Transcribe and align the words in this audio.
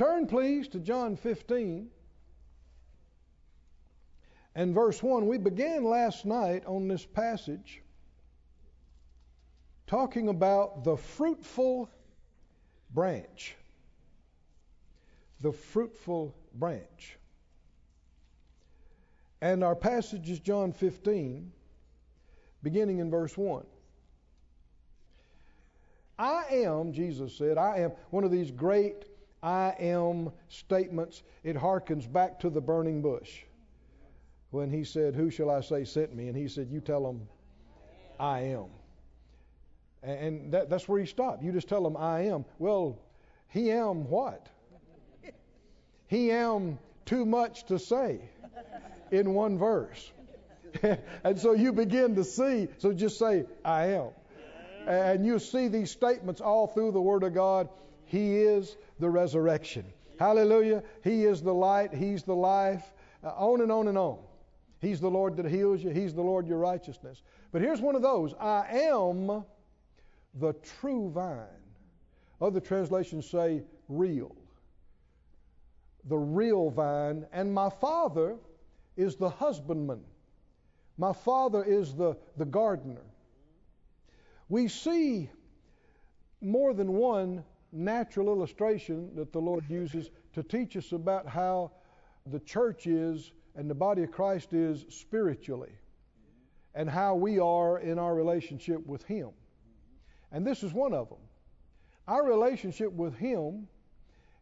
Turn, 0.00 0.26
please, 0.26 0.66
to 0.68 0.78
John 0.78 1.14
15 1.14 1.90
and 4.54 4.74
verse 4.74 5.02
1. 5.02 5.26
We 5.26 5.36
began 5.36 5.84
last 5.84 6.24
night 6.24 6.64
on 6.64 6.88
this 6.88 7.04
passage 7.04 7.82
talking 9.86 10.28
about 10.28 10.84
the 10.84 10.96
fruitful 10.96 11.90
branch. 12.94 13.56
The 15.42 15.52
fruitful 15.52 16.34
branch. 16.54 17.18
And 19.42 19.62
our 19.62 19.76
passage 19.76 20.30
is 20.30 20.40
John 20.40 20.72
15, 20.72 21.52
beginning 22.62 23.00
in 23.00 23.10
verse 23.10 23.36
1. 23.36 23.66
I 26.18 26.44
am, 26.52 26.94
Jesus 26.94 27.36
said, 27.36 27.58
I 27.58 27.80
am 27.80 27.92
one 28.08 28.24
of 28.24 28.30
these 28.30 28.50
great 28.50 29.09
I 29.42 29.74
am 29.78 30.32
statements. 30.48 31.22
It 31.42 31.56
harkens 31.56 32.10
back 32.10 32.40
to 32.40 32.50
the 32.50 32.60
burning 32.60 33.02
bush 33.02 33.42
when 34.50 34.70
he 34.70 34.84
said, 34.84 35.14
Who 35.14 35.30
shall 35.30 35.50
I 35.50 35.62
say 35.62 35.84
sent 35.84 36.14
me? 36.14 36.28
And 36.28 36.36
he 36.36 36.48
said, 36.48 36.68
You 36.70 36.80
tell 36.80 37.02
them, 37.02 37.28
I 38.18 38.40
am. 38.40 38.66
And 40.02 40.52
that, 40.52 40.70
that's 40.70 40.88
where 40.88 41.00
he 41.00 41.06
stopped. 41.06 41.42
You 41.42 41.52
just 41.52 41.68
tell 41.68 41.86
him, 41.86 41.96
I 41.96 42.26
am. 42.26 42.44
Well, 42.58 42.98
he 43.48 43.70
am 43.70 44.08
what? 44.08 44.46
He 46.06 46.30
am 46.30 46.78
too 47.04 47.24
much 47.24 47.64
to 47.66 47.78
say 47.78 48.20
in 49.10 49.34
one 49.34 49.58
verse. 49.58 50.10
and 51.24 51.38
so 51.38 51.52
you 51.52 51.72
begin 51.72 52.14
to 52.16 52.24
see, 52.24 52.68
so 52.78 52.92
just 52.92 53.18
say, 53.18 53.44
I 53.64 53.92
am. 53.92 54.08
And 54.86 55.26
you 55.26 55.38
see 55.38 55.68
these 55.68 55.90
statements 55.90 56.40
all 56.40 56.66
through 56.66 56.92
the 56.92 57.00
Word 57.00 57.22
of 57.22 57.34
God. 57.34 57.68
He 58.10 58.38
is 58.38 58.76
the 58.98 59.08
resurrection. 59.08 59.84
Hallelujah. 60.18 60.82
He 61.04 61.26
is 61.26 61.42
the 61.42 61.54
light. 61.54 61.94
He's 61.94 62.24
the 62.24 62.34
life. 62.34 62.82
Uh, 63.22 63.28
on 63.28 63.60
and 63.60 63.70
on 63.70 63.86
and 63.86 63.96
on. 63.96 64.18
He's 64.80 64.98
the 64.98 65.08
Lord 65.08 65.36
that 65.36 65.46
heals 65.46 65.80
you. 65.80 65.90
He's 65.90 66.12
the 66.12 66.22
Lord 66.22 66.48
your 66.48 66.58
righteousness. 66.58 67.22
But 67.52 67.62
here's 67.62 67.80
one 67.80 67.94
of 67.94 68.02
those 68.02 68.34
I 68.34 68.66
am 68.90 69.44
the 70.34 70.54
true 70.80 71.08
vine. 71.10 71.46
Other 72.40 72.58
translations 72.58 73.30
say 73.30 73.62
real. 73.88 74.34
The 76.08 76.18
real 76.18 76.68
vine. 76.70 77.26
And 77.32 77.54
my 77.54 77.70
Father 77.70 78.38
is 78.96 79.14
the 79.14 79.30
husbandman. 79.30 80.00
My 80.98 81.12
Father 81.12 81.62
is 81.62 81.94
the, 81.94 82.16
the 82.36 82.44
gardener. 82.44 83.06
We 84.48 84.66
see 84.66 85.30
more 86.40 86.74
than 86.74 86.94
one 86.94 87.44
natural 87.72 88.28
illustration 88.28 89.10
that 89.14 89.32
the 89.32 89.38
Lord 89.38 89.64
uses 89.68 90.10
to 90.34 90.42
teach 90.42 90.76
us 90.76 90.92
about 90.92 91.26
how 91.26 91.72
the 92.26 92.40
church 92.40 92.86
is 92.86 93.32
and 93.56 93.68
the 93.68 93.74
body 93.74 94.02
of 94.02 94.10
Christ 94.10 94.52
is 94.52 94.84
spiritually 94.88 95.72
and 96.74 96.88
how 96.88 97.14
we 97.14 97.38
are 97.38 97.78
in 97.78 97.98
our 97.98 98.14
relationship 98.14 98.84
with 98.86 99.02
Him. 99.04 99.30
And 100.32 100.46
this 100.46 100.62
is 100.62 100.72
one 100.72 100.94
of 100.94 101.08
them. 101.08 101.18
Our 102.06 102.24
relationship 102.24 102.92
with 102.92 103.14
Him 103.16 103.68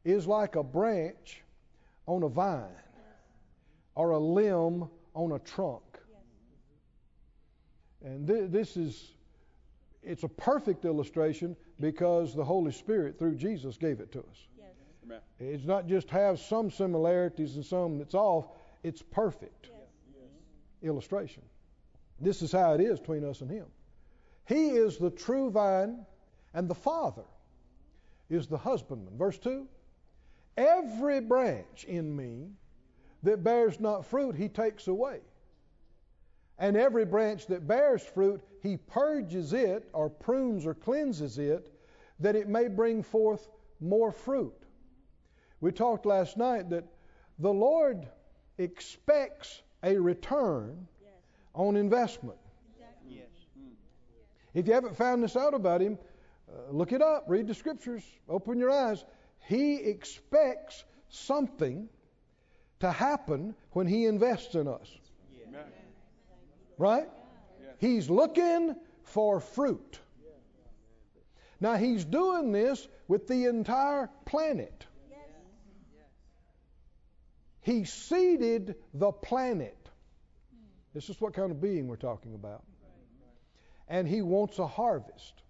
is 0.05 0.27
like 0.27 0.57
a 0.57 0.63
branch 0.63 1.43
on 2.07 2.23
a 2.23 2.29
vine 2.29 2.69
or 3.95 4.11
a 4.11 4.19
limb 4.19 4.89
on 5.15 5.33
a 5.33 5.39
trunk. 5.39 5.83
And 8.05 8.27
th- 8.27 8.51
this 8.51 8.77
is, 8.77 9.13
it's 10.03 10.23
a 10.23 10.29
perfect 10.29 10.85
illustration 10.85 11.57
because 11.81 12.35
the 12.35 12.45
Holy 12.45 12.73
Spirit, 12.73 13.19
through 13.19 13.37
Jesus, 13.37 13.77
gave 13.77 14.01
it 14.01 14.13
to 14.13 14.21
us. 14.21 14.47
Yes. 15.09 15.21
It's 15.41 15.65
not 15.65 15.87
just 15.87 16.11
have 16.11 16.39
some 16.41 16.71
similarities 16.71 17.57
and 17.57 17.65
some 17.65 17.99
that's 17.99 18.15
off, 18.15 18.47
it's 18.83 19.03
perfect 19.03 19.67
yes. 19.67 20.29
illustration. 20.83 21.43
This 22.21 22.43
is 22.43 22.53
how 22.53 22.75
it 22.75 22.81
is 22.81 22.99
between 22.99 23.25
us 23.25 23.41
and 23.41 23.51
Him. 23.51 23.67
He 24.47 24.69
is 24.69 24.99
the 24.99 25.11
true 25.11 25.51
vine, 25.51 26.07
and 26.55 26.69
the 26.69 26.75
Father 26.75 27.25
is 28.31 28.47
the 28.47 28.59
husbandman. 28.59 29.17
Verse 29.17 29.39
2 29.39 29.67
Every 30.57 31.21
branch 31.21 31.85
in 31.85 32.15
me 32.15 32.49
that 33.23 33.45
bears 33.45 33.79
not 33.79 34.07
fruit, 34.07 34.35
He 34.35 34.49
takes 34.49 34.89
away. 34.89 35.21
And 36.59 36.77
every 36.77 37.05
branch 37.05 37.47
that 37.47 37.67
bears 37.67 38.03
fruit, 38.03 38.43
He 38.63 38.77
purges 38.77 39.53
it, 39.53 39.89
or 39.93 40.11
prunes, 40.11 40.67
or 40.67 40.75
cleanses 40.75 41.39
it, 41.39 41.73
that 42.21 42.35
it 42.35 42.49
may 42.49 42.69
bring 42.69 43.03
forth 43.03 43.49
more 43.81 44.11
fruit. 44.11 44.55
We 45.61 45.73
talked 45.73 46.07
last 46.07 46.37
night 46.37 46.71
that 46.71 46.85
the 47.39 47.53
Lord 47.53 48.09
expects 48.59 49.63
a 49.83 49.97
return 49.97 50.89
yes. 51.01 51.13
on 51.55 51.77
investment. 51.77 52.39
Exactly. 52.75 53.17
Yes. 53.17 53.27
If 54.55 54.67
you 54.67 54.75
haven't 54.75 54.97
found 54.97 55.23
this 55.23 55.37
out 55.37 55.55
about 55.55 55.81
him, 55.81 55.99
uh, 56.49 56.73
look 56.73 56.93
it 56.93 57.03
up, 57.03 57.25
read 57.29 57.47
the 57.47 57.55
scriptures, 57.55 58.03
open 58.29 58.59
your 58.59 58.71
eyes. 58.71 59.05
He 59.47 59.77
expects 59.77 60.85
something 61.09 61.89
to 62.81 62.91
happen 62.91 63.55
when 63.73 63.87
he 63.87 64.07
invests 64.07 64.55
in 64.55 64.67
us. 64.67 64.89
Right? 66.79 67.09
He's 67.79 68.09
looking 68.09 68.75
for 69.03 69.41
fruit. 69.41 69.99
Now, 71.61 71.75
he's 71.75 72.05
doing 72.05 72.53
this 72.53 72.87
with 73.09 73.27
the 73.27 73.47
entire 73.47 74.09
planet. 74.25 74.87
He 77.61 77.85
seeded 77.85 78.77
the 78.95 79.13
planet. 79.13 79.77
This 80.95 81.11
is 81.11 81.21
what 81.21 81.35
kind 81.35 81.51
of 81.51 81.61
being 81.61 81.89
we're 81.89 81.97
talking 81.97 82.35
about 82.35 82.63
and 83.89 84.07
he 84.07 84.23
wants 84.23 84.59
a 84.59 84.67
harvest. 84.67 85.43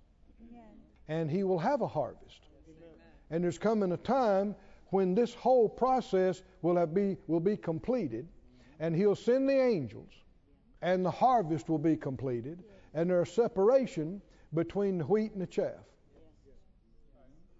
And 1.08 1.30
he 1.30 1.42
will 1.42 1.58
have 1.58 1.80
a 1.80 1.88
harvest. 1.88 2.40
And 3.30 3.42
there's 3.42 3.58
coming 3.58 3.92
a 3.92 3.96
time 3.96 4.54
when 4.90 5.14
this 5.14 5.34
whole 5.34 5.68
process 5.68 6.42
will 6.62 6.86
be 6.86 7.16
will 7.26 7.40
be 7.40 7.56
completed, 7.56 8.26
and 8.80 8.94
he'll 8.94 9.14
send 9.14 9.48
the 9.48 9.60
angels, 9.60 10.12
and 10.82 11.04
the 11.04 11.10
harvest 11.10 11.68
will 11.68 11.78
be 11.78 11.96
completed, 11.96 12.62
and 12.94 13.10
there's 13.10 13.32
separation 13.32 14.20
between 14.54 14.98
the 14.98 15.04
wheat 15.04 15.32
and 15.32 15.42
the 15.42 15.46
chaff. 15.46 15.74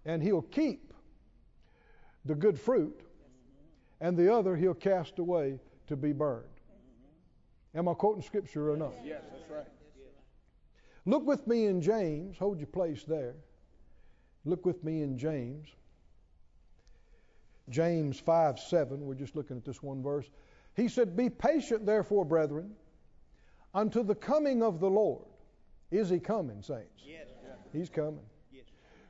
And 0.04 0.22
he'll 0.22 0.42
keep 0.42 0.92
the 2.24 2.34
good 2.34 2.58
fruit, 2.58 3.00
and 4.00 4.16
the 4.16 4.32
other 4.32 4.56
he'll 4.56 4.74
cast 4.74 5.18
away 5.18 5.58
to 5.88 5.96
be 5.96 6.12
burned. 6.12 6.44
Am 7.74 7.88
I 7.88 7.94
quoting 7.94 8.22
scripture 8.22 8.70
or 8.70 8.76
not? 8.76 8.92
Yes, 9.04 9.22
that's 9.30 9.50
right. 9.50 9.66
Look 11.04 11.26
with 11.26 11.46
me 11.46 11.66
in 11.66 11.80
James. 11.80 12.36
Hold 12.38 12.58
your 12.58 12.66
place 12.66 13.04
there. 13.04 13.34
Look 14.44 14.64
with 14.64 14.82
me 14.84 15.02
in 15.02 15.18
James. 15.18 15.68
James 17.68 18.18
5 18.18 18.58
7. 18.58 19.00
We're 19.00 19.14
just 19.14 19.36
looking 19.36 19.56
at 19.56 19.64
this 19.64 19.82
one 19.82 20.02
verse. 20.02 20.26
He 20.74 20.88
said, 20.88 21.16
Be 21.16 21.28
patient, 21.28 21.84
therefore, 21.84 22.24
brethren, 22.24 22.72
unto 23.74 24.02
the 24.02 24.14
coming 24.14 24.62
of 24.62 24.80
the 24.80 24.88
Lord. 24.88 25.24
Is 25.90 26.10
he 26.10 26.18
coming, 26.18 26.62
saints? 26.62 27.02
Yes. 27.04 27.26
He's 27.72 27.88
coming. 27.88 28.24
Yes. 28.52 28.64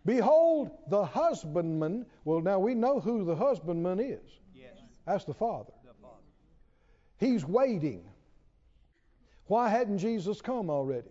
Behold, 0.05 0.71
the 0.89 1.05
husbandman. 1.05 2.07
Well, 2.25 2.41
now 2.41 2.59
we 2.59 2.75
know 2.75 3.01
who 3.01 3.25
the 3.25 3.35
husbandman 3.35 4.01
is. 4.01 4.21
Yes. 4.55 4.75
That's 5.07 5.25
the 5.25 5.35
Father. 5.35 5.73
The 5.85 5.95
Father. 6.01 6.15
He's 7.19 7.45
waiting. 7.45 8.05
Why 9.47 9.69
hadn't 9.69 9.99
Jesus 9.99 10.41
come 10.41 10.71
already? 10.71 11.11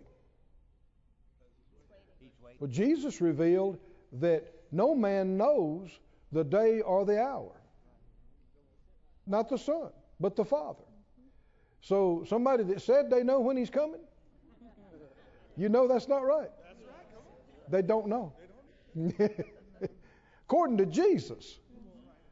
Well, 2.60 2.70
Jesus 2.70 3.20
revealed 3.20 3.78
that 4.14 4.52
no 4.72 4.94
man 4.94 5.36
knows 5.36 5.90
the 6.32 6.44
day 6.44 6.80
or 6.80 7.04
the 7.04 7.20
hour. 7.20 7.52
Not 9.26 9.48
the 9.48 9.58
Son, 9.58 9.90
but 10.18 10.34
the 10.34 10.44
Father. 10.44 10.82
So 11.80 12.24
somebody 12.28 12.64
that 12.64 12.82
said 12.82 13.10
they 13.10 13.22
know 13.22 13.40
when 13.40 13.56
he's 13.56 13.70
coming, 13.70 14.00
you 15.56 15.68
know 15.68 15.88
that's 15.88 16.08
not 16.08 16.24
right. 16.24 16.50
That's 16.62 16.82
right. 16.84 17.70
They 17.70 17.82
don't 17.82 18.06
know. 18.06 18.32
According 20.46 20.78
to 20.78 20.86
Jesus, 20.86 21.58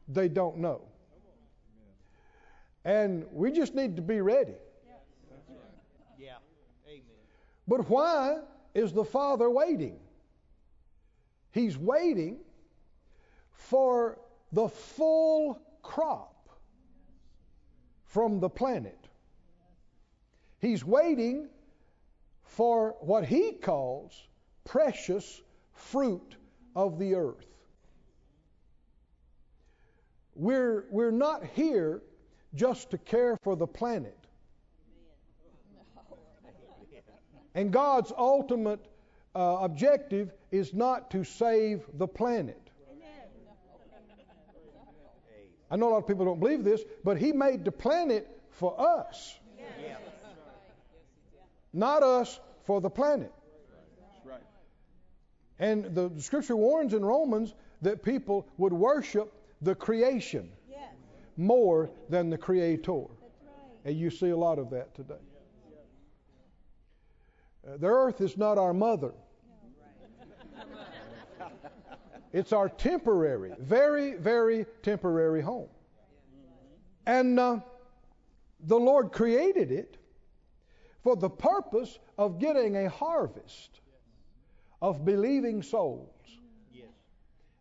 they 0.08 0.28
don't 0.28 0.58
know. 0.58 0.82
And 2.84 3.26
we 3.32 3.50
just 3.50 3.74
need 3.74 3.96
to 3.96 4.02
be 4.02 4.20
ready. 4.20 4.54
Yeah. 6.18 6.34
Amen. 6.86 7.02
But 7.66 7.90
why 7.90 8.38
is 8.74 8.92
the 8.92 9.04
Father 9.04 9.50
waiting? 9.50 9.98
He's 11.50 11.76
waiting 11.76 12.38
for 13.50 14.18
the 14.52 14.68
full 14.68 15.60
crop 15.82 16.48
from 18.04 18.38
the 18.38 18.48
planet. 18.48 19.05
He's 20.60 20.84
waiting 20.84 21.48
for 22.42 22.96
what 23.00 23.24
he 23.24 23.52
calls 23.52 24.28
precious 24.64 25.42
fruit 25.72 26.36
of 26.74 26.98
the 26.98 27.14
earth. 27.14 27.46
we're, 30.36 30.84
we're 30.90 31.10
not 31.10 31.44
here 31.54 32.02
just 32.54 32.90
to 32.90 32.98
care 32.98 33.36
for 33.42 33.56
the 33.56 33.66
planet. 33.66 34.18
And 37.54 37.72
God's 37.72 38.12
ultimate 38.16 38.86
uh, 39.34 39.58
objective 39.62 40.32
is 40.52 40.74
not 40.74 41.10
to 41.10 41.24
save 41.24 41.86
the 41.94 42.06
planet. 42.06 42.60
I 45.70 45.76
know 45.76 45.88
a 45.88 45.92
lot 45.92 45.98
of 45.98 46.06
people 46.06 46.24
don't 46.26 46.38
believe 46.38 46.64
this, 46.64 46.82
but 47.02 47.16
He 47.16 47.32
made 47.32 47.64
the 47.64 47.72
planet 47.72 48.28
for 48.50 48.78
us, 48.78 49.38
not 51.76 52.02
us 52.02 52.40
for 52.64 52.80
the 52.80 52.90
planet. 52.90 53.32
Right. 54.24 54.40
And 55.58 55.94
the, 55.94 56.10
scripture 56.20 56.56
warns 56.56 56.94
in 56.94 57.04
Romans 57.04 57.54
that 57.82 58.02
people 58.02 58.48
would 58.58 58.72
worship 58.72 59.32
the 59.62 59.74
creation 59.74 60.50
more 61.36 61.90
than 62.08 62.30
the 62.30 62.38
creator. 62.38 63.04
And 63.84 63.96
you 63.96 64.10
see 64.10 64.30
a 64.30 64.36
lot 64.36 64.58
of 64.58 64.70
that 64.70 64.94
today. 64.94 65.14
Uh, 67.66 67.76
the 67.76 67.86
earth 67.86 68.20
is 68.20 68.36
not 68.36 68.58
our 68.58 68.72
mother. 68.72 69.12
It's 72.32 72.52
our 72.52 72.68
temporary, 72.68 73.52
very, 73.58 74.14
very 74.14 74.66
temporary 74.82 75.40
home. 75.40 75.68
And 77.06 77.38
uh, 77.38 77.60
the 78.60 78.78
Lord 78.78 79.12
created 79.12 79.70
it 79.70 79.96
for 81.06 81.14
the 81.14 81.30
purpose 81.30 82.00
of 82.18 82.40
getting 82.40 82.76
a 82.76 82.90
harvest 82.90 83.80
of 84.82 85.04
believing 85.04 85.62
souls. 85.62 86.10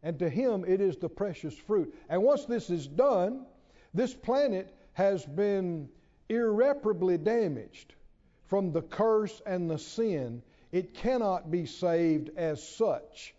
And 0.02 0.18
to 0.18 0.28
Him, 0.28 0.66
it 0.68 0.82
is 0.82 0.98
the 0.98 1.10
precious 1.10 1.56
fruit. 1.56 1.94
And 2.10 2.24
once 2.24 2.46
this 2.46 2.72
is 2.72 2.88
done, 2.88 3.46
this 3.94 4.16
planet 4.16 4.74
has 4.94 5.24
been 5.28 5.90
irreparably 6.28 7.20
damaged 7.20 7.94
from 8.48 8.72
the 8.72 8.82
curse 8.82 9.44
and 9.46 9.70
the 9.70 9.78
sin. 9.78 10.42
It 10.72 10.96
cannot 10.96 11.52
be 11.52 11.68
saved 11.68 12.32
as 12.36 12.68
such. 12.68 13.36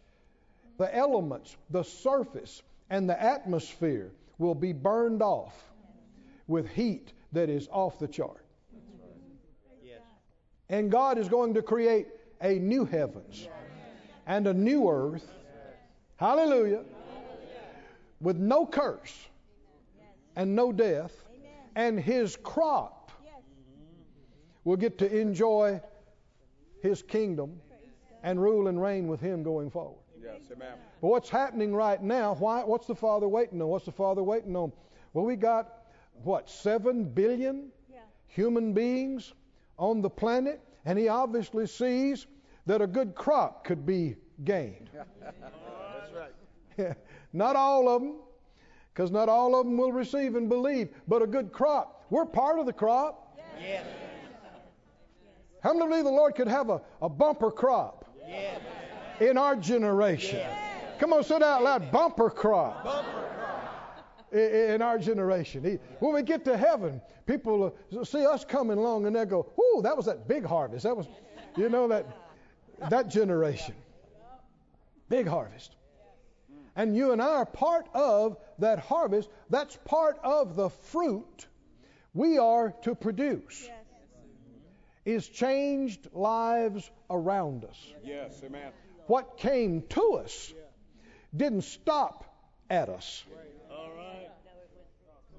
The 0.78 0.94
elements, 0.94 1.56
the 1.70 1.82
surface, 1.82 2.62
and 2.90 3.10
the 3.10 3.20
atmosphere 3.20 4.12
will 4.38 4.54
be 4.54 4.72
burned 4.72 5.20
off 5.20 5.60
with 6.46 6.68
heat 6.68 7.12
that 7.32 7.50
is 7.50 7.66
off 7.72 7.98
the 7.98 8.06
chart. 8.06 8.45
Yes. 10.68 10.78
And 10.78 10.90
God 10.90 11.18
is 11.18 11.28
going 11.28 11.54
to 11.54 11.62
create 11.62 12.08
a 12.40 12.58
new 12.58 12.84
heavens 12.84 13.48
and 14.26 14.46
a 14.46 14.54
new 14.54 14.88
earth. 14.90 15.26
Hallelujah. 16.16 16.84
With 18.20 18.36
no 18.36 18.66
curse 18.66 19.14
and 20.34 20.54
no 20.54 20.72
death. 20.72 21.12
And 21.74 22.00
his 22.00 22.36
crop 22.36 23.12
will 24.64 24.76
get 24.76 24.98
to 24.98 25.20
enjoy 25.20 25.80
his 26.82 27.02
kingdom 27.02 27.60
and 28.22 28.40
rule 28.40 28.68
and 28.68 28.80
reign 28.80 29.08
with 29.08 29.20
him 29.20 29.42
going 29.42 29.70
forward. 29.70 30.00
Yes, 30.22 30.40
amen. 30.50 30.72
But 31.00 31.08
what's 31.08 31.28
happening 31.28 31.74
right 31.74 32.02
now? 32.02 32.34
Why? 32.34 32.64
What's 32.64 32.86
the 32.86 32.94
Father 32.94 33.28
waiting 33.28 33.60
on? 33.60 33.68
What's 33.68 33.84
the 33.84 33.92
Father 33.92 34.22
waiting 34.22 34.56
on? 34.56 34.72
Well, 35.12 35.24
we 35.24 35.36
got 35.36 35.84
what 36.24 36.48
seven 36.48 37.04
billion 37.04 37.70
human 38.26 38.72
beings 38.72 39.32
on 39.78 40.00
the 40.02 40.10
planet, 40.10 40.60
and 40.84 40.98
He 40.98 41.08
obviously 41.08 41.66
sees 41.66 42.26
that 42.66 42.80
a 42.82 42.86
good 42.86 43.14
crop 43.14 43.64
could 43.64 43.84
be 43.86 44.16
gained. 44.44 44.90
That's 45.20 46.12
right. 46.78 46.96
not 47.32 47.56
all 47.56 47.88
of 47.88 48.02
them, 48.02 48.16
because 48.92 49.10
not 49.10 49.28
all 49.28 49.58
of 49.58 49.66
them 49.66 49.76
will 49.76 49.92
receive 49.92 50.34
and 50.36 50.48
believe, 50.48 50.88
but 51.08 51.22
a 51.22 51.26
good 51.26 51.52
crop. 51.52 52.04
We're 52.10 52.24
part 52.26 52.58
of 52.58 52.66
the 52.66 52.72
crop. 52.72 53.38
Yes. 53.60 53.84
How 55.62 55.72
many 55.74 55.88
believe 55.88 56.04
the 56.04 56.10
Lord 56.10 56.34
could 56.34 56.48
have 56.48 56.70
a, 56.70 56.80
a 57.02 57.08
bumper 57.08 57.50
crop 57.50 58.04
Yes. 58.26 58.60
in 59.20 59.36
our 59.36 59.56
generation? 59.56 60.46
Come 60.98 61.12
on, 61.12 61.24
say 61.24 61.36
it 61.36 61.42
out 61.42 61.62
loud. 61.62 61.90
Bumper 61.90 62.30
crop. 62.30 62.84
i- 62.86 63.25
in 64.32 64.82
our 64.82 64.98
generation. 64.98 65.78
When 66.00 66.14
we 66.14 66.22
get 66.22 66.44
to 66.46 66.56
heaven, 66.56 67.00
people 67.26 67.74
uh, 67.96 68.04
see 68.04 68.24
us 68.26 68.44
coming 68.44 68.78
along 68.78 69.06
and 69.06 69.14
they 69.14 69.24
go, 69.24 69.52
"Ooh, 69.58 69.82
that 69.82 69.96
was 69.96 70.06
that 70.06 70.28
big 70.28 70.44
harvest. 70.44 70.84
That 70.84 70.96
was, 70.96 71.06
you 71.56 71.68
know, 71.68 71.88
that 71.88 72.06
that 72.90 73.08
generation, 73.08 73.74
big 75.08 75.26
harvest." 75.26 75.76
And 76.74 76.94
you 76.94 77.12
and 77.12 77.22
I 77.22 77.36
are 77.36 77.46
part 77.46 77.86
of 77.94 78.36
that 78.58 78.78
harvest. 78.78 79.30
That's 79.48 79.76
part 79.84 80.18
of 80.22 80.56
the 80.56 80.68
fruit 80.68 81.46
we 82.12 82.38
are 82.38 82.74
to 82.82 82.94
produce. 82.94 83.68
Is 85.04 85.28
changed 85.28 86.08
lives 86.12 86.90
around 87.08 87.64
us. 87.64 87.92
Yes, 88.02 88.42
amen. 88.44 88.72
What 89.06 89.38
came 89.38 89.82
to 89.90 90.14
us 90.14 90.52
didn't 91.34 91.62
stop 91.62 92.24
at 92.68 92.88
us. 92.88 93.24
All 93.70 93.90
right. 93.96 94.28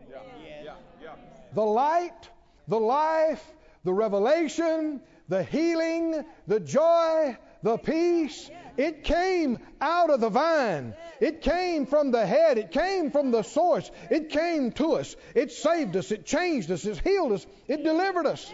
Yeah, 0.09 0.21
yeah, 0.63 0.73
yeah. 1.01 1.15
The 1.53 1.63
light, 1.63 2.29
the 2.67 2.79
life, 2.79 3.43
the 3.83 3.93
revelation, 3.93 5.01
the 5.29 5.43
healing, 5.43 6.23
the 6.47 6.59
joy, 6.59 7.37
the 7.63 7.77
peace. 7.77 8.49
It 8.77 9.03
came 9.03 9.57
out 9.81 10.09
of 10.09 10.21
the 10.21 10.29
vine. 10.29 10.93
It 11.19 11.41
came 11.41 11.85
from 11.87 12.11
the 12.11 12.25
head. 12.25 12.57
It 12.57 12.71
came 12.71 13.09
from 13.09 13.31
the 13.31 13.41
source. 13.41 13.89
It 14.11 14.29
came 14.29 14.71
to 14.73 14.93
us. 14.93 15.15
It 15.33 15.51
saved 15.51 15.95
us. 15.95 16.11
It 16.11 16.25
changed 16.25 16.69
us. 16.69 16.85
It 16.85 16.99
healed 16.99 17.31
us. 17.31 17.47
It 17.67 17.83
delivered 17.83 18.27
us. 18.27 18.53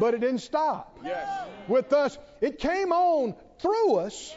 But 0.00 0.14
it 0.14 0.20
didn't 0.20 0.38
stop 0.38 0.98
with 1.68 1.92
us. 1.92 2.16
It 2.40 2.58
came 2.58 2.92
on 2.92 3.34
through 3.58 3.96
us 3.96 4.34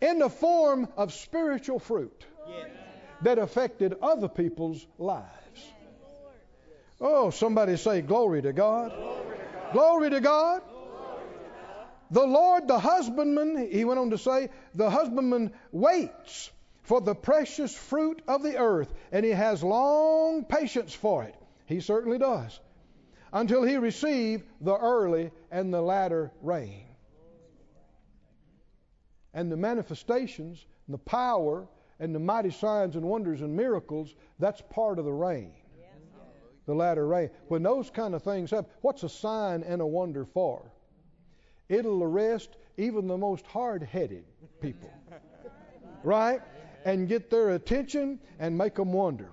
in 0.00 0.18
the 0.18 0.28
form 0.28 0.88
of 0.96 1.14
spiritual 1.14 1.78
fruit 1.78 2.26
that 3.22 3.38
affected 3.38 3.94
other 4.02 4.28
people's 4.28 4.86
lives. 4.98 5.43
Oh, 7.00 7.30
somebody 7.30 7.76
say, 7.76 8.02
Glory 8.02 8.42
to 8.42 8.52
God. 8.52 8.92
Glory 9.72 10.10
to 10.10 10.20
God. 10.20 10.62
The 12.10 12.26
Lord, 12.26 12.68
the 12.68 12.78
husbandman, 12.78 13.68
he 13.70 13.84
went 13.84 13.98
on 13.98 14.10
to 14.10 14.18
say, 14.18 14.50
the 14.74 14.88
husbandman 14.88 15.52
waits 15.72 16.50
for 16.82 17.00
the 17.00 17.14
precious 17.14 17.74
fruit 17.74 18.22
of 18.28 18.42
the 18.42 18.56
earth, 18.58 18.92
and 19.10 19.24
he 19.24 19.32
has 19.32 19.64
long 19.64 20.44
patience 20.44 20.94
for 20.94 21.24
it. 21.24 21.34
He 21.66 21.80
certainly 21.80 22.18
does. 22.18 22.60
Until 23.32 23.64
he 23.64 23.78
receive 23.78 24.44
the 24.60 24.76
early 24.76 25.32
and 25.50 25.74
the 25.74 25.80
latter 25.80 26.30
rain. 26.40 26.84
And 29.32 29.50
the 29.50 29.56
manifestations, 29.56 30.64
and 30.86 30.94
the 30.94 30.98
power, 30.98 31.66
and 31.98 32.14
the 32.14 32.20
mighty 32.20 32.50
signs 32.50 32.94
and 32.94 33.04
wonders 33.04 33.40
and 33.40 33.56
miracles, 33.56 34.14
that's 34.38 34.62
part 34.70 35.00
of 35.00 35.04
the 35.04 35.12
rain. 35.12 35.52
The 36.66 36.74
latter 36.74 37.06
rain. 37.06 37.30
When 37.48 37.62
those 37.62 37.90
kind 37.90 38.14
of 38.14 38.22
things 38.22 38.50
happen, 38.50 38.70
what's 38.80 39.02
a 39.02 39.08
sign 39.08 39.62
and 39.62 39.82
a 39.82 39.86
wonder 39.86 40.24
for? 40.24 40.62
It'll 41.68 42.02
arrest 42.02 42.56
even 42.76 43.06
the 43.06 43.18
most 43.18 43.46
hard 43.46 43.82
headed 43.82 44.24
people. 44.60 44.90
Right? 46.02 46.42
And 46.84 47.08
get 47.08 47.30
their 47.30 47.54
attention 47.54 48.18
and 48.38 48.58
make 48.58 48.74
them 48.74 48.92
wonder. 48.92 49.30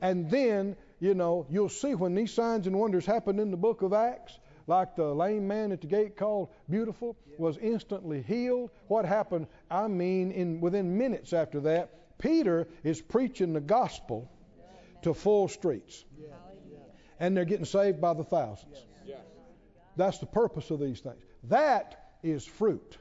And 0.00 0.30
then, 0.30 0.76
you 0.98 1.14
know, 1.14 1.46
you'll 1.48 1.68
see 1.68 1.94
when 1.94 2.14
these 2.14 2.32
signs 2.32 2.66
and 2.66 2.78
wonders 2.78 3.04
happen 3.04 3.38
in 3.38 3.50
the 3.50 3.56
book 3.58 3.82
of 3.82 3.92
Acts, 3.92 4.38
like 4.66 4.96
the 4.96 5.14
lame 5.14 5.46
man 5.46 5.72
at 5.72 5.80
the 5.80 5.86
gate 5.86 6.16
called 6.16 6.48
Beautiful 6.70 7.16
was 7.38 7.58
instantly 7.58 8.22
healed. 8.22 8.70
What 8.88 9.04
happened? 9.04 9.46
I 9.70 9.88
mean, 9.88 10.32
in 10.32 10.60
within 10.60 10.96
minutes 10.96 11.32
after 11.32 11.60
that, 11.60 12.18
Peter 12.18 12.66
is 12.82 13.00
preaching 13.00 13.52
the 13.52 13.60
gospel 13.60 14.30
to 15.02 15.14
full 15.14 15.48
streets. 15.48 16.04
And 17.20 17.36
they're 17.36 17.44
getting 17.44 17.64
saved 17.64 18.00
by 18.00 18.14
the 18.14 18.24
thousands. 18.24 18.76
That's 19.96 20.18
the 20.18 20.26
purpose 20.26 20.70
of 20.70 20.80
these 20.80 21.00
things. 21.00 21.22
That 21.44 22.14
is 22.22 22.44
fruit. 22.44 22.98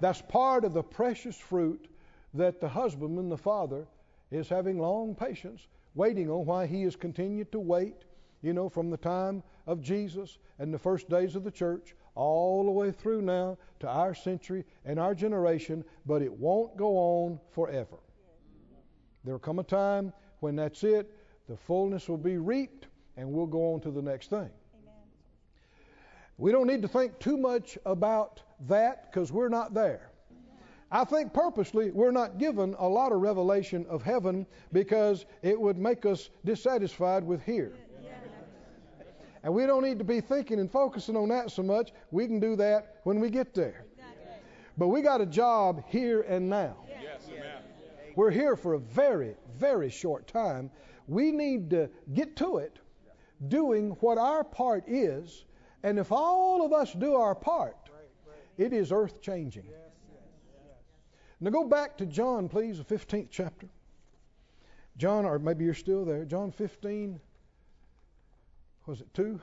That's 0.00 0.20
part 0.22 0.64
of 0.64 0.72
the 0.74 0.82
precious 0.82 1.36
fruit 1.36 1.88
that 2.34 2.60
the 2.60 2.68
husbandman, 2.68 3.28
the 3.28 3.38
father, 3.38 3.86
is 4.30 4.48
having 4.48 4.78
long 4.78 5.14
patience, 5.14 5.66
waiting 5.94 6.28
on 6.28 6.44
why 6.44 6.66
he 6.66 6.82
has 6.82 6.96
continued 6.96 7.52
to 7.52 7.60
wait, 7.60 8.04
you 8.42 8.52
know, 8.52 8.68
from 8.68 8.90
the 8.90 8.96
time 8.96 9.42
of 9.66 9.80
Jesus 9.80 10.38
and 10.58 10.74
the 10.74 10.78
first 10.78 11.08
days 11.08 11.36
of 11.36 11.44
the 11.44 11.50
church 11.50 11.94
all 12.14 12.64
the 12.64 12.70
way 12.70 12.90
through 12.90 13.22
now 13.22 13.56
to 13.80 13.88
our 13.88 14.14
century 14.14 14.64
and 14.84 14.98
our 14.98 15.14
generation, 15.14 15.84
but 16.06 16.22
it 16.22 16.32
won't 16.32 16.76
go 16.76 16.96
on 16.96 17.40
forever. 17.52 17.96
There 19.24 19.34
will 19.34 19.38
come 19.38 19.58
a 19.58 19.64
time 19.64 20.12
when 20.40 20.56
that's 20.56 20.84
it, 20.84 21.10
the 21.48 21.56
fullness 21.56 22.08
will 22.08 22.16
be 22.16 22.38
reaped, 22.38 22.86
and 23.16 23.30
we'll 23.30 23.46
go 23.46 23.74
on 23.74 23.80
to 23.80 23.90
the 23.90 24.02
next 24.02 24.30
thing. 24.30 24.50
We 26.38 26.50
don't 26.50 26.66
need 26.66 26.82
to 26.82 26.88
think 26.88 27.18
too 27.18 27.36
much 27.36 27.78
about 27.86 28.42
that 28.66 29.10
because 29.10 29.30
we're 29.30 29.48
not 29.48 29.74
there. 29.74 30.10
I 30.90 31.04
think 31.04 31.32
purposely 31.32 31.90
we're 31.90 32.10
not 32.10 32.38
given 32.38 32.74
a 32.78 32.88
lot 32.88 33.12
of 33.12 33.20
revelation 33.20 33.84
of 33.88 34.02
heaven 34.02 34.46
because 34.72 35.26
it 35.42 35.60
would 35.60 35.76
make 35.76 36.06
us 36.06 36.30
dissatisfied 36.44 37.24
with 37.24 37.42
here. 37.42 37.72
And 39.42 39.52
we 39.52 39.66
don't 39.66 39.82
need 39.82 39.98
to 39.98 40.04
be 40.04 40.20
thinking 40.20 40.58
and 40.58 40.70
focusing 40.70 41.16
on 41.16 41.28
that 41.28 41.50
so 41.50 41.62
much. 41.62 41.92
We 42.10 42.26
can 42.26 42.40
do 42.40 42.56
that 42.56 43.00
when 43.04 43.20
we 43.20 43.28
get 43.28 43.54
there. 43.54 43.84
But 44.78 44.88
we 44.88 45.02
got 45.02 45.20
a 45.20 45.26
job 45.26 45.84
here 45.86 46.22
and 46.22 46.48
now. 46.48 46.76
Yes, 46.88 47.28
amen. 47.28 47.58
We're 48.16 48.30
here 48.30 48.56
for 48.56 48.74
a 48.74 48.78
very, 48.78 49.34
very 49.58 49.90
short 49.90 50.26
time. 50.26 50.70
We 51.06 51.30
need 51.32 51.70
to 51.70 51.90
get 52.12 52.36
to 52.36 52.58
it 52.58 52.78
doing 53.48 53.90
what 54.00 54.18
our 54.18 54.44
part 54.44 54.84
is. 54.86 55.44
And 55.82 55.98
if 55.98 56.10
all 56.12 56.64
of 56.64 56.72
us 56.72 56.92
do 56.92 57.14
our 57.14 57.34
part, 57.34 57.76
it 58.56 58.72
is 58.72 58.92
earth 58.92 59.20
changing. 59.20 59.64
Now 61.40 61.50
go 61.50 61.64
back 61.64 61.98
to 61.98 62.06
John, 62.06 62.48
please, 62.48 62.78
the 62.78 62.84
15th 62.84 63.28
chapter. 63.30 63.68
John, 64.96 65.24
or 65.24 65.38
maybe 65.38 65.64
you're 65.64 65.74
still 65.74 66.04
there. 66.04 66.24
John 66.24 66.52
15, 66.52 67.20
was 68.86 69.00
it 69.00 69.12
2? 69.12 69.40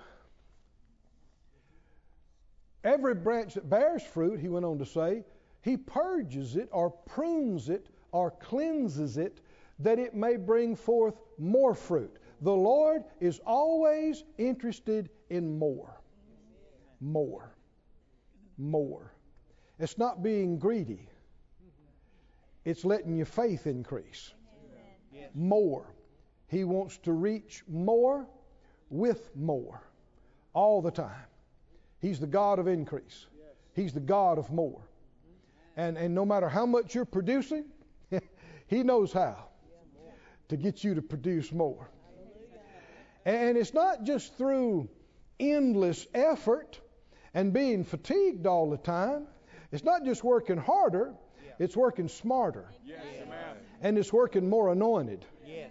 Every 2.83 3.13
branch 3.13 3.53
that 3.53 3.69
bears 3.69 4.01
fruit, 4.01 4.39
he 4.39 4.49
went 4.49 4.65
on 4.65 4.79
to 4.79 4.85
say, 4.85 5.23
he 5.61 5.77
purges 5.77 6.55
it 6.55 6.69
or 6.71 6.89
prunes 6.89 7.69
it 7.69 7.87
or 8.11 8.31
cleanses 8.31 9.17
it 9.17 9.41
that 9.83 9.99
it 9.99 10.13
may 10.13 10.37
bring 10.37 10.75
forth 10.75 11.15
more 11.37 11.73
fruit. 11.73 12.17
The 12.41 12.51
Lord 12.51 13.03
is 13.19 13.39
always 13.45 14.23
interested 14.37 15.09
in 15.29 15.57
more. 15.57 16.01
More. 16.99 17.55
More. 18.57 19.13
It's 19.79 19.97
not 19.97 20.21
being 20.21 20.59
greedy, 20.59 21.07
it's 22.65 22.85
letting 22.85 23.15
your 23.15 23.25
faith 23.25 23.65
increase. 23.65 24.33
More. 25.33 25.85
He 26.47 26.63
wants 26.65 26.97
to 26.99 27.13
reach 27.13 27.63
more 27.67 28.27
with 28.89 29.35
more 29.35 29.81
all 30.53 30.81
the 30.81 30.91
time. 30.91 31.25
He's 31.99 32.19
the 32.19 32.27
God 32.27 32.59
of 32.59 32.67
increase, 32.67 33.27
He's 33.73 33.93
the 33.93 33.99
God 33.99 34.37
of 34.37 34.51
more. 34.51 34.81
And, 35.77 35.97
and 35.97 36.13
no 36.13 36.25
matter 36.25 36.49
how 36.49 36.65
much 36.65 36.93
you're 36.93 37.05
producing, 37.05 37.65
He 38.67 38.83
knows 38.83 39.11
how 39.11 39.50
to 40.51 40.57
get 40.57 40.83
you 40.83 40.95
to 40.95 41.01
produce 41.01 41.51
more. 41.51 41.89
And 43.25 43.57
it's 43.57 43.73
not 43.73 44.03
just 44.03 44.37
through 44.37 44.89
endless 45.39 46.05
effort 46.13 46.79
and 47.33 47.53
being 47.53 47.83
fatigued 47.83 48.45
all 48.45 48.69
the 48.69 48.77
time. 48.77 49.27
It's 49.71 49.83
not 49.83 50.03
just 50.03 50.23
working 50.23 50.57
harder, 50.57 51.13
it's 51.57 51.75
working 51.75 52.09
smarter. 52.09 52.69
Yes. 52.85 52.99
And 53.81 53.97
it's 53.97 54.11
working 54.11 54.49
more 54.49 54.71
anointed. 54.71 55.25
Yes. 55.45 55.69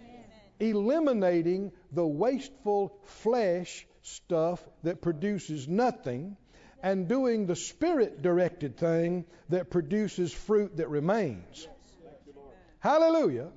Eliminating 0.59 1.71
the 1.91 2.05
wasteful 2.05 2.97
flesh 3.03 3.87
stuff 4.01 4.63
that 4.83 5.01
produces 5.01 5.67
nothing 5.67 6.37
and 6.81 7.07
doing 7.07 7.45
the 7.45 7.55
spirit 7.55 8.21
directed 8.21 8.77
thing 8.77 9.25
that 9.49 9.69
produces 9.69 10.33
fruit 10.33 10.77
that 10.77 10.89
remains. 10.89 11.67
Hallelujah. 12.79 13.49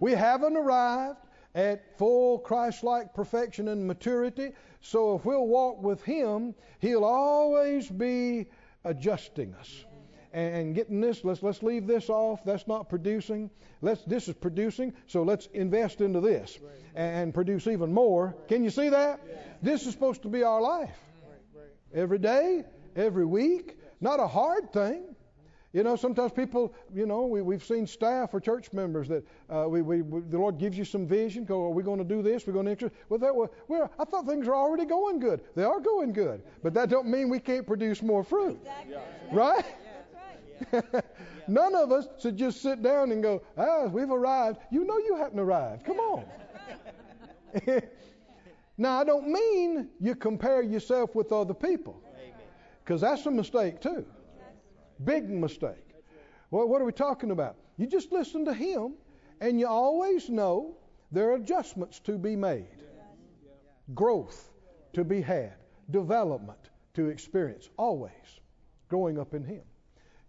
We 0.00 0.12
haven't 0.12 0.56
arrived 0.56 1.18
at 1.54 1.96
full 1.98 2.38
Christ 2.38 2.84
like 2.84 3.14
perfection 3.14 3.68
and 3.68 3.86
maturity, 3.86 4.52
so 4.80 5.16
if 5.16 5.24
we'll 5.24 5.46
walk 5.46 5.82
with 5.82 6.02
Him, 6.02 6.54
He'll 6.80 7.04
always 7.04 7.88
be 7.88 8.46
adjusting 8.84 9.54
us. 9.54 9.84
And 10.32 10.74
getting 10.74 11.00
this, 11.00 11.24
let's 11.24 11.42
let's 11.42 11.62
leave 11.62 11.86
this 11.86 12.10
off. 12.10 12.44
That's 12.44 12.66
not 12.68 12.90
producing. 12.90 13.48
Let's 13.80 14.02
this 14.04 14.28
is 14.28 14.34
producing, 14.34 14.92
so 15.06 15.22
let's 15.22 15.46
invest 15.54 16.02
into 16.02 16.20
this 16.20 16.58
and 16.94 17.32
produce 17.32 17.66
even 17.66 17.92
more. 17.92 18.36
Can 18.46 18.62
you 18.62 18.68
see 18.68 18.90
that? 18.90 19.20
This 19.62 19.86
is 19.86 19.92
supposed 19.92 20.22
to 20.22 20.28
be 20.28 20.42
our 20.42 20.60
life. 20.60 20.94
Every 21.94 22.18
day, 22.18 22.64
every 22.94 23.24
week. 23.24 23.78
Not 24.02 24.20
a 24.20 24.26
hard 24.26 24.74
thing. 24.74 25.15
You 25.76 25.82
know, 25.82 25.94
sometimes 25.94 26.32
people, 26.32 26.72
you 26.94 27.04
know, 27.04 27.26
we, 27.26 27.42
we've 27.42 27.62
seen 27.62 27.86
staff 27.86 28.32
or 28.32 28.40
church 28.40 28.72
members 28.72 29.08
that 29.08 29.22
uh, 29.50 29.66
we, 29.68 29.82
we, 29.82 30.00
we, 30.00 30.22
the 30.22 30.38
Lord 30.38 30.56
gives 30.56 30.78
you 30.78 30.86
some 30.86 31.06
vision. 31.06 31.44
Go, 31.44 31.66
are 31.66 31.68
we 31.68 31.82
going 31.82 31.98
to 31.98 32.04
do 32.04 32.22
this? 32.22 32.46
We're 32.46 32.54
going 32.54 32.64
to 32.64 32.72
extra. 32.72 32.90
Well, 33.10 33.18
that, 33.18 33.36
well, 33.36 33.52
well, 33.68 33.92
I 33.98 34.06
thought 34.06 34.26
things 34.26 34.48
are 34.48 34.54
already 34.54 34.86
going 34.86 35.20
good. 35.20 35.42
They 35.54 35.64
are 35.64 35.78
going 35.78 36.14
good, 36.14 36.42
but 36.62 36.72
that 36.72 36.88
don't 36.88 37.08
mean 37.08 37.28
we 37.28 37.38
can't 37.38 37.66
produce 37.66 38.00
more 38.00 38.24
fruit, 38.24 38.58
right? 39.30 39.66
None 41.46 41.74
of 41.74 41.92
us 41.92 42.08
should 42.22 42.38
just 42.38 42.62
sit 42.62 42.82
down 42.82 43.12
and 43.12 43.22
go, 43.22 43.42
ah, 43.58 43.84
we've 43.84 44.10
arrived. 44.10 44.60
You 44.70 44.82
know 44.82 44.96
you 44.96 45.16
haven't 45.16 45.38
arrived. 45.38 45.84
Come 45.84 45.98
on. 45.98 46.24
now, 48.78 48.98
I 48.98 49.04
don't 49.04 49.28
mean 49.28 49.90
you 50.00 50.14
compare 50.14 50.62
yourself 50.62 51.14
with 51.14 51.32
other 51.32 51.52
people, 51.52 52.00
because 52.82 53.02
that's 53.02 53.26
a 53.26 53.30
mistake 53.30 53.82
too. 53.82 54.06
Big 55.04 55.28
mistake. 55.28 55.94
Well, 56.50 56.68
what 56.68 56.80
are 56.80 56.84
we 56.84 56.92
talking 56.92 57.30
about? 57.30 57.56
You 57.76 57.86
just 57.86 58.12
listen 58.12 58.44
to 58.44 58.54
him, 58.54 58.94
and 59.40 59.60
you 59.60 59.66
always 59.66 60.28
know 60.28 60.76
there 61.12 61.30
are 61.30 61.34
adjustments 61.34 62.00
to 62.00 62.18
be 62.18 62.36
made, 62.36 62.66
growth 63.94 64.50
to 64.94 65.04
be 65.04 65.20
had, 65.20 65.54
development 65.90 66.58
to 66.94 67.08
experience, 67.08 67.68
always 67.76 68.12
growing 68.88 69.18
up 69.18 69.34
in 69.34 69.44
him. 69.44 69.62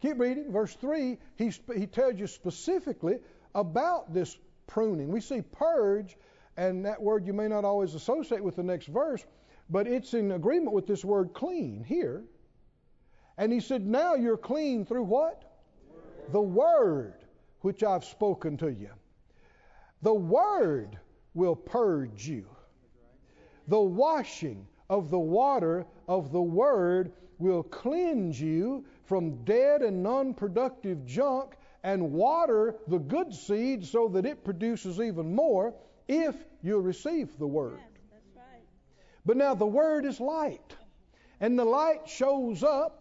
Keep 0.02 0.20
reading. 0.20 0.52
Verse 0.52 0.76
3, 0.76 1.18
he, 1.38 1.52
he 1.76 1.88
tells 1.88 2.20
you 2.20 2.28
specifically 2.28 3.20
about 3.56 4.14
this 4.14 4.38
pruning. 4.68 5.10
We 5.10 5.22
see 5.22 5.42
purge, 5.42 6.18
and 6.58 6.86
that 6.86 7.02
word 7.02 7.26
you 7.26 7.34
may 7.34 7.48
not 7.48 7.66
always 7.66 7.96
associate 7.96 8.44
with 8.44 8.56
the 8.56 8.64
next 8.64 8.88
verse, 8.88 9.26
but 9.70 9.88
it's 9.88 10.14
in 10.14 10.32
agreement 10.32 10.74
with 10.74 10.88
this 10.88 11.04
word 11.04 11.34
clean 11.34 11.84
here. 11.84 12.24
And 13.38 13.52
he 13.52 13.60
said, 13.60 13.86
Now 13.86 14.16
you're 14.16 14.38
clean 14.38 14.86
through 14.86 15.04
what? 15.04 15.44
Word. 15.90 16.32
The 16.32 16.42
word 16.42 17.14
which 17.62 17.84
I've 17.84 18.06
spoken 18.06 18.58
to 18.58 18.72
you. 18.72 18.90
The 20.02 20.14
word 20.14 20.98
will 21.34 21.56
purge 21.56 22.28
you. 22.28 22.46
The 23.68 23.80
washing 23.80 24.68
of 24.90 25.10
the 25.10 25.20
water 25.20 25.86
of 26.08 26.32
the 26.32 26.42
word 26.42 27.12
will 27.40 27.64
cleanse 27.64 28.40
you 28.40 28.86
from 29.06 29.44
dead 29.44 29.82
and 29.82 30.02
non 30.02 30.34
productive 30.34 31.06
junk 31.06 31.56
and 31.84 32.12
water 32.12 32.76
the 32.88 32.98
good 32.98 33.34
seed 33.34 33.86
so 33.86 34.08
that 34.10 34.26
it 34.26 34.44
produces 34.44 35.00
even 35.00 35.36
more 35.36 35.74
if 36.08 36.36
you 36.64 36.80
receive 36.80 37.38
the 37.38 37.48
word. 37.48 37.78
Yes, 37.78 38.22
right. 38.36 38.64
But 39.26 39.38
now 39.38 39.54
the 39.54 39.68
word 39.68 40.06
is 40.06 40.20
light, 40.20 40.76
and 41.40 41.58
the 41.58 41.66
light 41.66 42.08
shows 42.08 42.64
up 42.64 42.97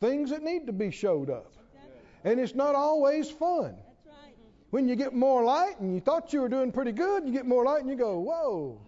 things 0.00 0.30
that 0.30 0.42
need 0.42 0.66
to 0.66 0.72
be 0.72 0.90
showed 0.90 1.30
up. 1.30 1.52
And 2.24 2.40
it's 2.40 2.54
not 2.54 2.74
always 2.74 3.30
fun. 3.30 3.76
When 4.70 4.88
you 4.88 4.96
get 4.96 5.14
more 5.14 5.44
light 5.44 5.78
and 5.80 5.94
you 5.94 6.00
thought 6.00 6.32
you 6.32 6.40
were 6.40 6.48
doing 6.48 6.72
pretty 6.72 6.92
good, 6.92 7.26
you 7.26 7.32
get 7.32 7.46
more 7.46 7.64
light 7.64 7.80
and 7.80 7.88
you 7.88 7.96
go, 7.96 8.18
whoa, 8.18 8.80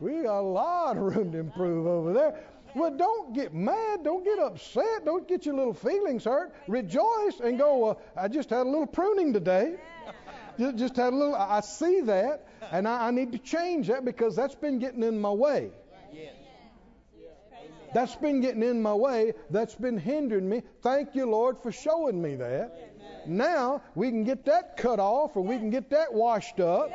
we 0.00 0.22
got 0.22 0.38
a 0.38 0.40
lot 0.40 0.96
of 0.96 1.02
room 1.02 1.32
to 1.32 1.38
improve 1.38 1.86
over 1.86 2.12
there. 2.12 2.38
Well, 2.74 2.96
don't 2.96 3.34
get 3.34 3.54
mad. 3.54 4.04
Don't 4.04 4.24
get 4.24 4.38
upset. 4.38 5.04
Don't 5.04 5.26
get 5.26 5.46
your 5.46 5.56
little 5.56 5.74
feelings 5.74 6.24
hurt. 6.24 6.54
Rejoice 6.68 7.40
and 7.42 7.58
go, 7.58 7.78
well, 7.78 8.00
I 8.16 8.28
just 8.28 8.50
had 8.50 8.66
a 8.66 8.70
little 8.70 8.86
pruning 8.86 9.32
today. 9.32 9.76
Just 10.76 10.96
had 10.96 11.12
a 11.12 11.16
little, 11.16 11.34
I 11.34 11.58
I 11.58 11.60
see 11.60 12.00
that, 12.02 12.48
and 12.72 12.86
I, 12.88 13.08
I 13.08 13.10
need 13.12 13.30
to 13.32 13.38
change 13.38 13.88
that 13.88 14.04
because 14.04 14.34
that's 14.34 14.56
been 14.56 14.78
getting 14.80 15.02
in 15.04 15.20
my 15.20 15.30
way. 15.30 15.70
Yes. 17.88 17.94
That's 17.94 18.16
been 18.16 18.40
getting 18.40 18.62
in 18.62 18.82
my 18.82 18.94
way. 18.94 19.32
That's 19.50 19.74
been 19.74 19.96
hindering 19.98 20.48
me. 20.48 20.62
Thank 20.82 21.14
you, 21.14 21.26
Lord, 21.26 21.58
for 21.58 21.72
showing 21.72 22.20
me 22.20 22.34
that. 22.36 22.92
Now 23.26 23.82
we 23.94 24.10
can 24.10 24.24
get 24.24 24.44
that 24.46 24.76
cut 24.76 24.98
off 25.00 25.36
or 25.36 25.42
we 25.42 25.56
can 25.56 25.70
get 25.70 25.90
that 25.90 26.12
washed 26.12 26.60
up 26.60 26.90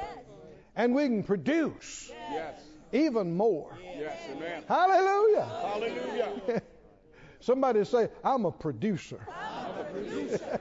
and 0.76 0.94
we 0.96 1.04
can 1.04 1.24
produce 1.24 2.12
Yes. 2.32 2.60
even 2.92 3.36
more. 3.36 3.78
Yes, 3.98 4.18
amen. 4.36 4.64
Hallelujah. 4.68 5.46
Hallelujah. 5.46 6.62
Somebody 7.40 7.84
say, 7.86 8.10
I'm 8.24 8.46
a 8.46 8.52
producer. 8.52 9.20
I'm 9.30 9.80
a 9.80 9.84
producer. 9.86 10.60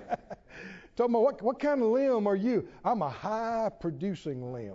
Tell 0.96 1.08
me, 1.08 1.18
what, 1.18 1.40
what 1.40 1.58
kind 1.58 1.80
of 1.82 1.88
limb 1.88 2.26
are 2.26 2.36
you? 2.36 2.68
I'm 2.84 3.02
a 3.02 3.08
high 3.08 3.70
producing 3.80 4.52
limb. 4.52 4.74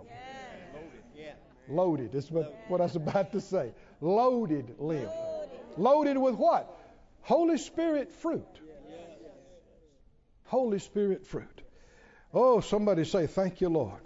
Yeah. 1.14 1.32
Loaded. 1.68 2.12
That's 2.12 2.30
what, 2.30 2.56
what 2.68 2.80
I 2.80 2.84
was 2.84 2.96
about 2.96 3.30
to 3.32 3.40
say. 3.40 3.72
Loaded 4.00 4.74
limb. 4.78 5.08
Loaded 5.78 6.18
with 6.18 6.34
what? 6.34 6.74
Holy 7.22 7.58
Spirit 7.58 8.10
fruit. 8.10 8.46
Holy 10.44 10.78
Spirit 10.78 11.26
fruit. 11.26 11.62
Oh, 12.32 12.60
somebody 12.60 13.04
say, 13.04 13.26
Thank 13.26 13.60
you, 13.60 13.68
Lord. 13.68 14.00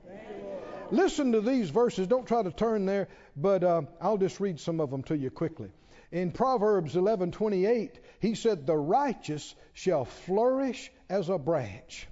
Listen 0.90 1.32
to 1.32 1.40
these 1.40 1.70
verses. 1.70 2.06
Don't 2.06 2.26
try 2.26 2.42
to 2.42 2.50
turn 2.50 2.84
there, 2.84 3.08
but 3.34 3.64
uh, 3.64 3.82
I'll 4.00 4.18
just 4.18 4.40
read 4.40 4.60
some 4.60 4.78
of 4.78 4.90
them 4.90 5.02
to 5.04 5.16
you 5.16 5.30
quickly. 5.30 5.70
In 6.10 6.30
Proverbs 6.30 6.94
11:28, 6.94 7.98
he 8.20 8.34
said, 8.34 8.66
"The 8.66 8.76
righteous 8.76 9.54
shall 9.72 10.04
flourish 10.04 10.92
as 11.08 11.30
a 11.30 11.38
branch. 11.38 12.06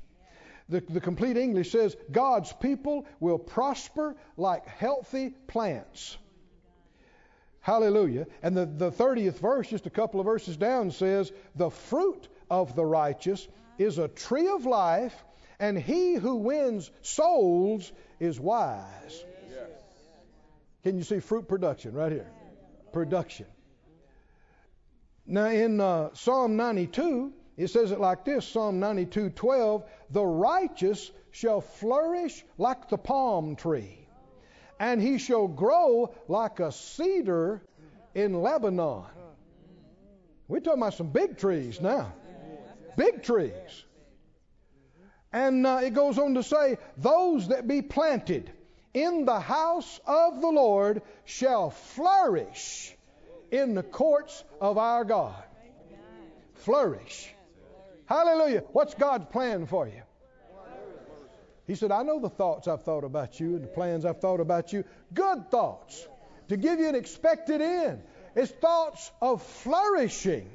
The, 0.71 0.81
the 0.81 1.01
complete 1.01 1.37
English 1.37 1.73
says 1.73 1.97
God's 2.11 2.53
people 2.55 3.05
will 3.19 3.39
prosper 3.39 4.17
like 4.39 4.67
healthy 4.67 5.31
plants. 5.47 6.17
Hallelujah. 7.61 8.27
And 8.43 8.57
the, 8.57 8.67
the 8.67 8.91
30th 8.91 9.39
verse, 9.39 9.69
just 9.69 9.87
a 9.87 9.91
couple 9.91 10.21
of 10.21 10.27
verses 10.27 10.57
down, 10.57 10.91
says, 10.91 11.31
The 11.57 11.71
fruit 11.71 12.29
of 12.51 12.75
the 12.75 12.85
righteous 12.85 13.47
is 13.79 13.99
a 13.99 14.09
tree 14.09 14.49
of 14.49 14.67
life, 14.67 15.15
and 15.59 15.79
he 15.79 16.15
who 16.15 16.37
wins 16.37 16.91
souls 17.03 17.93
is 18.19 18.41
wise. 18.41 19.25
Yes. 19.51 19.69
Can 20.83 20.97
you 20.97 21.05
see 21.05 21.21
fruit 21.21 21.49
production 21.49 21.93
right 21.93 22.13
here? 22.13 22.31
Production. 22.93 23.47
Now 25.27 25.47
in 25.47 25.81
uh, 25.81 26.11
Psalm 26.15 26.57
92, 26.57 27.33
it 27.57 27.69
says 27.69 27.93
it 27.93 28.01
like 28.01 28.25
this 28.25 28.49
Psalm 28.49 28.81
92:12, 28.81 29.85
the 30.11 30.25
righteous 30.25 31.11
shall 31.31 31.61
flourish 31.61 32.45
like 32.59 32.89
the 32.89 32.99
palm 32.99 33.55
tree, 33.55 34.00
and 34.81 35.01
he 35.01 35.19
shall 35.19 35.47
grow 35.47 36.13
like 36.27 36.59
a 36.59 36.73
cedar 36.73 37.63
in 38.15 38.41
Lebanon. 38.41 39.05
We're 40.49 40.61
talking 40.61 40.81
about 40.81 40.95
some 40.95 41.11
big 41.11 41.39
trees 41.39 41.81
now. 41.81 42.13
Big 42.97 43.23
trees. 43.23 43.85
And 45.33 45.65
uh, 45.65 45.81
it 45.85 45.91
goes 45.91 46.19
on 46.19 46.35
to 46.35 46.43
say, 46.43 46.79
those 46.97 47.49
that 47.49 47.69
be 47.69 47.83
planted 47.83 48.51
in 48.93 49.27
the 49.27 49.39
house 49.39 50.01
of 50.07 50.41
the 50.41 50.49
Lord 50.49 51.03
shall 51.25 51.71
flourish 51.71 52.97
in 53.53 53.75
the 53.75 53.85
courts 53.85 54.43
of 54.61 54.79
our 54.79 55.05
God. 55.05 55.45
Flourish. 56.55 57.33
Hallelujah. 58.07 58.65
What's 58.73 58.95
God's 58.95 59.27
plan 59.27 59.67
for 59.67 59.87
you? 59.87 60.03
He 61.71 61.77
said, 61.77 61.93
I 61.93 62.03
know 62.03 62.19
the 62.19 62.29
thoughts 62.29 62.67
I've 62.67 62.83
thought 62.83 63.05
about 63.05 63.39
you 63.39 63.55
and 63.55 63.63
the 63.63 63.69
plans 63.69 64.05
I've 64.05 64.19
thought 64.19 64.41
about 64.41 64.73
you. 64.73 64.83
Good 65.15 65.53
thoughts 65.53 66.05
to 66.49 66.57
give 66.57 66.81
you 66.81 66.89
an 66.89 66.97
expected 66.97 67.61
end. 67.61 68.03
It's 68.35 68.51
thoughts 68.51 69.09
of 69.23 69.41
flourishing 69.41 70.51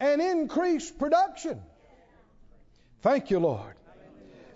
and 0.00 0.20
increased 0.20 0.98
production. 0.98 1.60
Thank 3.00 3.30
you, 3.30 3.38
Lord. 3.38 3.76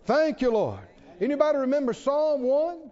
Thank 0.05 0.41
you, 0.41 0.51
Lord. 0.51 0.81
Anybody 1.21 1.59
remember 1.59 1.93
Psalm 1.93 2.43
1? 2.43 2.91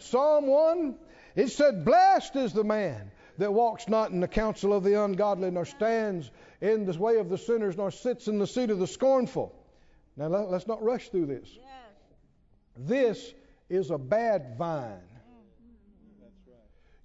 Psalm 0.00 0.48
1, 0.48 0.96
it 1.36 1.50
said, 1.50 1.84
Blessed 1.84 2.34
is 2.34 2.52
the 2.52 2.64
man 2.64 3.12
that 3.38 3.52
walks 3.52 3.88
not 3.88 4.10
in 4.10 4.18
the 4.18 4.26
counsel 4.26 4.72
of 4.72 4.82
the 4.82 5.00
ungodly, 5.00 5.52
nor 5.52 5.64
stands 5.64 6.28
in 6.60 6.86
the 6.86 6.98
way 6.98 7.18
of 7.18 7.28
the 7.28 7.38
sinners, 7.38 7.76
nor 7.76 7.92
sits 7.92 8.26
in 8.26 8.40
the 8.40 8.48
seat 8.48 8.70
of 8.70 8.80
the 8.80 8.88
scornful. 8.88 9.54
Now 10.16 10.26
let, 10.26 10.48
us 10.48 10.66
not 10.66 10.82
rush 10.82 11.08
through 11.10 11.26
this. 11.26 11.48
This 12.76 13.34
is 13.68 13.90
a 13.90 13.98
bad 13.98 14.56
vine. 14.56 15.00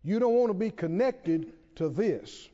You 0.03 0.19
don't 0.19 0.36
want 0.36 0.50
to 0.50 0.53
be 0.53 0.69
connected 0.69 1.53
to 1.75 1.89
this. 1.89 2.50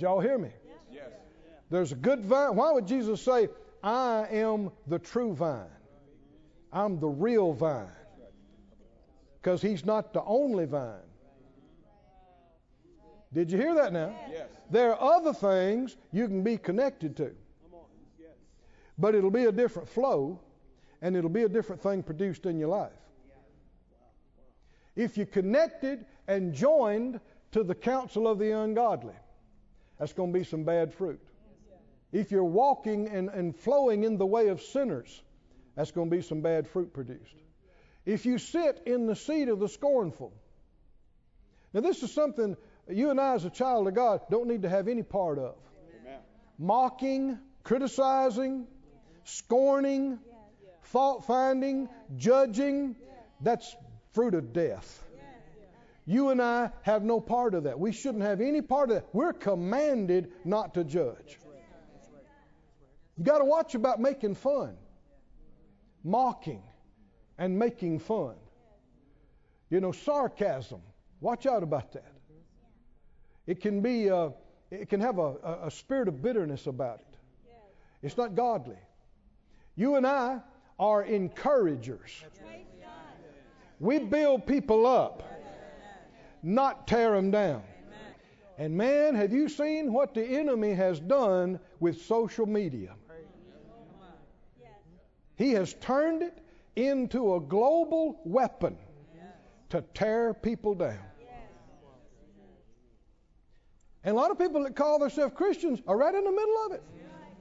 Did 0.00 0.02
y'all 0.02 0.20
hear 0.20 0.38
me? 0.38 0.50
Yes. 0.90 1.10
There's 1.68 1.92
a 1.92 1.96
good 1.96 2.24
vine. 2.24 2.56
Why 2.56 2.72
would 2.72 2.86
Jesus 2.86 3.20
say, 3.20 3.48
I 3.82 4.26
am 4.30 4.70
the 4.86 4.98
true 4.98 5.34
vine? 5.34 5.66
I'm 6.72 6.98
the 6.98 7.08
real 7.08 7.52
vine. 7.52 7.90
Because 9.42 9.60
he's 9.60 9.84
not 9.84 10.14
the 10.14 10.22
only 10.24 10.64
vine. 10.66 11.00
Did 13.32 13.50
you 13.50 13.58
hear 13.58 13.74
that 13.74 13.92
now? 13.92 14.14
Yes. 14.30 14.48
There 14.70 14.94
are 14.94 15.16
other 15.16 15.32
things 15.32 15.96
you 16.12 16.26
can 16.28 16.42
be 16.42 16.56
connected 16.56 17.16
to. 17.18 17.32
But 19.00 19.14
it'll 19.14 19.30
be 19.30 19.44
a 19.44 19.52
different 19.52 19.88
flow 19.88 20.40
and 21.00 21.16
it'll 21.16 21.30
be 21.30 21.44
a 21.44 21.48
different 21.48 21.82
thing 21.82 22.02
produced 22.02 22.44
in 22.44 22.58
your 22.58 22.68
life. 22.68 22.92
If 24.94 25.16
you're 25.16 25.26
connected 25.26 26.04
and 26.28 26.52
joined 26.52 27.20
to 27.52 27.64
the 27.64 27.74
counsel 27.74 28.28
of 28.28 28.38
the 28.38 28.50
ungodly, 28.50 29.14
that's 29.98 30.12
going 30.12 30.32
to 30.32 30.38
be 30.38 30.44
some 30.44 30.64
bad 30.64 30.92
fruit. 30.92 31.20
If 32.12 32.30
you're 32.30 32.44
walking 32.44 33.08
and, 33.08 33.30
and 33.30 33.56
flowing 33.56 34.04
in 34.04 34.18
the 34.18 34.26
way 34.26 34.48
of 34.48 34.60
sinners, 34.60 35.22
that's 35.76 35.90
going 35.90 36.10
to 36.10 36.16
be 36.16 36.22
some 36.22 36.42
bad 36.42 36.68
fruit 36.68 36.92
produced. 36.92 37.36
If 38.04 38.26
you 38.26 38.36
sit 38.36 38.82
in 38.84 39.06
the 39.06 39.16
seat 39.16 39.48
of 39.48 39.60
the 39.60 39.68
scornful, 39.68 40.32
now 41.72 41.80
this 41.80 42.02
is 42.02 42.12
something 42.12 42.56
you 42.88 43.10
and 43.10 43.20
I, 43.20 43.34
as 43.34 43.44
a 43.44 43.50
child 43.50 43.88
of 43.88 43.94
God, 43.94 44.20
don't 44.30 44.48
need 44.48 44.62
to 44.62 44.68
have 44.68 44.88
any 44.88 45.02
part 45.02 45.38
of. 45.38 45.54
Amen. 46.02 46.18
Mocking, 46.58 47.38
criticizing, 47.62 48.66
scorning, 49.30 50.18
fault 50.82 51.24
finding, 51.24 51.88
judging, 52.16 52.96
that's 53.40 53.76
fruit 54.12 54.34
of 54.34 54.52
death. 54.52 55.04
You 56.06 56.30
and 56.30 56.42
I 56.42 56.70
have 56.82 57.04
no 57.04 57.20
part 57.20 57.54
of 57.54 57.64
that. 57.64 57.78
We 57.78 57.92
shouldn't 57.92 58.24
have 58.24 58.40
any 58.40 58.62
part 58.62 58.90
of 58.90 58.96
that. 58.96 59.06
We're 59.12 59.32
commanded 59.32 60.32
not 60.44 60.74
to 60.74 60.84
judge. 60.84 61.38
You 63.16 63.24
got 63.24 63.38
to 63.38 63.44
watch 63.44 63.74
about 63.74 64.00
making 64.00 64.34
fun, 64.34 64.76
mocking, 66.02 66.62
and 67.38 67.58
making 67.58 68.00
fun. 68.00 68.34
You 69.68 69.80
know, 69.80 69.92
sarcasm. 69.92 70.80
Watch 71.20 71.46
out 71.46 71.62
about 71.62 71.92
that. 71.92 72.12
It 73.46 73.60
can 73.60 73.80
be, 73.80 74.10
uh, 74.10 74.30
it 74.70 74.88
can 74.88 75.00
have 75.00 75.18
a, 75.18 75.36
a, 75.44 75.66
a 75.66 75.70
spirit 75.70 76.08
of 76.08 76.22
bitterness 76.22 76.66
about 76.66 77.00
it. 77.00 77.18
It's 78.02 78.16
not 78.16 78.34
godly. 78.34 78.78
You 79.76 79.96
and 79.96 80.06
I 80.06 80.40
are 80.78 81.02
encouragers. 81.04 82.24
We 83.78 83.98
build 83.98 84.46
people 84.46 84.86
up, 84.86 85.22
not 86.42 86.86
tear 86.86 87.12
them 87.12 87.30
down. 87.30 87.62
And 88.58 88.76
man, 88.76 89.14
have 89.14 89.32
you 89.32 89.48
seen 89.48 89.90
what 89.92 90.12
the 90.12 90.22
enemy 90.22 90.74
has 90.74 91.00
done 91.00 91.58
with 91.80 92.00
social 92.02 92.44
media? 92.44 92.94
He 95.36 95.52
has 95.52 95.72
turned 95.80 96.22
it 96.22 96.44
into 96.76 97.36
a 97.36 97.40
global 97.40 98.20
weapon 98.24 98.76
to 99.70 99.82
tear 99.94 100.34
people 100.34 100.74
down. 100.74 100.98
And 104.04 104.16
a 104.16 104.18
lot 104.18 104.30
of 104.30 104.38
people 104.38 104.62
that 104.64 104.76
call 104.76 104.98
themselves 104.98 105.32
Christians 105.34 105.80
are 105.86 105.96
right 105.96 106.14
in 106.14 106.24
the 106.24 106.30
middle 106.30 106.66
of 106.66 106.72
it. 106.72 106.82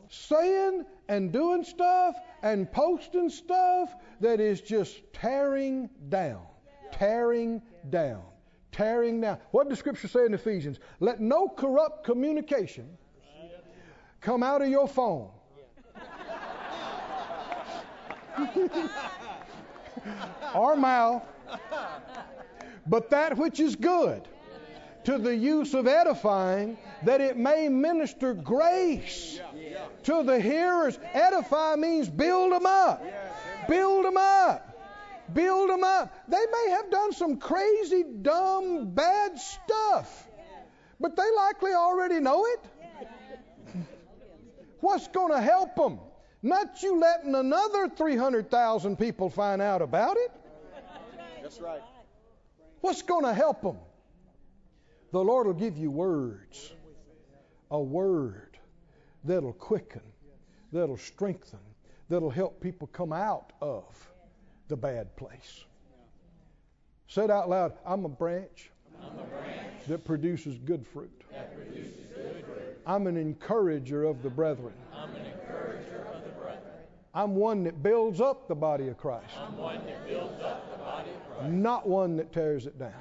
Saying 0.10 0.86
and 1.08 1.32
doing 1.32 1.64
stuff 1.64 2.16
and 2.42 2.72
posting 2.72 3.30
stuff 3.30 3.94
that 4.22 4.40
is 4.40 4.60
just 4.62 5.02
tearing 5.14 5.90
down, 6.10 6.42
tearing 6.92 7.62
down, 7.90 8.24
tearing 8.72 9.22
down. 9.22 9.38
What 9.52 9.70
does 9.70 9.80
Scripture 9.80 10.08
say 10.08 10.26
in 10.26 10.34
Ephesians? 10.34 10.80
Let 11.00 11.20
no 11.20 11.48
corrupt 11.48 12.04
communication 12.04 12.98
come 14.20 14.44
out 14.44 14.62
of 14.62 14.70
your 14.70 14.88
phone. 14.88 15.30
or 20.56 20.76
mouth, 20.76 21.24
but 22.88 23.10
that 23.10 23.38
which 23.38 23.60
is 23.60 23.76
good 23.76 24.28
to 25.04 25.18
the 25.18 25.36
use 25.36 25.74
of 25.74 25.88
edifying, 25.88 26.78
that 27.04 27.22
it 27.22 27.38
may 27.38 27.70
minister 27.70 28.34
grace 28.34 29.40
to 30.04 30.24
the 30.24 30.40
hearers. 30.40 30.98
Edify 31.14 31.76
means 31.76 32.10
build 32.10 32.52
them 32.52 32.66
up. 32.66 33.04
Build 33.68 34.06
them 34.06 34.18
up. 34.18 34.66
Build 35.34 35.70
them 35.70 35.84
up. 35.84 36.16
They 36.28 36.46
may 36.52 36.72
have 36.72 36.90
done 36.90 37.14
some 37.14 37.38
crazy, 37.38 38.04
dumb, 38.22 38.92
bad 38.92 39.38
stuff, 39.40 40.28
but 41.00 41.16
they 41.16 41.32
likely 41.36 41.74
already 41.74 42.20
know 42.20 42.46
it. 42.46 42.60
What's 44.80 45.08
going 45.10 45.34
to 45.34 45.42
help 45.42 45.76
them? 45.76 46.00
Not 46.42 46.82
you 46.82 47.00
letting 47.00 47.36
another 47.36 47.90
300,000 47.90 48.98
people 48.98 49.30
find 49.30 49.62
out 49.62 49.82
about 49.82 50.18
it. 50.18 50.32
That's 51.42 51.60
right. 51.60 51.82
What's 52.82 53.02
going 53.02 53.26
to 53.26 53.34
help 53.34 53.62
them? 53.62 53.78
The 55.12 55.20
Lord 55.20 55.48
will 55.48 55.54
give 55.54 55.78
you 55.78 55.92
words. 55.92 56.72
A 57.72 57.80
word 57.80 58.49
that'll 59.24 59.54
quicken, 59.54 60.02
that'll 60.72 60.98
strengthen, 60.98 61.60
that'll 62.10 62.30
help 62.30 62.62
people 62.62 62.88
come 62.88 63.14
out 63.14 63.54
of 63.62 63.86
the 64.68 64.78
bad 64.78 65.16
place. 65.16 65.64
Say 67.08 67.24
it 67.24 67.32
out 67.32 67.50
loud 67.50 67.74
I'm 67.86 68.06
a 68.06 68.10
branch, 68.10 68.72
that 69.88 70.06
produces 70.06 70.58
good 70.60 70.86
fruit. 70.86 71.24
I'm 72.86 73.08
an 73.08 73.18
encourager 73.18 74.04
of 74.04 74.24
the 74.24 74.30
brethren. 74.30 74.74
I'm 77.14 77.36
one 77.36 77.64
that 77.64 77.82
builds 77.82 78.22
up 78.22 78.48
the 78.48 78.56
body 78.56 78.88
of 78.88 78.98
Christ. 78.98 79.34
Not 81.48 81.88
one 81.88 82.18
that 82.18 82.32
tears 82.32 82.66
it 82.68 82.78
down. 82.78 82.94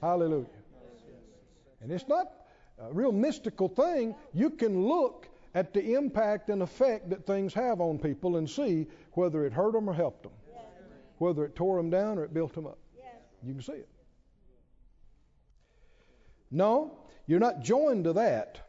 Hallelujah. 0.00 0.46
And 1.82 1.92
it's 1.92 2.08
not 2.08 2.32
a 2.80 2.92
real 2.92 3.12
mystical 3.12 3.68
thing, 3.68 4.14
you 4.32 4.50
can 4.50 4.86
look 4.86 5.28
at 5.54 5.74
the 5.74 5.94
impact 5.94 6.48
and 6.48 6.62
effect 6.62 7.10
that 7.10 7.26
things 7.26 7.52
have 7.54 7.80
on 7.80 7.98
people 7.98 8.36
and 8.36 8.48
see 8.48 8.86
whether 9.12 9.44
it 9.44 9.52
hurt 9.52 9.72
them 9.72 9.88
or 9.88 9.92
helped 9.92 10.22
them, 10.22 10.32
whether 11.18 11.44
it 11.44 11.56
tore 11.56 11.76
them 11.76 11.90
down 11.90 12.18
or 12.18 12.24
it 12.24 12.32
built 12.32 12.54
them 12.54 12.66
up. 12.66 12.78
You 13.42 13.54
can 13.54 13.62
see 13.62 13.72
it. 13.72 13.88
No, 16.50 16.98
you're 17.26 17.40
not 17.40 17.60
joined 17.60 18.04
to 18.04 18.12
that. 18.14 18.60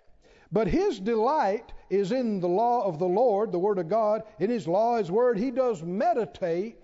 But 0.52 0.67
his 0.67 1.00
delight 1.00 1.71
is 1.89 2.12
in 2.12 2.39
the 2.39 2.47
law 2.47 2.86
of 2.86 3.00
the 3.00 3.08
Lord, 3.08 3.52
the 3.52 3.60
Word 3.60 3.80
of 3.80 3.88
God. 3.88 4.24
In 4.39 4.50
his 4.50 4.67
law, 4.67 4.97
his 4.97 5.10
Word, 5.10 5.38
he 5.38 5.52
does 5.52 5.82
meditate 5.82 6.84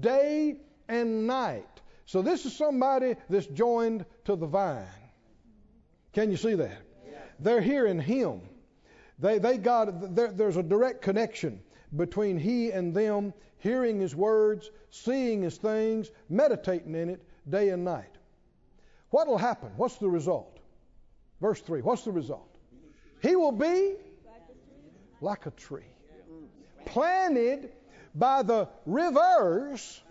day 0.00 0.60
and 0.88 1.26
night. 1.26 1.80
So 2.06 2.22
this 2.22 2.46
is 2.46 2.56
somebody 2.56 3.16
that's 3.28 3.46
joined 3.46 4.06
to 4.24 4.36
the 4.36 4.46
vine. 4.46 4.86
Can 6.12 6.30
you 6.30 6.36
see 6.36 6.54
that? 6.54 6.82
They're 7.40 7.60
hearing 7.60 8.00
him. 8.00 8.40
They, 9.18 9.38
they 9.38 9.58
got, 9.58 10.14
there, 10.14 10.32
there's 10.32 10.56
a 10.56 10.62
direct 10.62 11.02
connection 11.02 11.60
between 11.96 12.38
he 12.38 12.70
and 12.70 12.94
them, 12.94 13.32
hearing 13.58 14.00
his 14.00 14.14
words, 14.14 14.70
seeing 14.90 15.42
his 15.42 15.56
things, 15.56 16.10
meditating 16.28 16.94
in 16.94 17.10
it 17.10 17.22
day 17.48 17.70
and 17.70 17.84
night. 17.84 18.16
What 19.10 19.26
will 19.26 19.38
happen? 19.38 19.70
What's 19.76 19.96
the 19.96 20.08
result? 20.08 20.58
Verse 21.40 21.60
3. 21.60 21.82
What's 21.82 22.02
the 22.02 22.12
result? 22.12 22.56
He 23.22 23.36
will 23.36 23.52
be 23.52 23.94
like 25.20 25.46
a 25.46 25.50
tree 25.50 25.82
planted 26.86 27.72
by 28.14 28.42
the 28.42 28.68
rivers 28.86 30.02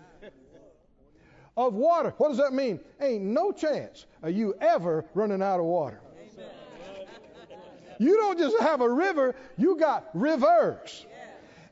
of 1.58 1.74
water. 1.74 2.14
What 2.18 2.30
does 2.30 2.38
that 2.38 2.54
mean? 2.54 2.80
Ain't 3.02 3.24
no 3.24 3.52
chance 3.52 4.06
of 4.22 4.32
you 4.32 4.54
ever 4.62 5.04
running 5.16 5.42
out 5.42 5.60
of 5.60 5.66
water. 5.66 6.00
You 8.00 8.16
don't 8.16 8.38
just 8.38 8.60
have 8.60 8.82
a 8.82 8.90
river, 8.90 9.36
you 9.58 9.76
got 9.76 10.10
rivers. 10.14 11.08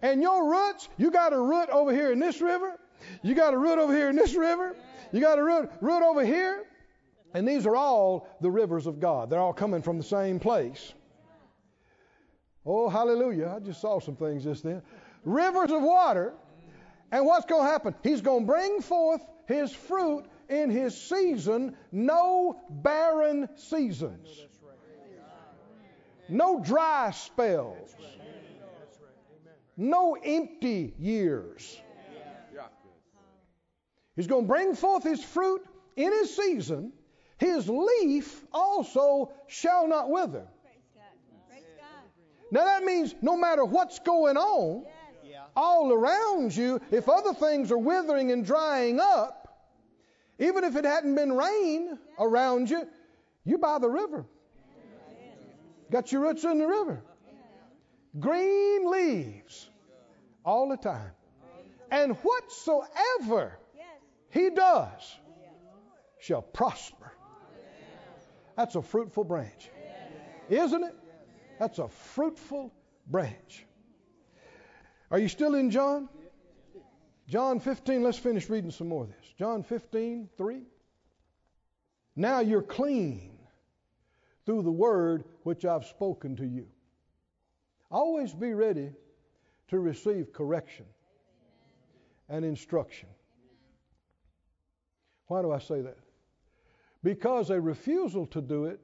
And 0.01 0.23
your 0.23 0.49
roots, 0.49 0.89
you 0.97 1.11
got 1.11 1.33
a 1.33 1.39
root 1.39 1.69
over 1.69 1.93
here 1.93 2.11
in 2.11 2.19
this 2.19 2.41
river, 2.41 2.79
you 3.21 3.35
got 3.35 3.53
a 3.53 3.57
root 3.57 3.77
over 3.77 3.95
here 3.95 4.09
in 4.09 4.15
this 4.15 4.33
river, 4.33 4.75
you 5.11 5.21
got 5.21 5.37
a 5.37 5.43
root, 5.43 5.69
root 5.81 6.01
over 6.01 6.25
here. 6.25 6.65
And 7.35 7.47
these 7.47 7.67
are 7.67 7.75
all 7.75 8.29
the 8.41 8.49
rivers 8.49 8.87
of 8.87 8.99
God. 8.99 9.29
They're 9.29 9.39
all 9.39 9.53
coming 9.53 9.81
from 9.81 9.97
the 9.97 10.03
same 10.03 10.39
place. 10.39 10.93
Oh, 12.65 12.89
hallelujah. 12.89 13.53
I 13.55 13.59
just 13.59 13.81
saw 13.81 13.99
some 13.99 14.15
things 14.15 14.45
just 14.45 14.63
then. 14.63 14.81
Rivers 15.25 15.69
of 15.69 15.81
water. 15.81 16.33
And 17.11 17.25
what's 17.25 17.45
going 17.45 17.65
to 17.65 17.69
happen? 17.69 17.93
He's 18.03 18.21
going 18.21 18.41
to 18.41 18.51
bring 18.51 18.81
forth 18.81 19.21
his 19.47 19.73
fruit 19.73 20.25
in 20.49 20.69
his 20.69 20.99
season, 20.99 21.75
no 21.91 22.59
barren 22.69 23.49
seasons, 23.55 24.45
no 26.29 26.61
dry 26.63 27.11
spells, 27.11 27.95
no 29.77 30.17
empty 30.23 30.93
years. 30.99 31.81
He's 34.15 34.27
going 34.27 34.43
to 34.43 34.47
bring 34.47 34.75
forth 34.75 35.03
his 35.03 35.23
fruit 35.23 35.61
in 35.97 36.11
his 36.11 36.35
season. 36.35 36.93
His 37.37 37.67
leaf 37.67 38.45
also 38.53 39.33
shall 39.47 39.87
not 39.87 40.09
wither. 40.09 40.47
Now 42.51 42.63
that 42.63 42.83
means 42.83 43.13
no 43.21 43.35
matter 43.35 43.65
what's 43.65 43.99
going 43.99 44.37
on 44.37 44.85
all 45.55 45.91
around 45.91 46.55
you, 46.55 46.81
if 46.91 47.07
other 47.09 47.33
things 47.33 47.71
are 47.71 47.77
withering 47.77 48.31
and 48.31 48.45
drying 48.45 48.99
up, 48.99 49.45
even 50.39 50.63
if 50.63 50.75
it 50.75 50.85
hadn't 50.85 51.15
been 51.15 51.31
rain 51.31 51.97
around 52.19 52.69
you, 52.69 52.87
you 53.45 53.57
by 53.57 53.79
the 53.79 53.89
river. 53.89 54.25
Got 55.91 56.11
your 56.11 56.21
roots 56.21 56.43
in 56.43 56.57
the 56.57 56.67
river. 56.67 57.01
Green 58.19 58.89
leaves 58.89 59.69
all 60.43 60.69
the 60.69 60.77
time. 60.77 61.11
And 61.91 62.15
whatsoever 62.17 63.57
he 64.29 64.49
does 64.49 65.15
shall 66.19 66.41
prosper. 66.41 67.11
That's 68.57 68.75
a 68.75 68.81
fruitful 68.81 69.25
branch. 69.25 69.69
Isn't 70.49 70.83
it? 70.83 70.95
That's 71.59 71.79
a 71.79 71.87
fruitful 71.87 72.73
branch. 73.07 73.65
Are 75.11 75.19
you 75.19 75.27
still 75.27 75.55
in 75.55 75.71
John? 75.71 76.09
John 77.27 77.59
15, 77.59 78.03
let's 78.03 78.17
finish 78.17 78.49
reading 78.49 78.71
some 78.71 78.87
more 78.87 79.03
of 79.03 79.09
this. 79.09 79.33
John 79.37 79.63
15, 79.63 80.29
3. 80.37 80.61
Now 82.15 82.39
you're 82.39 82.61
clean 82.61 83.37
through 84.45 84.61
the 84.61 84.71
word 84.71 85.25
which 85.43 85.65
I've 85.65 85.85
spoken 85.85 86.35
to 86.37 86.45
you. 86.45 86.67
Always 87.89 88.33
be 88.33 88.53
ready 88.53 88.91
to 89.69 89.79
receive 89.79 90.33
correction 90.33 90.85
and 92.29 92.45
instruction. 92.45 93.09
Why 95.27 95.41
do 95.41 95.51
I 95.51 95.59
say 95.59 95.81
that? 95.81 95.97
Because 97.03 97.49
a 97.49 97.59
refusal 97.59 98.25
to 98.27 98.41
do 98.41 98.65
it 98.65 98.83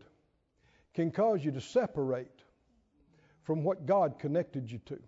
can 0.93 1.11
cause 1.11 1.43
you 1.43 1.51
to 1.51 1.61
separate 1.61 2.43
from 3.43 3.63
what 3.63 3.85
God 3.85 4.19
connected 4.19 4.71
you 4.71 4.79
to. 4.85 4.99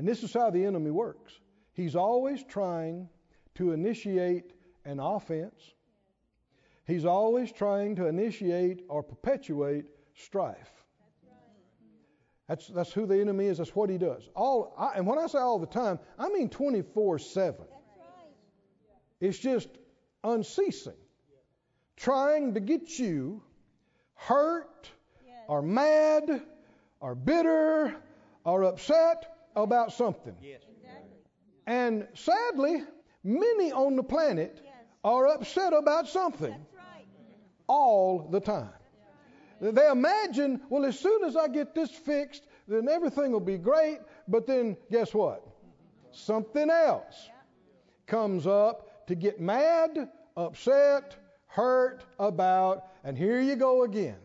And 0.00 0.08
this 0.08 0.22
is 0.22 0.32
how 0.32 0.48
the 0.48 0.64
enemy 0.64 0.90
works. 0.90 1.34
He's 1.74 1.94
always 1.94 2.42
trying 2.42 3.10
to 3.56 3.72
initiate 3.72 4.54
an 4.86 4.98
offense. 4.98 5.74
He's 6.86 7.04
always 7.04 7.52
trying 7.52 7.96
to 7.96 8.06
initiate 8.06 8.86
or 8.88 9.02
perpetuate 9.02 9.84
strife. 10.14 10.70
That's, 12.48 12.66
that's 12.68 12.90
who 12.94 13.04
the 13.04 13.20
enemy 13.20 13.44
is. 13.44 13.58
That's 13.58 13.76
what 13.76 13.90
he 13.90 13.98
does. 13.98 14.26
All, 14.34 14.72
I, 14.78 14.92
and 14.96 15.06
when 15.06 15.18
I 15.18 15.26
say 15.26 15.36
all 15.36 15.58
the 15.58 15.66
time, 15.66 15.98
I 16.18 16.30
mean 16.30 16.48
24 16.48 17.18
7. 17.18 17.66
It's 19.20 19.38
just 19.38 19.68
unceasing. 20.24 20.96
Trying 21.98 22.54
to 22.54 22.60
get 22.60 22.98
you 22.98 23.42
hurt 24.14 24.88
or 25.46 25.60
mad 25.60 26.40
or 27.00 27.14
bitter 27.14 27.94
or 28.44 28.64
upset 28.64 29.36
about 29.56 29.92
something. 29.92 30.36
Yes. 30.42 30.60
And 31.66 32.08
sadly, 32.14 32.82
many 33.22 33.70
on 33.72 33.96
the 33.96 34.02
planet 34.02 34.60
are 35.04 35.28
upset 35.28 35.72
about 35.72 36.08
something 36.08 36.54
all 37.68 38.28
the 38.30 38.40
time. 38.40 38.72
They 39.60 39.88
imagine, 39.88 40.62
well, 40.70 40.84
as 40.84 40.98
soon 40.98 41.22
as 41.24 41.36
I 41.36 41.46
get 41.46 41.74
this 41.74 41.90
fixed, 41.90 42.44
then 42.66 42.88
everything 42.88 43.30
will 43.30 43.40
be 43.40 43.58
great. 43.58 43.98
But 44.26 44.46
then, 44.46 44.76
guess 44.90 45.12
what? 45.12 45.46
Something 46.12 46.70
else 46.70 47.28
comes 48.06 48.46
up 48.46 49.06
to 49.06 49.14
get 49.14 49.40
mad, 49.40 50.08
upset, 50.36 51.16
hurt 51.46 52.04
about, 52.18 52.86
and 53.04 53.16
here 53.16 53.40
you 53.40 53.54
go 53.54 53.84
again. 53.84 54.16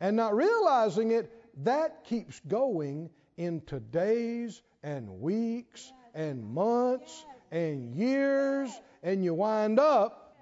And 0.00 0.16
not 0.16 0.36
realizing 0.36 1.12
it, 1.12 1.32
that 1.64 2.04
keeps 2.04 2.40
going 2.46 3.10
into 3.36 3.80
days 3.80 4.62
and 4.82 5.20
weeks 5.20 5.92
and 6.14 6.44
months 6.44 7.24
and 7.50 7.94
years, 7.94 8.70
and 9.02 9.24
you 9.24 9.34
wind 9.34 9.78
up 9.78 10.36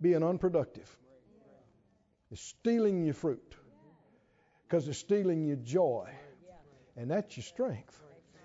being 0.00 0.22
unproductive. 0.22 0.96
It's 2.30 2.40
stealing 2.40 3.04
your 3.04 3.14
fruit 3.14 3.56
because 4.66 4.86
it's 4.88 4.98
stealing 4.98 5.44
your 5.44 5.56
joy, 5.56 6.08
and 6.96 7.10
that's 7.10 7.36
your 7.36 7.44
strength. 7.44 8.00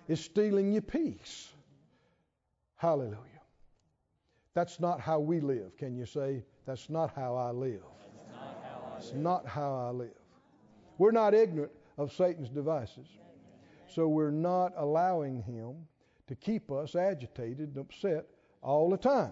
It's 0.07 0.21
stealing 0.21 0.71
your 0.71 0.81
peace. 0.81 1.49
Hallelujah. 2.77 3.19
That's 4.53 4.79
not 4.79 4.99
how 4.99 5.19
we 5.19 5.39
live. 5.39 5.77
Can 5.77 5.95
you 5.95 6.05
say, 6.05 6.43
That's 6.65 6.89
not 6.89 7.13
how 7.15 7.35
I 7.35 7.51
live? 7.51 7.83
It's 8.97 9.13
not 9.13 9.45
how 9.45 9.75
I 9.75 9.89
live. 9.91 10.17
We're 10.97 11.11
not 11.11 11.33
ignorant 11.33 11.71
of 11.97 12.13
Satan's 12.13 12.49
devices. 12.49 13.07
So 13.95 14.09
we're 14.09 14.29
not 14.29 14.73
allowing 14.75 15.41
him 15.43 15.87
to 16.27 16.35
keep 16.35 16.69
us 16.69 16.95
agitated 16.95 17.75
and 17.75 17.77
upset 17.77 18.25
all 18.61 18.89
the 18.89 18.97
time. 18.97 19.31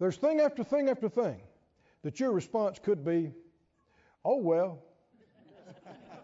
There's 0.00 0.16
thing 0.16 0.40
after 0.40 0.64
thing 0.64 0.88
after 0.88 1.08
thing 1.08 1.40
that 2.02 2.18
your 2.18 2.32
response 2.32 2.80
could 2.82 3.04
be, 3.04 3.30
oh, 4.24 4.38
well, 4.38 4.82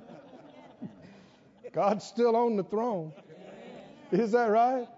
God's 1.72 2.04
still 2.04 2.34
on 2.34 2.56
the 2.56 2.64
throne. 2.64 3.12
Is 4.10 4.32
that 4.32 4.46
right? 4.46 4.88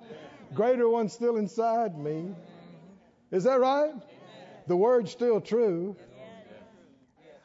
Greater 0.55 0.88
one's 0.88 1.12
still 1.12 1.37
inside 1.37 1.99
me. 1.99 2.35
Is 3.31 3.44
that 3.44 3.61
right? 3.61 3.92
The 4.68 4.77
word's 4.77 5.11
still 5.11 5.38
true. 5.38 5.97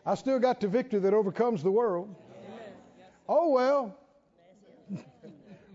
I 0.05 0.15
still 0.15 0.39
got 0.39 0.61
the 0.61 0.69
victory 0.69 1.01
that 1.01 1.13
overcomes 1.13 1.61
the 1.61 1.71
world. 1.71 2.15
Oh, 3.27 3.49
well. 3.49 3.98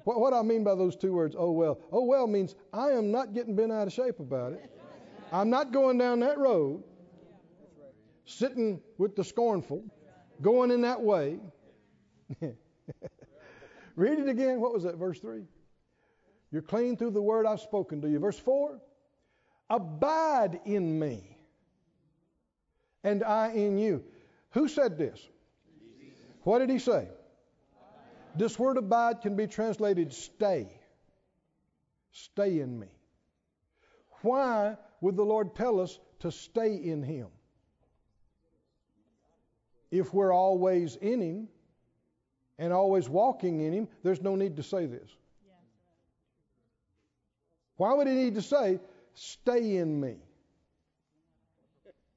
What, 0.04 0.20
what 0.20 0.32
I 0.32 0.42
mean 0.42 0.64
by 0.64 0.74
those 0.74 0.96
two 0.96 1.12
words, 1.12 1.34
oh, 1.36 1.50
well. 1.50 1.80
Oh, 1.90 2.04
well 2.04 2.26
means 2.26 2.54
I 2.72 2.90
am 2.90 3.10
not 3.10 3.34
getting 3.34 3.56
bent 3.56 3.72
out 3.72 3.86
of 3.86 3.92
shape 3.92 4.20
about 4.20 4.52
it. 4.52 4.70
I'm 5.32 5.50
not 5.50 5.72
going 5.72 5.98
down 5.98 6.20
that 6.20 6.38
road. 6.38 6.84
sitting 8.26 8.80
with 8.98 9.16
the 9.16 9.24
scornful, 9.24 9.84
going 10.40 10.70
in 10.70 10.82
that 10.82 11.00
way. 11.00 11.40
Read 13.96 14.18
it 14.18 14.28
again. 14.28 14.60
What 14.60 14.72
was 14.72 14.82
that, 14.84 14.96
verse 14.96 15.18
3? 15.20 15.42
You're 16.50 16.62
clean 16.62 16.96
through 16.96 17.10
the 17.10 17.22
word 17.22 17.46
I've 17.46 17.60
spoken 17.60 18.00
to 18.02 18.08
you. 18.08 18.18
Verse 18.18 18.38
4 18.38 18.80
Abide 19.70 20.60
in 20.66 20.98
me, 20.98 21.38
and 23.02 23.24
I 23.24 23.52
in 23.52 23.78
you. 23.78 24.04
Who 24.50 24.68
said 24.68 24.98
this? 24.98 25.20
What 26.42 26.58
did 26.58 26.70
he 26.70 26.78
say? 26.78 27.08
This 28.36 28.58
word 28.58 28.76
abide 28.76 29.20
can 29.20 29.36
be 29.36 29.46
translated 29.46 30.12
stay. 30.12 30.68
Stay 32.10 32.60
in 32.60 32.78
me. 32.78 32.88
Why 34.22 34.76
would 35.00 35.16
the 35.16 35.24
Lord 35.24 35.54
tell 35.54 35.80
us 35.80 35.98
to 36.20 36.32
stay 36.32 36.74
in 36.76 37.02
him? 37.02 37.28
If 39.90 40.12
we're 40.12 40.32
always 40.32 40.96
in 40.96 41.20
him 41.20 41.48
and 42.58 42.72
always 42.72 43.08
walking 43.08 43.60
in 43.60 43.72
him, 43.72 43.88
there's 44.02 44.22
no 44.22 44.34
need 44.34 44.56
to 44.56 44.62
say 44.62 44.86
this. 44.86 45.10
Why 47.76 47.92
would 47.92 48.06
he 48.06 48.14
need 48.14 48.34
to 48.36 48.42
say, 48.42 48.80
stay 49.14 49.76
in 49.76 50.00
me 50.00 50.16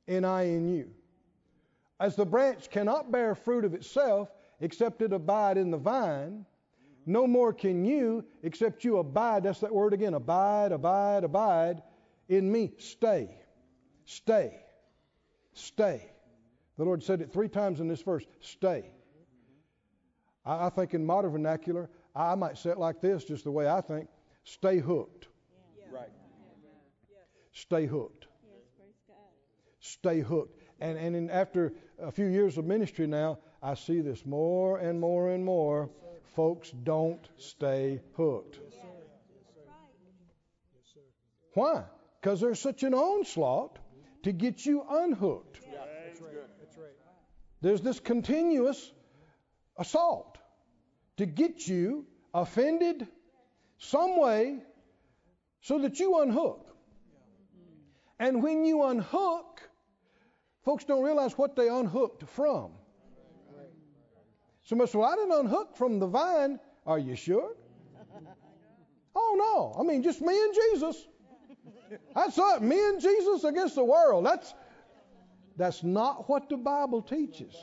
and 0.08 0.26
I 0.26 0.44
in 0.44 0.74
you? 0.74 0.90
As 2.00 2.16
the 2.16 2.26
branch 2.26 2.70
cannot 2.70 3.12
bear 3.12 3.36
fruit 3.36 3.66
of 3.66 3.74
itself 3.74 4.30
except 4.60 5.02
it 5.02 5.14
abide 5.14 5.58
in 5.58 5.72
the 5.72 5.78
vine, 5.78 6.46
no 7.06 7.26
more 7.26 7.54
can 7.54 7.86
you 7.86 8.26
except 8.44 8.84
you 8.84 8.98
abide. 8.98 9.44
That's 9.44 9.62
that 9.62 9.74
word 9.74 9.94
again 9.94 10.14
abide, 10.14 10.72
abide, 10.72 11.24
abide 11.24 11.82
in 12.28 12.52
me. 12.52 12.74
Stay, 12.78 13.30
stay, 14.06 14.60
stay. 15.54 16.12
The 16.78 16.84
Lord 16.84 17.02
said 17.02 17.22
it 17.22 17.32
three 17.32 17.50
times 17.50 17.80
in 17.80 17.88
this 17.88 18.02
verse 18.02 18.26
stay. 18.42 18.92
I, 20.46 20.68
I 20.68 20.70
think 20.70 20.94
in 20.94 21.06
modern 21.06 21.32
vernacular, 21.32 21.90
I 22.16 22.36
might 22.36 22.58
say 22.58 22.72
it 22.72 22.78
like 22.78 23.02
this, 23.02 23.24
just 23.24 23.44
the 23.44 23.52
way 23.52 23.70
I 23.70 23.82
think 23.82 24.08
stay 24.44 24.80
hooked. 24.80 25.28
Right. 25.92 26.10
Stay 27.54 27.86
hooked. 27.86 28.28
Stay 29.80 30.20
hooked. 30.20 30.62
And, 30.80 30.98
and 30.98 31.16
in, 31.16 31.30
after 31.30 31.74
a 32.00 32.12
few 32.12 32.26
years 32.26 32.58
of 32.58 32.66
ministry 32.66 33.08
now, 33.08 33.40
I 33.62 33.74
see 33.74 34.02
this 34.02 34.26
more 34.26 34.78
and 34.78 35.00
more 35.00 35.32
and 35.32 35.44
more. 35.44 35.90
Folks 36.36 36.70
don't 36.84 37.28
stay 37.38 38.02
hooked. 38.16 38.60
Why? 41.54 41.84
Because 42.22 42.40
there's 42.40 42.60
such 42.60 42.84
an 42.84 42.94
onslaught 42.94 43.80
to 44.24 44.32
get 44.32 44.66
you 44.66 44.86
unhooked. 44.88 45.60
Yeah, 45.64 45.80
that's 46.06 46.20
good. 46.20 46.30
That's 46.60 46.78
right. 46.78 46.92
There's 47.62 47.82
this 47.82 48.00
continuous 48.00 48.92
assault 49.78 50.38
to 51.18 51.26
get 51.26 51.68
you 51.68 52.06
offended 52.34 53.08
some 53.80 54.20
way 54.20 54.60
so 55.62 55.80
that 55.80 56.00
you 56.00 56.22
unhook. 56.22 56.76
And 58.20 58.44
when 58.44 58.66
you 58.66 58.84
unhook, 58.84 59.62
folks 60.64 60.84
don't 60.84 61.04
realize 61.04 61.38
what 61.38 61.56
they 61.56 61.70
unhooked 61.70 62.30
from. 62.30 62.72
Somebody 64.68 64.92
said, 64.92 64.98
Well, 64.98 65.10
I 65.10 65.16
didn't 65.16 65.46
unhook 65.46 65.78
from 65.78 65.98
the 65.98 66.08
vine. 66.08 66.60
Are 66.86 67.00
you 67.00 67.16
sure? 67.16 67.56
Oh, 69.16 69.36
no. 69.40 69.80
I 69.80 69.88
mean, 69.88 70.04
just 70.04 70.22
me 70.22 70.38
and 70.38 70.54
Jesus. 70.54 71.08
That's 72.14 72.38
it. 72.38 72.62
Me 72.62 72.78
and 72.78 73.02
Jesus 73.02 73.46
against 73.46 73.76
the 73.76 73.84
world. 73.86 74.26
That's, 74.26 74.54
that's 75.56 75.84
not 75.84 76.28
what 76.28 76.50
the 76.50 76.58
Bible 76.58 77.02
teaches. 77.02 77.56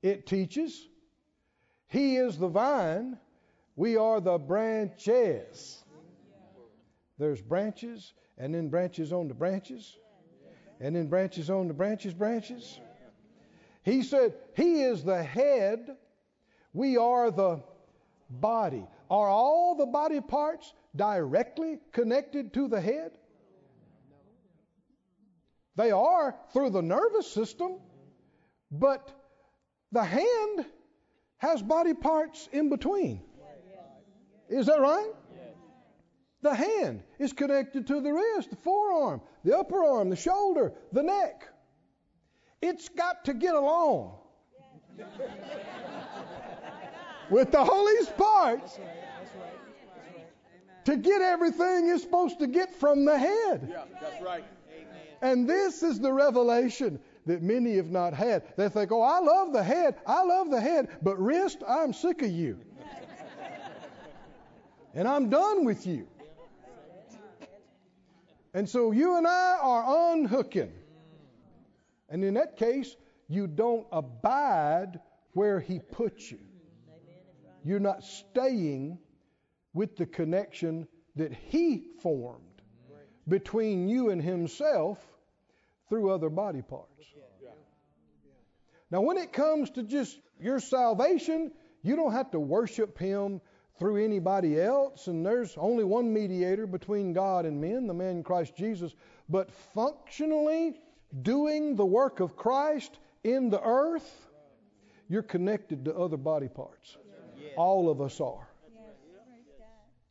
It 0.00 0.26
teaches 0.26 0.86
He 1.88 2.16
is 2.16 2.38
the 2.38 2.48
vine, 2.48 3.18
we 3.74 3.96
are 3.96 4.20
the 4.20 4.38
branches. 4.38 5.82
There's 7.18 7.42
branches, 7.42 8.12
and 8.38 8.54
then 8.54 8.68
branches 8.68 9.12
on 9.12 9.26
the 9.26 9.34
branches, 9.34 9.96
and 10.78 10.94
then 10.94 11.08
branches 11.08 11.50
on 11.50 11.66
the 11.66 11.74
branches, 11.74 12.14
branches. 12.14 12.78
He 13.86 14.02
said, 14.02 14.34
He 14.56 14.82
is 14.82 15.04
the 15.04 15.22
head, 15.22 15.96
we 16.72 16.96
are 16.96 17.30
the 17.30 17.62
body. 18.28 18.84
Are 19.08 19.28
all 19.28 19.76
the 19.76 19.86
body 19.86 20.20
parts 20.20 20.74
directly 20.96 21.78
connected 21.92 22.52
to 22.54 22.66
the 22.66 22.80
head? 22.80 23.12
They 25.76 25.92
are 25.92 26.34
through 26.52 26.70
the 26.70 26.82
nervous 26.82 27.30
system, 27.30 27.76
but 28.72 29.08
the 29.92 30.02
hand 30.02 30.66
has 31.36 31.62
body 31.62 31.94
parts 31.94 32.48
in 32.52 32.68
between. 32.68 33.22
Is 34.48 34.66
that 34.66 34.80
right? 34.80 35.12
The 36.42 36.54
hand 36.54 37.04
is 37.20 37.32
connected 37.32 37.86
to 37.86 38.00
the 38.00 38.12
wrist, 38.12 38.50
the 38.50 38.56
forearm, 38.56 39.20
the 39.44 39.56
upper 39.56 39.84
arm, 39.84 40.10
the 40.10 40.16
shoulder, 40.16 40.72
the 40.90 41.04
neck. 41.04 41.48
It's 42.66 42.88
got 42.88 43.24
to 43.26 43.34
get 43.34 43.54
along 43.54 44.18
with 47.30 47.52
the 47.52 47.64
holiest 47.64 48.16
parts 48.16 48.80
to 50.84 50.96
get 50.96 51.22
everything 51.22 51.88
it's 51.90 52.02
supposed 52.02 52.40
to 52.40 52.48
get 52.48 52.74
from 52.74 53.04
the 53.04 53.16
head. 53.16 53.68
Yeah, 53.70 53.84
that's 54.00 54.20
right. 54.20 54.44
And 55.22 55.48
this 55.48 55.84
is 55.84 56.00
the 56.00 56.12
revelation 56.12 56.98
that 57.26 57.40
many 57.40 57.76
have 57.76 57.90
not 57.90 58.14
had. 58.14 58.42
They 58.56 58.68
think, 58.68 58.90
oh, 58.90 59.02
I 59.02 59.20
love 59.20 59.52
the 59.52 59.62
head, 59.62 59.94
I 60.04 60.24
love 60.24 60.50
the 60.50 60.60
head, 60.60 60.88
but 61.02 61.20
wrist, 61.20 61.62
I'm 61.68 61.92
sick 61.92 62.22
of 62.22 62.30
you. 62.32 62.58
and 64.92 65.06
I'm 65.06 65.30
done 65.30 65.64
with 65.64 65.86
you. 65.86 66.08
And 68.54 68.68
so 68.68 68.90
you 68.90 69.18
and 69.18 69.26
I 69.26 69.58
are 69.62 70.14
unhooking. 70.14 70.72
And 72.08 72.24
in 72.24 72.34
that 72.34 72.56
case, 72.56 72.94
you 73.28 73.46
don't 73.46 73.86
abide 73.90 75.00
where 75.32 75.60
He 75.60 75.78
puts 75.78 76.30
you. 76.30 76.38
You're 77.64 77.80
not 77.80 78.04
staying 78.04 78.98
with 79.74 79.96
the 79.96 80.06
connection 80.06 80.86
that 81.16 81.32
He 81.32 81.84
formed 82.02 82.42
between 83.28 83.88
you 83.88 84.10
and 84.10 84.22
Himself 84.22 84.98
through 85.88 86.10
other 86.10 86.30
body 86.30 86.62
parts. 86.62 86.92
Now, 88.90 89.00
when 89.00 89.18
it 89.18 89.32
comes 89.32 89.70
to 89.70 89.82
just 89.82 90.16
your 90.40 90.60
salvation, 90.60 91.50
you 91.82 91.96
don't 91.96 92.12
have 92.12 92.30
to 92.30 92.40
worship 92.40 92.98
Him 92.98 93.40
through 93.78 94.02
anybody 94.02 94.60
else, 94.60 95.08
and 95.08 95.26
there's 95.26 95.54
only 95.58 95.84
one 95.84 96.12
mediator 96.12 96.66
between 96.66 97.12
God 97.12 97.44
and 97.46 97.60
men, 97.60 97.86
the 97.86 97.94
man 97.94 98.22
Christ 98.22 98.56
Jesus. 98.56 98.94
But 99.28 99.50
functionally, 99.74 100.78
doing 101.22 101.76
the 101.76 101.86
work 101.86 102.20
of 102.20 102.36
Christ 102.36 102.98
in 103.24 103.50
the 103.50 103.60
earth, 103.62 104.28
you're 105.08 105.22
connected 105.22 105.84
to 105.84 105.94
other 105.94 106.16
body 106.16 106.48
parts. 106.48 106.96
All 107.56 107.88
of 107.88 108.00
us 108.00 108.20
are. 108.20 108.48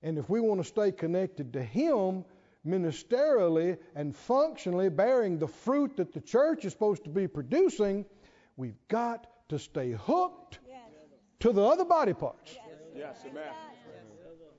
And 0.02 0.18
if 0.18 0.30
we 0.30 0.40
want 0.40 0.62
to 0.62 0.68
stay 0.68 0.92
connected 0.92 1.54
to 1.54 1.64
Him 1.64 2.26
ministerially 2.66 3.78
and 3.96 4.16
functionally, 4.16 4.90
bearing 4.90 5.40
the 5.40 5.48
fruit 5.48 5.98
that 5.98 6.14
the 6.14 6.22
church 6.22 6.66
is 6.66 6.74
supposed 6.74 7.04
to 7.04 7.10
be 7.10 7.28
producing, 7.28 8.06
we've 8.58 8.78
got 8.88 9.28
to 9.50 9.60
stay 9.60 9.92
hooked 9.92 10.60
to 11.42 11.52
the 11.52 11.62
other 11.62 11.86
body 11.86 12.14
parts 12.14 12.56
Yes, 12.96 13.18
amen. 13.30 13.44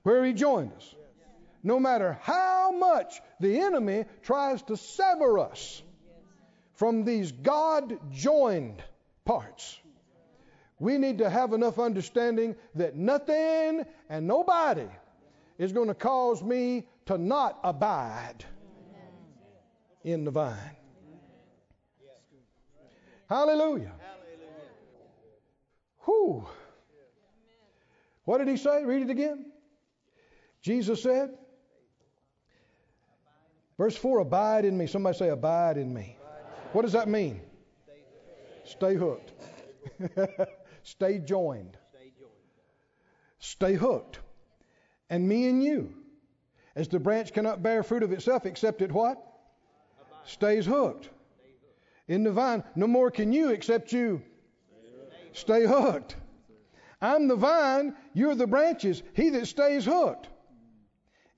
where 0.03 0.25
He 0.25 0.33
joined 0.33 0.73
us. 0.75 0.95
No 1.63 1.81
matter 1.81 2.19
how 2.23 2.71
much 2.71 3.21
the 3.41 3.59
enemy 3.61 4.05
tries 4.23 4.63
to 4.65 4.77
sever 4.77 5.39
us 5.41 5.83
from 6.77 7.05
these 7.05 7.33
God 7.33 7.99
joined 8.13 8.83
parts, 9.25 9.81
we 10.79 10.99
need 10.99 11.19
to 11.19 11.31
have 11.31 11.55
enough 11.55 11.79
understanding 11.79 12.55
that 12.75 12.95
nothing 12.95 13.85
and 14.11 14.27
nobody 14.27 14.87
is 15.59 15.73
going 15.73 15.89
to 15.89 15.95
cause 15.95 16.43
me 16.43 16.87
to 17.07 17.17
not 17.17 17.59
abide 17.65 18.45
in 20.05 20.25
the 20.25 20.31
vine. 20.31 20.77
Hallelujah. 23.29 23.93
Whew. 26.05 26.47
What 28.25 28.39
did 28.39 28.49
he 28.49 28.57
say? 28.59 28.85
Read 28.85 29.03
it 29.03 29.11
again. 29.11 29.47
Jesus 30.61 31.03
said, 31.03 31.31
verse 33.79 33.97
4 33.97 34.19
Abide 34.19 34.67
in 34.67 34.77
me. 34.77 34.87
Somebody 34.87 35.17
say, 35.17 35.31
Abide 35.31 35.79
in 35.79 35.93
me. 35.93 36.17
What 36.73 36.83
does 36.83 36.93
that 36.93 37.09
mean? 37.09 37.41
Stay 38.65 38.95
hooked. 38.95 39.33
Stay 40.83 41.19
joined. 41.19 41.77
Stay 43.39 43.75
hooked. 43.75 44.21
And 45.09 45.29
me 45.29 45.49
and 45.49 45.63
you. 45.63 45.95
As 46.75 46.89
the 46.89 46.99
branch 46.99 47.33
cannot 47.33 47.63
bear 47.63 47.83
fruit 47.83 48.03
of 48.03 48.13
itself 48.13 48.45
except 48.45 48.83
it 48.83 48.93
what? 48.93 49.23
stays 50.25 50.67
hooked. 50.67 51.09
In 52.09 52.25
the 52.25 52.33
vine, 52.33 52.65
no 52.75 52.87
more 52.87 53.11
can 53.11 53.33
you 53.33 53.51
except 53.51 53.93
you 53.93 54.23
stay 55.33 55.65
hooked. 55.65 56.17
I'm 57.01 57.29
the 57.29 57.37
vine, 57.37 57.95
you're 58.13 58.35
the 58.35 58.47
branches. 58.47 59.03
He 59.15 59.31
that 59.31 59.47
stays 59.47 59.85
hooked 59.85 60.29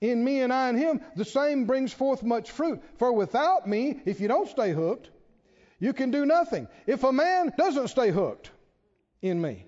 in 0.01 0.23
me 0.23 0.41
and 0.41 0.53
I 0.53 0.69
in 0.69 0.77
him, 0.77 1.01
the 1.15 1.25
same 1.25 1.65
brings 1.65 1.91
forth 1.91 2.23
much 2.23 2.51
fruit. 2.51 2.81
For 2.97 3.11
without 3.11 3.67
me, 3.67 3.99
if 4.05 4.21
you 4.21 4.27
don't 4.27 4.47
stay 4.47 4.71
hooked, 4.71 5.09
you 5.79 5.93
can 5.93 6.11
do 6.11 6.25
nothing. 6.25 6.67
If 6.85 7.03
a 7.03 7.11
man 7.11 7.53
doesn't 7.57 7.87
stay 7.89 8.11
hooked 8.11 8.51
in 9.21 9.41
me, 9.41 9.65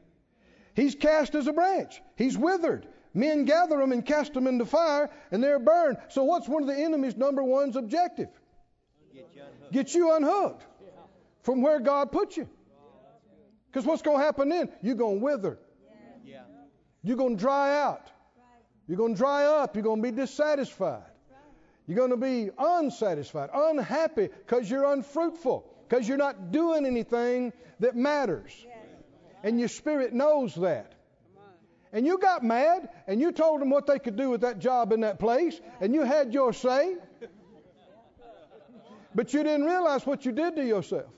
he's 0.76 0.96
cast 0.96 1.36
as 1.36 1.48
a 1.48 1.54
branch, 1.54 2.02
he's 2.16 2.38
withered. 2.38 2.88
Men 3.14 3.44
gather 3.44 3.78
them 3.78 3.92
and 3.92 4.06
cast 4.06 4.34
them 4.34 4.48
into 4.48 4.66
fire, 4.66 5.10
and 5.32 5.44
they're 5.44 5.60
burned. 5.60 5.98
So, 6.08 6.24
what's 6.24 6.48
one 6.48 6.62
of 6.64 6.70
the 6.70 6.82
enemy's 6.82 7.18
number 7.18 7.44
one's 7.44 7.76
objective? 7.76 8.30
Get 9.14 9.28
you 9.36 9.42
unhooked. 9.42 9.74
Get 9.74 9.94
you 9.94 10.16
unhooked 10.16 10.66
from 11.44 11.62
where 11.62 11.82
God 11.82 12.12
put 12.14 12.38
you. 12.38 12.48
Because 13.70 13.86
what's 13.86 14.02
going 14.02 14.20
to 14.20 14.24
happen 14.24 14.50
then? 14.50 14.70
You're 14.82 14.96
going 14.96 15.20
to 15.20 15.24
wither. 15.24 15.60
Yeah. 16.26 16.42
You're 17.04 17.18
going 17.18 17.36
to 17.36 17.42
dry 17.42 17.82
out. 17.82 18.10
You're 18.88 18.98
going 18.98 19.14
to 19.14 19.18
dry 19.18 19.46
up. 19.46 19.76
You're 19.76 19.84
going 19.84 20.02
to 20.02 20.12
be 20.12 20.16
dissatisfied. 20.16 21.04
You're 21.88 21.98
going 21.98 22.12
to 22.12 22.18
be 22.18 22.50
unsatisfied, 22.58 23.50
unhappy 23.54 24.28
because 24.28 24.70
you're 24.70 24.94
unfruitful, 24.94 25.71
because 25.92 26.08
you're 26.08 26.18
not 26.18 26.54
doing 26.54 26.86
anything 26.86 27.52
that 27.82 27.98
matters. 27.98 28.54
And 29.44 29.60
your 29.60 29.68
spirit 29.68 30.14
knows 30.14 30.56
that. 30.56 30.94
And 31.92 32.06
you 32.06 32.18
got 32.18 32.46
mad 32.46 32.88
and 33.08 33.20
you 33.20 33.34
told 33.34 33.60
them 33.60 33.70
what 33.70 33.88
they 33.88 34.00
could 34.00 34.16
do 34.16 34.30
with 34.30 34.42
that 34.42 34.60
job 34.60 34.94
in 34.94 35.02
that 35.02 35.20
place, 35.20 35.60
and 35.82 35.94
you 35.94 36.04
had 36.04 36.34
your 36.34 36.54
say. 36.54 36.96
But 39.14 39.34
you 39.34 39.44
didn't 39.44 39.66
realize 39.66 40.06
what 40.06 40.26
you 40.26 40.32
did 40.32 40.56
to 40.56 40.66
yourself. 40.66 41.12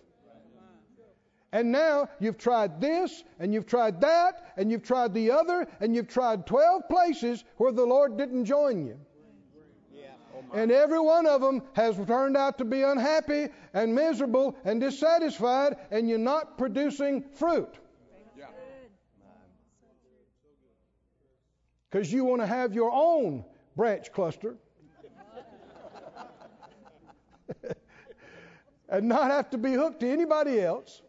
And 1.52 1.72
now 1.72 2.10
you've 2.20 2.40
tried 2.40 2.82
this, 2.82 3.24
and 3.38 3.54
you've 3.54 3.68
tried 3.68 4.02
that, 4.02 4.54
and 4.58 4.72
you've 4.72 4.82
tried 4.82 5.14
the 5.14 5.30
other, 5.30 5.68
and 5.82 5.96
you've 5.96 6.08
tried 6.08 6.48
12 6.48 6.90
places 6.90 7.44
where 7.58 7.72
the 7.72 7.86
Lord 7.86 8.18
didn't 8.18 8.46
join 8.46 8.88
you. 8.88 8.98
Yeah. 10.54 10.62
And 10.62 10.72
every 10.72 11.00
one 11.00 11.26
of 11.26 11.42
them 11.42 11.62
has 11.74 11.96
turned 12.06 12.38
out 12.38 12.58
to 12.60 12.66
be 12.66 12.82
unhappy 12.82 13.48
and 13.74 13.94
miserable 13.94 14.56
and 14.66 14.80
dissatisfied, 14.80 15.78
and 15.92 16.08
you're 16.08 16.18
not 16.18 16.58
producing 16.58 17.24
fruit. 17.34 17.80
Because 21.89 22.12
you 22.12 22.26
want 22.26 22.42
to 22.42 22.48
have 22.48 22.74
your 22.74 22.92
own 22.92 23.46
branch 23.76 24.12
cluster 24.12 24.56
and 28.89 29.08
not 29.08 29.30
have 29.30 29.52
to 29.52 29.60
be 29.60 29.74
hooked 29.74 30.00
to 30.00 30.10
anybody 30.10 30.60
else 30.60 31.04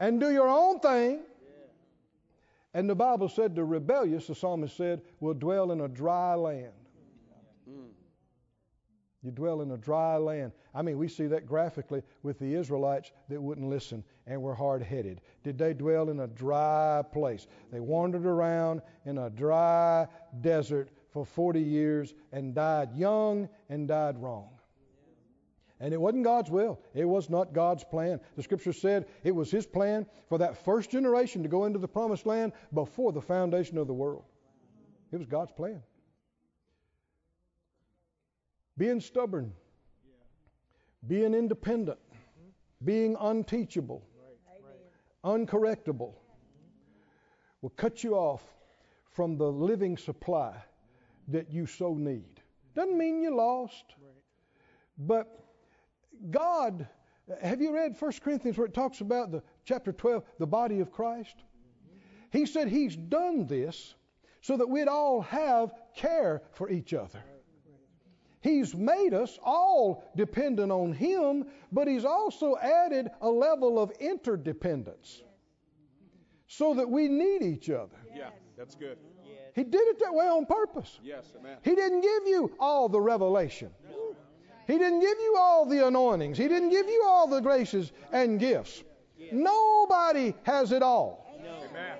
and 0.00 0.20
do 0.20 0.30
your 0.30 0.48
own 0.48 0.80
thing. 0.80 1.20
And 2.74 2.90
the 2.90 2.94
Bible 2.94 3.28
said 3.28 3.54
the 3.54 3.64
rebellious, 3.64 4.26
the 4.26 4.34
psalmist 4.34 4.76
said, 4.76 5.00
will 5.20 5.32
dwell 5.34 5.72
in 5.72 5.80
a 5.80 5.88
dry 5.88 6.34
land. 6.34 6.72
Hmm. 7.66 7.86
You 9.22 9.30
dwell 9.30 9.60
in 9.62 9.70
a 9.70 9.76
dry 9.76 10.16
land. 10.16 10.52
I 10.74 10.82
mean, 10.82 10.98
we 10.98 11.06
see 11.06 11.26
that 11.28 11.46
graphically 11.46 12.02
with 12.24 12.40
the 12.40 12.54
Israelites 12.54 13.12
that 13.28 13.40
wouldn't 13.40 13.68
listen 13.68 14.02
and 14.26 14.42
were 14.42 14.54
hard 14.54 14.82
headed. 14.82 15.20
Did 15.44 15.58
they 15.58 15.74
dwell 15.74 16.10
in 16.10 16.20
a 16.20 16.26
dry 16.26 17.02
place? 17.12 17.46
They 17.70 17.78
wandered 17.78 18.26
around 18.26 18.82
in 19.06 19.18
a 19.18 19.30
dry 19.30 20.08
desert 20.40 20.90
for 21.12 21.24
40 21.24 21.60
years 21.60 22.14
and 22.32 22.54
died 22.54 22.90
young 22.96 23.48
and 23.68 23.86
died 23.86 24.20
wrong. 24.20 24.48
And 25.78 25.92
it 25.94 26.00
wasn't 26.00 26.24
God's 26.24 26.50
will. 26.50 26.80
It 26.94 27.04
was 27.04 27.28
not 27.30 27.52
God's 27.52 27.84
plan. 27.84 28.20
The 28.36 28.42
scripture 28.42 28.72
said 28.72 29.06
it 29.22 29.32
was 29.32 29.50
His 29.50 29.66
plan 29.66 30.06
for 30.28 30.38
that 30.38 30.64
first 30.64 30.90
generation 30.90 31.42
to 31.42 31.48
go 31.48 31.64
into 31.64 31.78
the 31.78 31.88
promised 31.88 32.26
land 32.26 32.52
before 32.72 33.12
the 33.12 33.20
foundation 33.20 33.78
of 33.78 33.86
the 33.86 33.92
world. 33.92 34.24
It 35.12 35.18
was 35.18 35.26
God's 35.26 35.52
plan. 35.52 35.82
Being 38.78 39.00
stubborn, 39.00 39.52
being 41.06 41.34
independent, 41.34 41.98
being 42.84 43.16
unteachable, 43.20 44.02
uncorrectable 45.24 46.14
will 47.60 47.70
cut 47.70 48.02
you 48.02 48.14
off 48.14 48.42
from 49.12 49.36
the 49.36 49.50
living 49.50 49.96
supply 49.96 50.54
that 51.28 51.52
you 51.52 51.66
so 51.66 51.94
need. 51.94 52.40
Doesn't 52.74 52.96
mean 52.96 53.22
you're 53.22 53.34
lost, 53.34 53.94
but 54.98 55.38
God, 56.30 56.88
have 57.40 57.60
you 57.60 57.74
read 57.74 57.94
1 57.98 58.12
Corinthians 58.22 58.56
where 58.56 58.66
it 58.66 58.74
talks 58.74 59.00
about 59.00 59.30
the 59.30 59.42
chapter 59.64 59.92
12, 59.92 60.24
the 60.38 60.46
body 60.46 60.80
of 60.80 60.90
Christ? 60.90 61.36
He 62.30 62.46
said 62.46 62.68
he's 62.68 62.96
done 62.96 63.46
this 63.46 63.94
so 64.40 64.56
that 64.56 64.68
we'd 64.68 64.88
all 64.88 65.20
have 65.20 65.72
care 65.94 66.42
for 66.52 66.70
each 66.70 66.94
other. 66.94 67.22
He's 68.42 68.74
made 68.74 69.14
us 69.14 69.38
all 69.42 70.04
dependent 70.16 70.70
on 70.72 70.92
him, 70.92 71.46
but 71.70 71.86
he's 71.88 72.04
also 72.04 72.56
added 72.58 73.08
a 73.20 73.28
level 73.28 73.80
of 73.80 73.92
interdependence 73.92 75.22
so 76.48 76.74
that 76.74 76.88
we 76.88 77.08
need 77.08 77.42
each 77.42 77.70
other. 77.70 77.96
Yeah. 78.14 78.30
That's 78.58 78.74
good. 78.74 78.98
He 79.54 79.64
did 79.64 79.82
it 79.82 79.98
that 80.00 80.12
way 80.12 80.26
on 80.26 80.46
purpose. 80.46 80.98
Yes. 81.04 81.26
Amen. 81.38 81.58
He 81.62 81.74
didn't 81.74 82.00
give 82.00 82.26
you 82.26 82.52
all 82.58 82.88
the 82.88 83.00
revelation. 83.00 83.70
He 84.66 84.78
didn't 84.78 85.00
give 85.00 85.18
you 85.18 85.36
all 85.38 85.66
the 85.66 85.86
anointings. 85.86 86.38
He 86.38 86.48
didn't 86.48 86.70
give 86.70 86.86
you 86.86 87.02
all 87.06 87.26
the 87.26 87.40
graces 87.40 87.92
and 88.12 88.40
gifts. 88.40 88.82
Nobody 89.30 90.34
has 90.44 90.72
it 90.72 90.82
all. 90.82 91.26
Amen. 91.38 91.98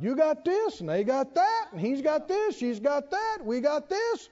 You 0.00 0.16
got 0.16 0.44
this, 0.44 0.80
and 0.80 0.88
they 0.88 1.04
got 1.04 1.34
that, 1.36 1.68
and 1.70 1.80
he's 1.80 2.02
got 2.02 2.26
this, 2.26 2.56
she's 2.56 2.80
got 2.80 3.12
that, 3.12 3.38
we 3.44 3.60
got 3.60 3.88
this. 3.88 4.28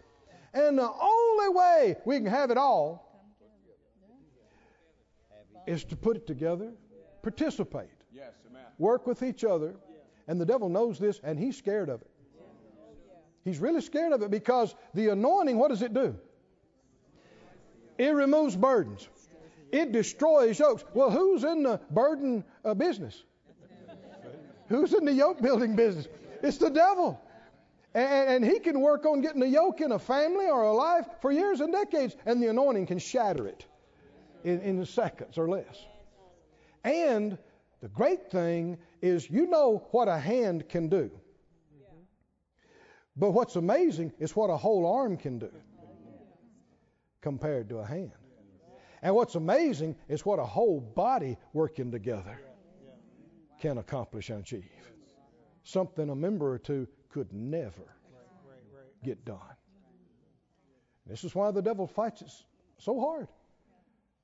And 0.54 0.78
the 0.78 0.90
only 0.90 1.48
way 1.48 1.96
we 2.04 2.16
can 2.16 2.26
have 2.26 2.50
it 2.50 2.58
all 2.58 3.08
is 5.66 5.84
to 5.84 5.96
put 5.96 6.16
it 6.16 6.26
together, 6.26 6.72
participate, 7.22 7.88
Yes. 8.14 8.32
Work 8.78 9.06
with 9.06 9.22
each 9.22 9.44
other. 9.44 9.74
And 10.28 10.40
the 10.40 10.46
devil 10.46 10.68
knows 10.68 10.98
this, 10.98 11.20
and 11.24 11.38
he's 11.38 11.56
scared 11.56 11.88
of 11.88 12.00
it. 12.00 12.10
He's 13.44 13.58
really 13.58 13.80
scared 13.80 14.12
of 14.12 14.22
it 14.22 14.30
because 14.30 14.74
the 14.94 15.08
anointing, 15.08 15.58
what 15.58 15.68
does 15.68 15.82
it 15.82 15.92
do? 15.92 16.14
It 17.98 18.10
removes 18.10 18.56
burdens. 18.56 19.08
It 19.72 19.90
destroys 19.90 20.58
yokes. 20.58 20.84
Well, 20.94 21.10
who's 21.10 21.44
in 21.44 21.62
the 21.62 21.80
burden 21.90 22.44
uh, 22.64 22.74
business? 22.74 23.24
Who's 24.68 24.92
in 24.92 25.04
the 25.04 25.12
yoke 25.12 25.40
building 25.40 25.74
business? 25.74 26.06
It's 26.42 26.58
the 26.58 26.70
devil. 26.70 27.20
And, 27.94 28.44
and 28.44 28.44
he 28.44 28.58
can 28.58 28.80
work 28.80 29.04
on 29.06 29.20
getting 29.20 29.42
a 29.42 29.46
yoke 29.46 29.80
in 29.80 29.92
a 29.92 29.98
family 29.98 30.46
or 30.46 30.62
a 30.62 30.72
life 30.72 31.06
for 31.20 31.30
years 31.30 31.60
and 31.60 31.72
decades, 31.72 32.16
and 32.26 32.42
the 32.42 32.48
anointing 32.48 32.86
can 32.86 32.98
shatter 32.98 33.46
it 33.46 33.66
in, 34.44 34.60
in 34.60 34.84
seconds 34.86 35.38
or 35.38 35.48
less. 35.48 35.86
And 36.84 37.38
the 37.80 37.88
great 37.88 38.30
thing 38.30 38.78
is, 39.00 39.28
you 39.28 39.46
know 39.46 39.86
what 39.90 40.08
a 40.08 40.18
hand 40.18 40.68
can 40.68 40.88
do. 40.88 41.10
But 43.16 43.32
what's 43.32 43.56
amazing 43.56 44.12
is 44.18 44.34
what 44.34 44.48
a 44.48 44.56
whole 44.56 44.86
arm 44.86 45.16
can 45.16 45.38
do 45.38 45.50
compared 47.20 47.68
to 47.68 47.78
a 47.78 47.84
hand. 47.84 48.12
And 49.02 49.14
what's 49.14 49.34
amazing 49.34 49.96
is 50.08 50.24
what 50.24 50.38
a 50.38 50.44
whole 50.44 50.80
body 50.80 51.36
working 51.52 51.90
together 51.90 52.38
can 53.60 53.78
accomplish 53.78 54.30
and 54.30 54.40
achieve. 54.40 54.70
Something 55.64 56.10
a 56.10 56.14
member 56.14 56.50
or 56.50 56.58
two 56.58 56.88
could 57.12 57.32
never 57.32 57.94
get 59.04 59.24
done. 59.24 59.38
This 61.06 61.24
is 61.24 61.34
why 61.34 61.50
the 61.50 61.62
devil 61.62 61.86
fights 61.86 62.22
it 62.22 62.30
so 62.78 63.00
hard. 63.00 63.28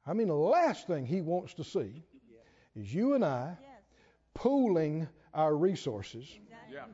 I 0.06 0.14
mean, 0.14 0.28
the 0.28 0.34
last 0.34 0.86
thing 0.86 1.06
he 1.06 1.20
wants 1.20 1.54
to 1.54 1.64
see 1.64 2.02
is 2.74 2.92
you 2.92 3.14
and 3.14 3.24
I 3.24 3.56
pooling 4.34 5.08
our 5.34 5.54
resources, 5.54 6.38
Yeah. 6.70 6.84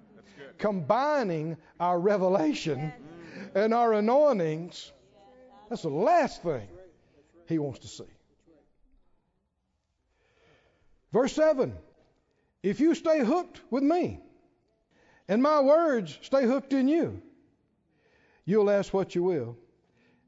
Combining 0.58 1.56
our 1.78 2.00
revelation 2.00 2.92
mm. 2.92 3.64
and 3.64 3.72
our 3.72 3.92
anointings. 3.92 4.92
That's 5.68 5.82
the 5.82 5.88
last 5.90 6.42
thing 6.42 6.68
he 7.46 7.58
wants 7.58 7.80
to 7.80 7.88
see. 7.88 8.10
Verse 11.12 11.32
7 11.32 11.72
If 12.62 12.80
you 12.80 12.94
stay 12.94 13.20
hooked 13.20 13.60
with 13.70 13.82
me, 13.82 14.23
and 15.28 15.42
my 15.42 15.60
words 15.60 16.18
stay 16.22 16.44
hooked 16.44 16.72
in 16.72 16.88
you, 16.88 17.20
you'll 18.44 18.70
ask 18.70 18.92
what 18.92 19.14
you 19.14 19.22
will, 19.22 19.56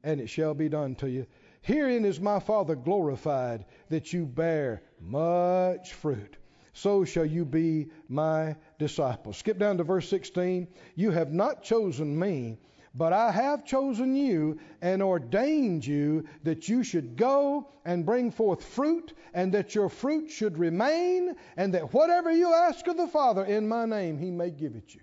and 0.03 0.19
it 0.19 0.27
shall 0.27 0.53
be 0.53 0.69
done 0.69 0.95
to 0.95 1.09
you. 1.09 1.25
Herein 1.61 2.05
is 2.05 2.19
my 2.19 2.39
Father 2.39 2.75
glorified, 2.75 3.65
that 3.89 4.13
you 4.13 4.25
bear 4.25 4.81
much 5.01 5.93
fruit. 5.93 6.37
So 6.73 7.03
shall 7.03 7.25
you 7.25 7.43
be 7.43 7.87
my 8.07 8.55
disciples. 8.77 9.37
Skip 9.37 9.57
down 9.57 9.77
to 9.77 9.83
verse 9.83 10.07
16. 10.07 10.67
You 10.95 11.11
have 11.11 11.33
not 11.33 11.63
chosen 11.63 12.17
me, 12.17 12.59
But 12.97 13.13
I 13.13 13.31
have 13.31 13.63
chosen 13.63 14.15
you 14.15 14.57
and 14.81 15.03
ordained 15.03 15.85
you 15.85 16.25
that 16.43 16.67
you 16.67 16.83
should 16.83 17.15
go 17.15 17.69
and 17.85 18.07
bring 18.07 18.31
forth 18.31 18.65
fruit, 18.65 19.13
and 19.35 19.53
that 19.53 19.75
your 19.75 19.87
fruit 19.87 20.31
should 20.31 20.57
remain, 20.57 21.35
and 21.57 21.75
that 21.75 21.93
whatever 21.93 22.31
you 22.31 22.51
ask 22.51 22.87
of 22.87 22.97
the 22.97 23.07
Father 23.07 23.45
in 23.45 23.67
my 23.67 23.85
name, 23.85 24.17
he 24.17 24.31
may 24.31 24.49
give 24.49 24.75
it 24.75 24.95
you. 24.95 25.01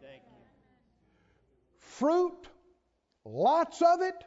Thank 0.00 0.20
you. 0.26 0.44
Fruit, 1.76 2.48
lots 3.24 3.80
of 3.82 4.02
it, 4.02 4.24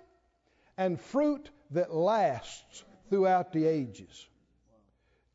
and 0.77 0.99
fruit 0.99 1.49
that 1.71 1.93
lasts 1.93 2.85
throughout 3.09 3.51
the 3.51 3.65
ages. 3.65 4.25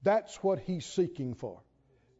That's 0.02 0.42
what 0.42 0.60
he's 0.60 0.86
seeking 0.86 1.34
for. 1.34 1.60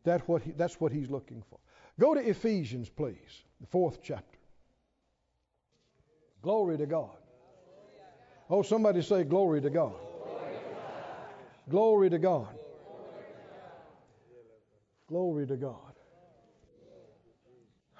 That's 0.05 0.29
what, 0.29 0.43
he, 0.43 0.51
that's 0.53 0.79
what 0.79 0.93
he's 0.93 1.09
looking 1.09 1.43
for. 1.49 1.59
Go 1.99 2.15
to 2.15 2.21
Ephesians, 2.21 2.91
please, 2.91 3.43
the 3.59 3.67
fourth 3.67 4.01
chapter. 4.03 4.30
Glory 6.43 6.79
to 6.79 6.87
God. 6.87 7.17
Oh, 8.49 8.63
somebody 8.63 9.03
say, 9.03 9.25
Glory 9.25 9.61
to 9.61 9.71
God. 9.71 9.95
Glory 11.69 12.11
to 12.11 12.19
God. 12.19 12.49
Glory 15.09 15.47
to 15.47 15.57
God. 15.57 15.91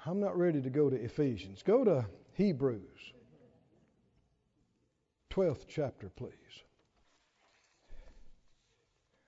I'm 0.05 0.19
not 0.19 0.37
ready 0.37 0.61
to 0.61 0.69
go 0.69 0.89
to 0.89 0.95
Ephesians. 0.95 1.61
Go 1.61 1.83
to 1.83 2.05
Hebrews, 2.33 3.13
12th 5.29 5.65
chapter, 5.67 6.09
please. 6.09 6.31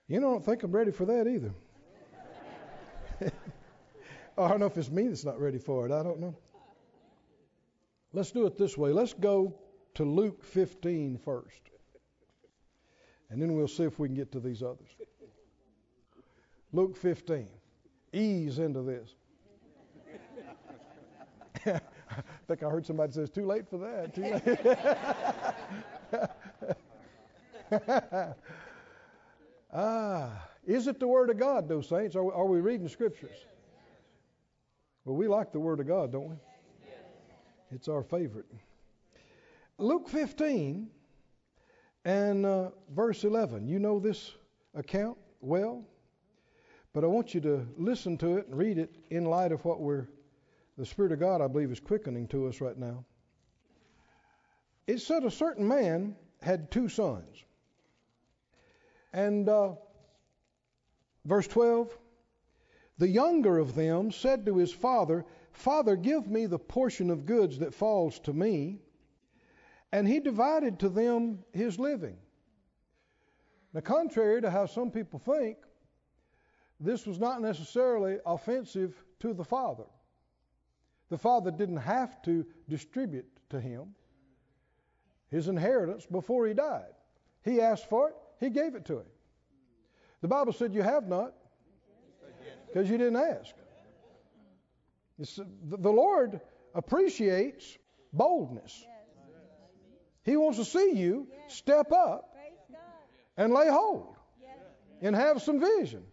You 0.07 0.19
don't 0.19 0.43
think 0.43 0.63
I'm 0.63 0.71
ready 0.71 0.91
for 0.91 1.05
that 1.05 1.27
either. 1.27 1.53
I 4.37 4.47
don't 4.47 4.59
know 4.59 4.65
if 4.65 4.77
it's 4.77 4.89
me 4.89 5.07
that's 5.07 5.23
not 5.23 5.39
ready 5.39 5.59
for 5.59 5.85
it. 5.85 5.91
I 5.91 6.03
don't 6.03 6.19
know. 6.19 6.35
Let's 8.13 8.31
do 8.31 8.45
it 8.45 8.57
this 8.57 8.77
way. 8.77 8.91
Let's 8.91 9.13
go 9.13 9.55
to 9.95 10.05
Luke 10.05 10.43
15 10.43 11.17
first. 11.17 11.59
And 13.29 13.41
then 13.41 13.55
we'll 13.55 13.67
see 13.67 13.83
if 13.83 13.97
we 13.97 14.07
can 14.07 14.15
get 14.15 14.31
to 14.33 14.39
these 14.39 14.61
others. 14.61 14.89
Luke 16.71 16.95
15. 16.95 17.47
Ease 18.13 18.59
into 18.59 18.83
this. 18.83 19.15
I 21.65 21.81
think 22.47 22.61
I 22.61 22.69
heard 22.69 22.85
somebody 22.85 23.13
say 23.13 23.25
too 23.25 23.47
late 23.47 23.67
for 23.67 23.79
that. 23.79 24.13
Too 24.13 24.21
late. 24.21 24.43
ah, 29.73 30.47
is 30.65 30.87
it 30.87 30.99
the 30.99 31.07
Word 31.07 31.31
of 31.31 31.39
God, 31.39 31.67
those 31.67 31.89
saints? 31.89 32.15
Are 32.15 32.23
we, 32.23 32.31
are 32.33 32.45
we 32.45 32.59
reading 32.59 32.87
Scriptures? 32.87 33.47
Well, 35.05 35.15
we 35.15 35.27
like 35.27 35.51
the 35.51 35.59
Word 35.59 35.79
of 35.79 35.87
God, 35.87 36.11
don't 36.11 36.29
we? 36.29 36.35
It's 37.73 37.87
our 37.87 38.03
favorite. 38.03 38.45
Luke 39.79 40.07
15 40.07 40.89
and 42.05 42.45
uh, 42.45 42.69
verse 42.91 43.23
11. 43.23 43.67
You 43.67 43.79
know 43.79 43.99
this 43.99 44.31
account 44.75 45.17
well, 45.41 45.83
but 46.93 47.03
I 47.03 47.07
want 47.07 47.33
you 47.33 47.41
to 47.41 47.65
listen 47.75 48.17
to 48.19 48.37
it 48.37 48.45
and 48.45 48.55
read 48.55 48.77
it 48.77 48.93
in 49.09 49.25
light 49.25 49.51
of 49.51 49.65
what 49.65 49.79
we're, 49.79 50.07
the 50.77 50.85
Spirit 50.85 51.13
of 51.13 51.19
God, 51.19 51.41
I 51.41 51.47
believe, 51.47 51.71
is 51.71 51.79
quickening 51.79 52.27
to 52.27 52.47
us 52.47 52.61
right 52.61 52.77
now. 52.77 53.05
It 54.85 54.99
said 54.99 55.23
a 55.23 55.31
certain 55.31 55.67
man 55.67 56.15
had 56.43 56.69
two 56.69 56.89
sons. 56.89 57.43
And 59.13 59.49
uh, 59.49 59.73
verse 61.25 61.47
12 61.47 61.97
the 62.99 63.09
younger 63.09 63.57
of 63.57 63.73
them 63.73 64.11
said 64.11 64.45
to 64.45 64.57
his 64.57 64.71
father, 64.71 65.25
Father, 65.53 65.95
give 65.95 66.27
me 66.27 66.45
the 66.45 66.59
portion 66.59 67.09
of 67.09 67.25
goods 67.25 67.59
that 67.59 67.73
falls 67.73 68.19
to 68.19 68.33
me. 68.33 68.79
And 69.91 70.07
he 70.07 70.19
divided 70.19 70.79
to 70.79 70.89
them 70.89 71.39
his 71.53 71.77
living. 71.79 72.17
Now, 73.73 73.81
contrary 73.81 74.41
to 74.41 74.49
how 74.49 74.65
some 74.65 74.91
people 74.91 75.19
think, 75.19 75.57
this 76.79 77.05
was 77.05 77.19
not 77.19 77.41
necessarily 77.41 78.17
offensive 78.25 78.95
to 79.19 79.33
the 79.33 79.43
father. 79.43 79.85
The 81.09 81.17
father 81.17 81.51
didn't 81.51 81.77
have 81.77 82.21
to 82.23 82.45
distribute 82.67 83.27
to 83.49 83.59
him 83.59 83.93
his 85.29 85.47
inheritance 85.47 86.05
before 86.05 86.47
he 86.47 86.53
died. 86.53 86.93
He 87.43 87.61
asked 87.61 87.89
for 87.89 88.09
it, 88.09 88.15
he 88.39 88.49
gave 88.49 88.75
it 88.75 88.85
to 88.85 88.99
him. 88.99 89.05
The 90.21 90.27
Bible 90.27 90.53
said, 90.53 90.73
You 90.73 90.81
have 90.81 91.07
not 91.07 91.33
because 92.67 92.89
you 92.89 92.97
didn't 92.97 93.17
ask. 93.17 93.53
It's, 95.19 95.35
the 95.35 95.91
Lord 95.91 96.41
appreciates 96.73 97.77
boldness. 98.11 98.85
He 100.23 100.37
wants 100.37 100.57
to 100.57 100.65
see 100.65 100.93
you 100.93 101.27
step 101.47 101.91
up 101.91 102.35
and 103.37 103.53
lay 103.53 103.69
hold 103.69 104.15
and 105.01 105.15
have 105.15 105.41
some 105.41 105.59
vision. 105.59 106.03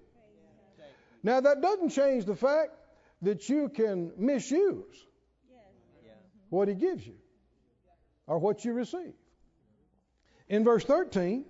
Now, 1.23 1.41
that 1.41 1.61
doesn't 1.61 1.91
change 1.91 2.25
the 2.25 2.35
fact 2.35 2.73
that 3.23 3.49
you 3.49 3.69
can 3.69 4.13
misuse 4.17 5.07
what 6.49 6.69
He 6.69 6.75
gives 6.75 7.07
you 7.07 7.17
or 8.27 8.39
what 8.39 8.65
you 8.65 8.73
receive. 8.73 9.13
In 10.49 10.65
verse 10.65 10.85
13, 10.85 11.45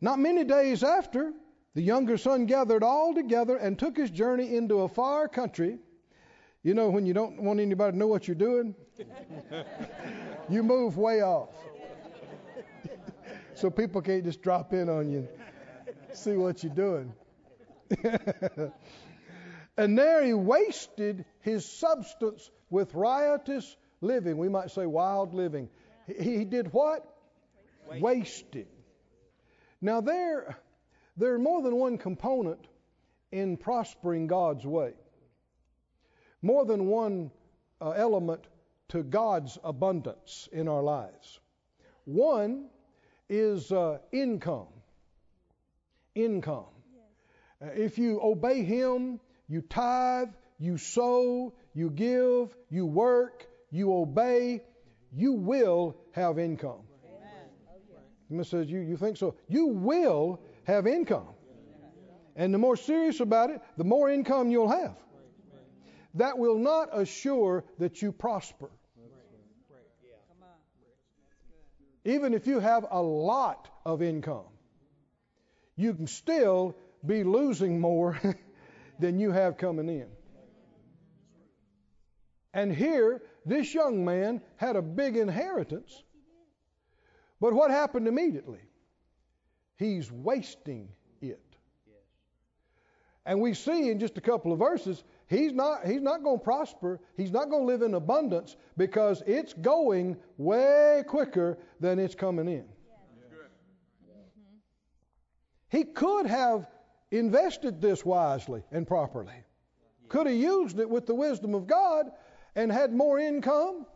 not 0.00 0.18
many 0.18 0.44
days 0.44 0.82
after, 0.82 1.32
the 1.74 1.82
younger 1.82 2.16
son 2.16 2.46
gathered 2.46 2.82
all 2.82 3.14
together 3.14 3.56
and 3.56 3.78
took 3.78 3.96
his 3.96 4.10
journey 4.10 4.56
into 4.56 4.80
a 4.80 4.88
far 4.88 5.28
country. 5.28 5.78
You 6.62 6.74
know, 6.74 6.90
when 6.90 7.06
you 7.06 7.14
don't 7.14 7.40
want 7.42 7.60
anybody 7.60 7.92
to 7.92 7.98
know 7.98 8.08
what 8.08 8.26
you're 8.26 8.34
doing, 8.34 8.74
you 10.50 10.62
move 10.62 10.98
way 10.98 11.22
off. 11.22 11.50
so 13.54 13.70
people 13.70 14.02
can't 14.02 14.24
just 14.24 14.42
drop 14.42 14.72
in 14.72 14.88
on 14.88 15.10
you 15.10 15.28
and 15.86 15.96
see 16.12 16.32
what 16.32 16.62
you're 16.62 16.74
doing. 16.74 17.12
and 19.76 19.96
there 19.96 20.24
he 20.24 20.34
wasted 20.34 21.24
his 21.40 21.64
substance 21.64 22.50
with 22.68 22.94
riotous 22.94 23.76
living. 24.00 24.36
We 24.36 24.48
might 24.48 24.70
say 24.70 24.86
wild 24.86 25.34
living. 25.34 25.68
He, 26.06 26.36
he 26.38 26.44
did 26.44 26.72
what? 26.72 27.06
Wasted. 27.86 28.02
wasted. 28.02 28.66
Now, 29.80 30.00
there 30.02 30.58
there 31.20 31.34
are 31.34 31.38
more 31.38 31.60
than 31.60 31.76
one 31.76 31.98
component 31.98 32.66
in 33.30 33.56
prospering 33.58 34.26
God's 34.26 34.66
way, 34.66 34.94
more 36.40 36.64
than 36.64 36.86
one 36.86 37.30
uh, 37.80 37.90
element 37.90 38.46
to 38.88 39.02
God's 39.02 39.58
abundance 39.62 40.48
in 40.50 40.66
our 40.66 40.82
lives. 40.82 41.38
One 42.04 42.68
is 43.28 43.70
uh, 43.70 43.98
income. 44.12 44.68
Income. 46.14 46.64
Uh, 47.62 47.66
if 47.74 47.98
you 47.98 48.18
obey 48.22 48.64
Him, 48.64 49.20
you 49.46 49.60
tithe, 49.60 50.30
you 50.58 50.78
sow, 50.78 51.52
you 51.74 51.90
give, 51.90 52.56
you 52.70 52.86
work, 52.86 53.46
you 53.70 53.94
obey, 53.94 54.62
you 55.12 55.34
will 55.34 55.96
have 56.12 56.38
income. 56.38 56.80
Amen. 58.30 58.44
says, 58.44 58.70
you, 58.70 58.80
you 58.80 58.96
think 58.96 59.18
so? 59.18 59.34
You 59.48 59.66
will 59.66 60.40
have 60.70 60.86
income. 60.86 61.28
And 62.36 62.54
the 62.54 62.58
more 62.58 62.76
serious 62.76 63.20
about 63.20 63.50
it, 63.50 63.60
the 63.76 63.84
more 63.84 64.10
income 64.10 64.50
you'll 64.50 64.70
have. 64.70 64.96
That 66.14 66.38
will 66.38 66.58
not 66.58 66.88
assure 66.92 67.64
that 67.78 68.02
you 68.02 68.12
prosper. 68.12 68.70
Even 72.04 72.32
if 72.32 72.46
you 72.46 72.60
have 72.60 72.86
a 72.90 73.02
lot 73.02 73.68
of 73.84 74.00
income, 74.00 74.46
you 75.76 75.92
can 75.94 76.06
still 76.06 76.76
be 77.04 77.24
losing 77.24 77.80
more 77.80 78.18
than 78.98 79.18
you 79.18 79.32
have 79.32 79.58
coming 79.58 79.88
in. 79.88 80.06
And 82.52 82.74
here, 82.74 83.22
this 83.44 83.72
young 83.72 84.04
man 84.04 84.40
had 84.56 84.76
a 84.76 84.82
big 84.82 85.16
inheritance. 85.16 86.02
But 87.40 87.52
what 87.52 87.70
happened 87.70 88.08
immediately? 88.08 88.60
He's 89.80 90.12
wasting 90.12 90.90
it. 91.22 91.40
And 93.24 93.40
we 93.40 93.54
see 93.54 93.88
in 93.88 93.98
just 93.98 94.18
a 94.18 94.20
couple 94.20 94.52
of 94.52 94.58
verses, 94.58 95.04
he's 95.26 95.54
not, 95.54 95.86
he's 95.86 96.02
not 96.02 96.22
going 96.22 96.38
to 96.38 96.44
prosper. 96.44 97.00
He's 97.16 97.30
not 97.30 97.48
going 97.48 97.62
to 97.62 97.66
live 97.66 97.80
in 97.80 97.94
abundance 97.94 98.56
because 98.76 99.22
it's 99.26 99.54
going 99.54 100.18
way 100.36 101.02
quicker 101.06 101.56
than 101.80 101.98
it's 101.98 102.14
coming 102.14 102.46
in. 102.46 102.66
He 105.70 105.84
could 105.84 106.26
have 106.26 106.66
invested 107.10 107.80
this 107.80 108.04
wisely 108.04 108.62
and 108.72 108.86
properly. 108.86 109.44
Could 110.10 110.26
have 110.26 110.36
used 110.36 110.78
it 110.78 110.90
with 110.90 111.06
the 111.06 111.14
wisdom 111.14 111.54
of 111.54 111.66
God 111.66 112.10
and 112.54 112.70
had 112.70 112.92
more 112.92 113.18
income. 113.18 113.86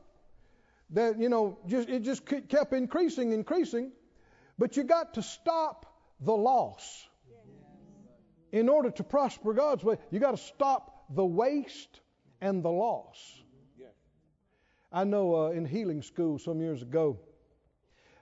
That 0.90 1.18
you 1.18 1.28
know, 1.28 1.58
just 1.66 1.90
it 1.90 2.00
just 2.04 2.24
kept 2.24 2.72
increasing, 2.72 3.32
increasing. 3.32 3.92
But 4.58 4.76
you 4.76 4.84
got 4.84 5.14
to 5.14 5.22
stop 5.22 5.86
the 6.20 6.36
loss. 6.36 7.08
In 8.52 8.68
order 8.68 8.90
to 8.90 9.02
prosper 9.02 9.52
God's 9.52 9.82
way, 9.82 9.96
you 10.10 10.20
got 10.20 10.30
to 10.30 10.42
stop 10.42 11.06
the 11.10 11.24
waste 11.24 12.00
and 12.40 12.62
the 12.62 12.70
loss. 12.70 13.42
I 14.92 15.02
know 15.02 15.34
uh, 15.34 15.50
in 15.50 15.64
healing 15.64 16.02
school 16.02 16.38
some 16.38 16.60
years 16.60 16.80
ago, 16.80 17.18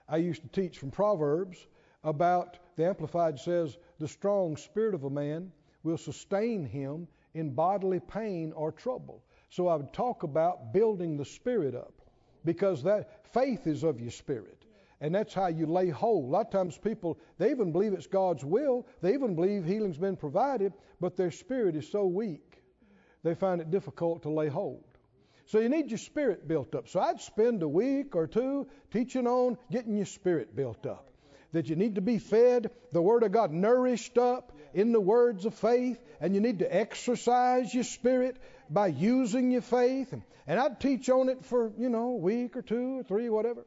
I 0.09 0.17
used 0.17 0.41
to 0.41 0.47
teach 0.47 0.79
from 0.79 0.89
Proverbs 0.89 1.67
about 2.03 2.57
the 2.75 2.87
Amplified 2.87 3.39
says, 3.39 3.77
the 3.99 4.07
strong 4.07 4.57
spirit 4.57 4.95
of 4.95 5.03
a 5.03 5.09
man 5.09 5.51
will 5.83 5.97
sustain 5.97 6.65
him 6.65 7.07
in 7.35 7.53
bodily 7.53 7.99
pain 7.99 8.53
or 8.55 8.71
trouble. 8.71 9.23
So 9.49 9.67
I 9.67 9.75
would 9.75 9.93
talk 9.93 10.23
about 10.23 10.73
building 10.73 11.15
the 11.15 11.25
spirit 11.25 11.75
up 11.75 11.93
because 12.43 12.81
that 12.83 13.27
faith 13.33 13.67
is 13.67 13.83
of 13.83 14.01
your 14.01 14.11
spirit. 14.11 14.62
And 15.03 15.13
that's 15.13 15.33
how 15.33 15.47
you 15.47 15.65
lay 15.65 15.89
hold. 15.89 16.23
A 16.23 16.27
lot 16.31 16.45
of 16.45 16.51
times 16.51 16.77
people, 16.77 17.19
they 17.37 17.51
even 17.51 17.73
believe 17.73 17.91
it's 17.91 18.07
God's 18.07 18.45
will. 18.45 18.87
They 19.01 19.13
even 19.15 19.35
believe 19.35 19.65
healing's 19.65 19.97
been 19.97 20.15
provided, 20.15 20.71
but 21.01 21.17
their 21.17 21.29
spirit 21.29 21.75
is 21.75 21.91
so 21.91 22.05
weak, 22.05 22.63
they 23.21 23.35
find 23.35 23.59
it 23.59 23.69
difficult 23.69 24.23
to 24.23 24.29
lay 24.29 24.47
hold. 24.47 24.85
So 25.47 25.59
you 25.59 25.67
need 25.67 25.91
your 25.91 25.97
spirit 25.97 26.47
built 26.47 26.73
up. 26.73 26.87
So 26.87 27.01
I'd 27.01 27.19
spend 27.19 27.63
a 27.63 27.67
week 27.67 28.15
or 28.15 28.27
two 28.27 28.67
teaching 28.91 29.27
on 29.27 29.57
getting 29.69 29.97
your 29.97 30.05
spirit 30.05 30.55
built 30.55 30.85
up. 30.85 31.09
That 31.51 31.67
you 31.67 31.75
need 31.75 31.95
to 31.95 32.01
be 32.01 32.17
fed 32.17 32.71
the 32.93 33.01
Word 33.01 33.23
of 33.23 33.33
God, 33.33 33.51
nourished 33.51 34.17
up 34.17 34.53
in 34.73 34.93
the 34.93 35.01
words 35.01 35.45
of 35.45 35.53
faith, 35.53 35.99
and 36.21 36.33
you 36.33 36.39
need 36.39 36.59
to 36.59 36.73
exercise 36.73 37.73
your 37.73 37.83
spirit 37.83 38.37
by 38.69 38.87
using 38.87 39.51
your 39.51 39.63
faith. 39.63 40.13
And 40.47 40.59
I'd 40.59 40.79
teach 40.79 41.09
on 41.09 41.27
it 41.27 41.43
for, 41.43 41.73
you 41.77 41.89
know, 41.89 42.11
a 42.11 42.15
week 42.15 42.55
or 42.55 42.61
two 42.61 42.99
or 42.99 43.03
three, 43.03 43.29
whatever. 43.29 43.65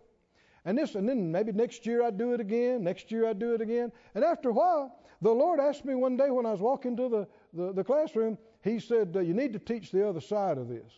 And 0.66 0.76
this, 0.76 0.96
and 0.96 1.08
then 1.08 1.30
maybe 1.30 1.52
next 1.52 1.86
year 1.86 2.02
I'd 2.02 2.18
do 2.18 2.34
it 2.34 2.40
again. 2.40 2.82
Next 2.82 3.12
year 3.12 3.28
I'd 3.28 3.38
do 3.38 3.54
it 3.54 3.60
again. 3.60 3.92
And 4.16 4.24
after 4.24 4.50
a 4.50 4.52
while, 4.52 4.98
the 5.22 5.30
Lord 5.30 5.60
asked 5.60 5.84
me 5.84 5.94
one 5.94 6.16
day 6.16 6.28
when 6.28 6.44
I 6.44 6.50
was 6.50 6.60
walking 6.60 6.96
to 6.96 7.08
the, 7.08 7.28
the, 7.54 7.72
the 7.72 7.84
classroom, 7.84 8.36
He 8.62 8.80
said, 8.80 9.14
You 9.14 9.32
need 9.32 9.52
to 9.52 9.60
teach 9.60 9.92
the 9.92 10.06
other 10.06 10.20
side 10.20 10.58
of 10.58 10.68
this. 10.68 10.92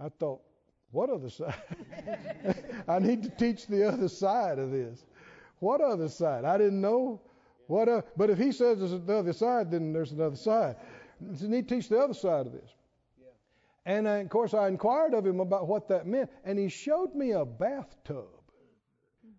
I 0.00 0.08
thought, 0.08 0.40
What 0.90 1.08
other 1.08 1.30
side? 1.30 1.54
I 2.88 2.98
need 2.98 3.22
to 3.22 3.30
teach 3.30 3.68
the 3.68 3.86
other 3.88 4.08
side 4.08 4.58
of 4.58 4.72
this. 4.72 5.06
What 5.60 5.80
other 5.80 6.08
side? 6.08 6.44
I 6.44 6.58
didn't 6.58 6.80
know. 6.80 7.22
What? 7.68 7.88
Uh, 7.88 8.02
but 8.16 8.28
if 8.28 8.38
He 8.38 8.50
says 8.50 8.80
there's 8.80 8.92
another 8.92 9.34
side, 9.34 9.70
then 9.70 9.92
there's 9.92 10.10
another 10.10 10.36
side. 10.36 10.74
You 11.20 11.46
need 11.48 11.68
to 11.68 11.76
teach 11.76 11.88
the 11.88 12.00
other 12.00 12.12
side 12.12 12.46
of 12.46 12.52
this. 12.52 12.70
And 13.86 14.08
uh, 14.08 14.10
of 14.10 14.28
course, 14.28 14.52
I 14.52 14.66
inquired 14.66 15.14
of 15.14 15.24
him 15.24 15.38
about 15.38 15.68
what 15.68 15.88
that 15.88 16.06
meant, 16.06 16.28
and 16.44 16.58
he 16.58 16.68
showed 16.68 17.14
me 17.14 17.30
a 17.30 17.44
bathtub, 17.44 18.42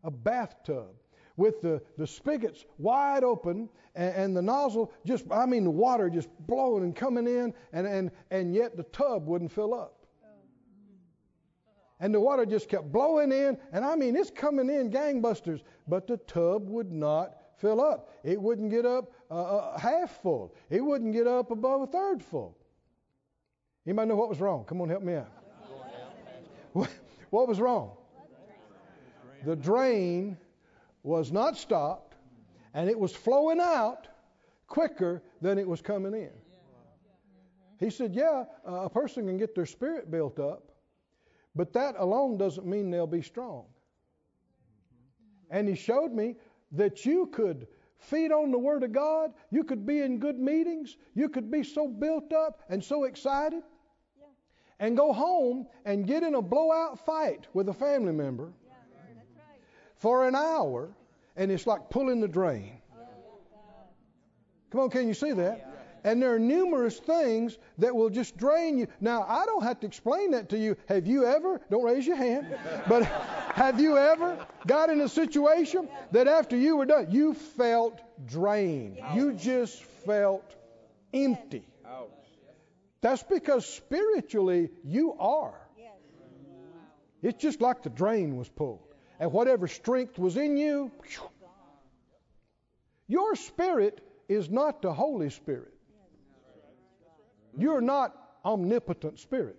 a 0.06 0.10
bathtub 0.10 0.96
with 1.36 1.62
the, 1.62 1.82
the 1.98 2.08
spigots 2.08 2.66
wide 2.78 3.26
open 3.26 3.70
and, 3.94 4.16
and, 4.16 4.38
the 4.38 4.42
nozzle 4.42 4.92
just, 5.06 5.26
I 5.30 5.46
mean, 5.46 5.66
the 5.66 5.70
water 5.70 6.10
just 6.10 6.30
blowing 6.48 6.84
and 6.84 6.96
coming 6.96 7.28
in, 7.28 7.54
and, 7.74 7.86
and, 7.86 8.10
and 8.32 8.56
yet 8.56 8.78
the 8.78 8.84
tub 8.84 9.28
wouldn't 9.28 9.52
fill 9.52 9.74
up. 9.74 10.06
And 12.00 12.14
the 12.14 12.20
water 12.20 12.46
just 12.46 12.70
kept 12.70 12.92
blowing 12.92 13.32
in, 13.32 13.58
and 13.74 13.84
I 13.84 13.96
mean, 13.96 14.16
it's 14.16 14.32
coming 14.32 14.70
in 14.70 14.90
gangbusters, 14.90 15.62
but 15.88 16.08
the 16.08 16.18
tub 16.18 16.70
would 16.70 16.92
not 16.92 17.36
fill 17.58 17.82
up. 17.82 18.12
It 18.24 18.42
wouldn't 18.42 18.72
get 18.72 18.86
up 18.86 19.12
uh, 19.30 19.34
uh 19.34 19.78
half 19.78 20.22
full, 20.22 20.56
it 20.70 20.80
wouldn't 20.80 21.12
get 21.12 21.28
up 21.28 21.52
above 21.52 21.82
a 21.82 21.88
third 21.88 22.24
full. 22.24 22.56
Anybody 23.88 24.10
know 24.10 24.16
what 24.18 24.28
was 24.28 24.42
wrong? 24.42 24.66
Come 24.66 24.82
on, 24.82 24.90
help 24.90 25.02
me 25.02 25.16
out. 25.16 25.32
What 27.30 27.48
was 27.48 27.60
wrong? 27.60 27.92
The 29.46 29.56
drain 29.56 30.38
was 31.04 31.32
not 31.32 31.58
stopped, 31.58 32.16
and 32.74 32.90
it 32.90 33.00
was 33.00 33.14
flowing 33.14 33.60
out 33.60 34.08
quicker 34.68 35.24
than 35.42 35.58
it 35.58 35.68
was 35.68 35.82
coming 35.82 36.14
in. 36.14 36.32
He 37.80 37.90
said, 37.90 38.14
Yeah, 38.14 38.46
uh, 38.68 38.82
a 38.82 38.90
person 38.90 39.26
can 39.26 39.38
get 39.38 39.56
their 39.56 39.66
spirit 39.66 40.10
built 40.10 40.40
up, 40.40 40.72
but 41.56 41.72
that 41.74 41.96
alone 41.98 42.38
doesn't 42.38 42.66
mean 42.66 42.90
they'll 42.90 43.08
be 43.08 43.22
strong. 43.22 43.66
And 45.50 45.68
he 45.68 45.76
showed 45.76 46.12
me 46.12 46.36
that 46.74 47.06
you 47.06 47.28
could 47.28 47.68
feed 48.00 48.32
on 48.32 48.52
the 48.52 48.58
Word 48.58 48.84
of 48.84 48.92
God, 48.92 49.32
you 49.52 49.64
could 49.64 49.86
be 49.86 50.02
in 50.02 50.20
good 50.20 50.40
meetings, 50.40 50.98
you 51.14 51.30
could 51.30 51.50
be 51.50 51.64
so 51.64 51.88
built 51.88 52.34
up 52.34 52.64
and 52.70 52.84
so 52.84 53.06
excited 53.06 53.64
and 54.80 54.96
go 54.96 55.14
home 55.14 55.68
and 55.86 56.06
get 56.06 56.24
in 56.24 56.36
a 56.36 56.42
blowout 56.42 57.04
fight 57.06 57.48
with 57.54 57.70
a 57.70 57.74
family 57.74 58.14
member 58.14 58.52
for 59.98 60.28
an 60.28 60.36
hour, 60.36 60.90
and 61.36 61.52
it's 61.52 61.66
like 61.66 61.90
pulling 61.90 62.20
the 62.20 62.28
drain. 62.28 62.74
Come 64.72 64.82
on, 64.82 64.90
can 64.90 65.08
you 65.08 65.14
see 65.14 65.32
that? 65.32 65.64
And 66.04 66.22
there 66.22 66.34
are 66.34 66.40
numerous 66.40 67.00
things 67.00 67.58
that 67.80 67.94
will 67.94 68.10
just 68.10 68.38
drain 68.38 68.78
you. 68.78 68.88
Now, 69.02 69.24
I 69.28 69.46
don't 69.46 69.64
have 69.64 69.80
to 69.80 69.88
explain 69.88 70.32
that 70.32 70.50
to 70.50 70.58
you. 70.58 70.78
Have 70.88 71.08
you 71.08 71.26
ever, 71.26 71.60
don't 71.70 71.84
raise 71.84 72.06
your 72.06 72.16
hand, 72.16 72.48
but 72.88 73.04
have 73.04 73.80
you 73.80 73.98
ever 73.98 74.38
got 74.68 74.90
in 74.90 75.02
a 75.02 75.10
situation 75.10 75.90
that 76.12 76.28
after 76.28 76.56
you 76.56 76.78
were 76.78 76.86
done, 76.86 77.08
you 77.10 77.34
felt 77.34 78.00
drained? 78.28 79.00
You 79.16 79.34
just 79.34 79.84
felt 79.84 80.56
empty. 81.14 81.66
That's 83.08 83.24
because 83.24 83.66
spiritually 83.66 84.70
you 84.84 85.14
are. 85.14 85.58
It's 87.22 87.42
just 87.42 87.62
like 87.62 87.82
the 87.82 87.90
drain 87.90 88.36
was 88.36 88.50
pulled. 88.50 88.84
And 89.18 89.32
whatever 89.32 89.66
strength 89.70 90.20
was 90.20 90.36
in 90.36 90.58
you, 90.58 90.92
your 93.08 93.38
spirit 93.38 94.02
is 94.28 94.50
not 94.50 94.82
the 94.82 94.92
Holy 94.92 95.30
Spirit. 95.30 95.74
You're 97.58 97.80
not 97.80 98.14
omnipotent 98.44 99.20
spirit. 99.20 99.56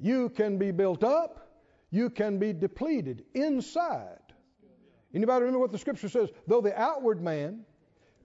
You 0.00 0.30
can 0.30 0.56
be 0.56 0.70
built 0.70 1.04
up, 1.04 1.60
you 1.90 2.08
can 2.08 2.38
be 2.38 2.54
depleted 2.54 3.26
inside. 3.34 4.32
Anybody 5.14 5.40
remember 5.40 5.58
what 5.58 5.72
the 5.72 5.78
scripture 5.78 6.08
says? 6.08 6.30
Though 6.46 6.62
the 6.62 6.74
outward 6.80 7.20
man 7.20 7.66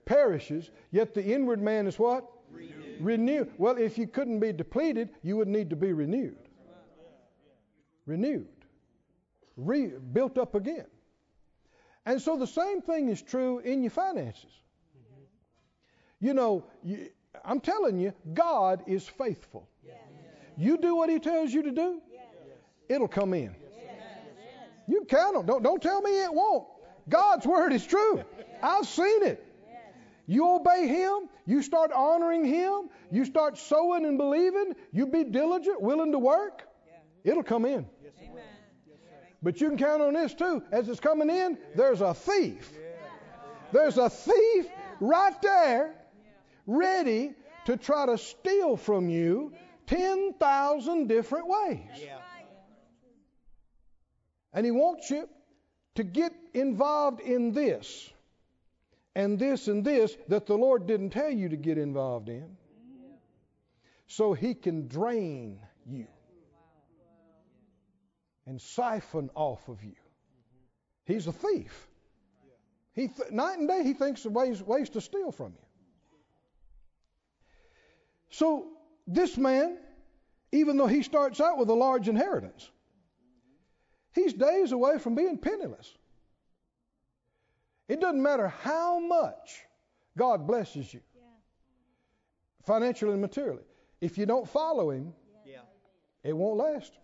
perishes, 0.04 0.70
yet 0.90 1.14
the 1.14 1.24
inward 1.24 1.60
man 1.60 1.86
is 1.86 1.98
what? 1.98 2.24
Renewed. 2.50 3.00
renewed. 3.00 3.50
Well, 3.58 3.76
if 3.78 3.98
you 3.98 4.06
couldn't 4.06 4.40
be 4.40 4.52
depleted, 4.52 5.10
you 5.22 5.36
would 5.36 5.48
need 5.48 5.70
to 5.70 5.76
be 5.76 5.92
renewed. 5.92 6.36
Renewed. 8.06 8.48
Re- 9.56 9.92
built 10.12 10.38
up 10.38 10.54
again. 10.54 10.86
And 12.04 12.20
so 12.20 12.36
the 12.36 12.46
same 12.46 12.82
thing 12.82 13.08
is 13.08 13.22
true 13.22 13.60
in 13.60 13.82
your 13.82 13.90
finances. 13.90 14.44
Mm-hmm. 14.44 16.26
You 16.26 16.34
know, 16.34 16.64
you, 16.82 17.08
I'm 17.44 17.60
telling 17.60 17.98
you, 17.98 18.12
God 18.34 18.82
is 18.86 19.06
faithful. 19.06 19.68
You 20.56 20.76
do 20.76 20.96
what 20.96 21.08
He 21.08 21.18
tells 21.18 21.52
you 21.52 21.62
to 21.62 21.70
do, 21.70 22.00
it'll 22.88 23.08
come 23.08 23.34
in. 23.34 23.54
You 24.86 25.04
count 25.08 25.36
on. 25.36 25.46
Don't, 25.46 25.62
don't 25.62 25.80
tell 25.80 26.02
me 26.02 26.10
it 26.22 26.32
won't. 26.32 26.66
God's 27.08 27.46
word 27.46 27.72
is 27.72 27.86
true. 27.86 28.22
I've 28.62 28.86
seen 28.86 29.22
it. 29.22 29.44
You 30.26 30.48
obey 30.48 30.86
Him, 30.86 31.28
you 31.46 31.62
start 31.62 31.92
honoring 31.92 32.44
Him, 32.44 32.90
you 33.10 33.24
start 33.24 33.58
sowing 33.58 34.04
and 34.04 34.16
believing, 34.18 34.74
you 34.92 35.06
be 35.06 35.24
diligent, 35.24 35.80
willing 35.80 36.12
to 36.12 36.18
work, 36.18 36.62
it'll 37.24 37.42
come 37.42 37.64
in. 37.64 37.86
But 39.42 39.60
you 39.60 39.68
can 39.68 39.78
count 39.78 40.00
on 40.00 40.14
this 40.14 40.34
too. 40.34 40.62
As 40.70 40.88
it's 40.88 41.00
coming 41.00 41.28
in, 41.28 41.58
there's 41.74 42.00
a 42.00 42.14
thief. 42.14 42.70
There's 43.72 43.98
a 43.98 44.08
thief 44.08 44.66
right 45.00 45.40
there 45.42 45.94
ready 46.66 47.32
to 47.64 47.76
try 47.76 48.06
to 48.06 48.16
steal 48.18 48.76
from 48.76 49.08
you 49.08 49.52
10,000 49.88 51.08
different 51.08 51.48
ways. 51.48 51.80
And 54.52 54.64
he 54.64 54.70
wants 54.70 55.10
you 55.10 55.28
to 55.96 56.04
get 56.04 56.32
involved 56.54 57.20
in 57.20 57.52
this 57.52 58.11
and 59.14 59.38
this 59.38 59.68
and 59.68 59.84
this 59.84 60.16
that 60.28 60.46
the 60.46 60.56
Lord 60.56 60.86
didn't 60.86 61.10
tell 61.10 61.30
you 61.30 61.48
to 61.50 61.56
get 61.56 61.78
involved 61.78 62.28
in. 62.28 62.56
So 64.06 64.34
he 64.34 64.54
can 64.54 64.88
drain 64.88 65.58
you 65.86 66.06
and 68.46 68.60
siphon 68.60 69.30
off 69.34 69.68
of 69.68 69.82
you. 69.82 69.94
He's 71.06 71.26
a 71.26 71.32
thief. 71.32 71.88
He 72.94 73.08
th- 73.08 73.30
night 73.30 73.58
and 73.58 73.68
day 73.68 73.82
he 73.84 73.94
thinks 73.94 74.24
of 74.26 74.32
ways, 74.32 74.62
ways 74.62 74.90
to 74.90 75.00
steal 75.00 75.32
from 75.32 75.52
you. 75.52 75.66
So 78.30 78.66
this 79.06 79.36
man, 79.36 79.78
even 80.52 80.76
though 80.76 80.86
he 80.86 81.02
starts 81.02 81.40
out 81.40 81.58
with 81.58 81.68
a 81.70 81.74
large 81.74 82.08
inheritance, 82.08 82.70
he's 84.14 84.32
days 84.32 84.72
away 84.72 84.98
from 84.98 85.14
being 85.14 85.38
penniless. 85.38 85.90
It 87.92 88.00
doesn't 88.00 88.22
matter 88.22 88.48
how 88.48 88.98
much 88.98 89.66
God 90.16 90.46
blesses 90.46 90.94
you, 90.94 91.00
yeah. 91.14 91.20
financially 92.64 93.12
and 93.12 93.20
materially. 93.20 93.64
If 94.00 94.16
you 94.16 94.24
don't 94.24 94.48
follow 94.48 94.92
Him, 94.92 95.12
yeah. 95.44 95.58
it 96.24 96.34
won't 96.34 96.56
last. 96.56 96.94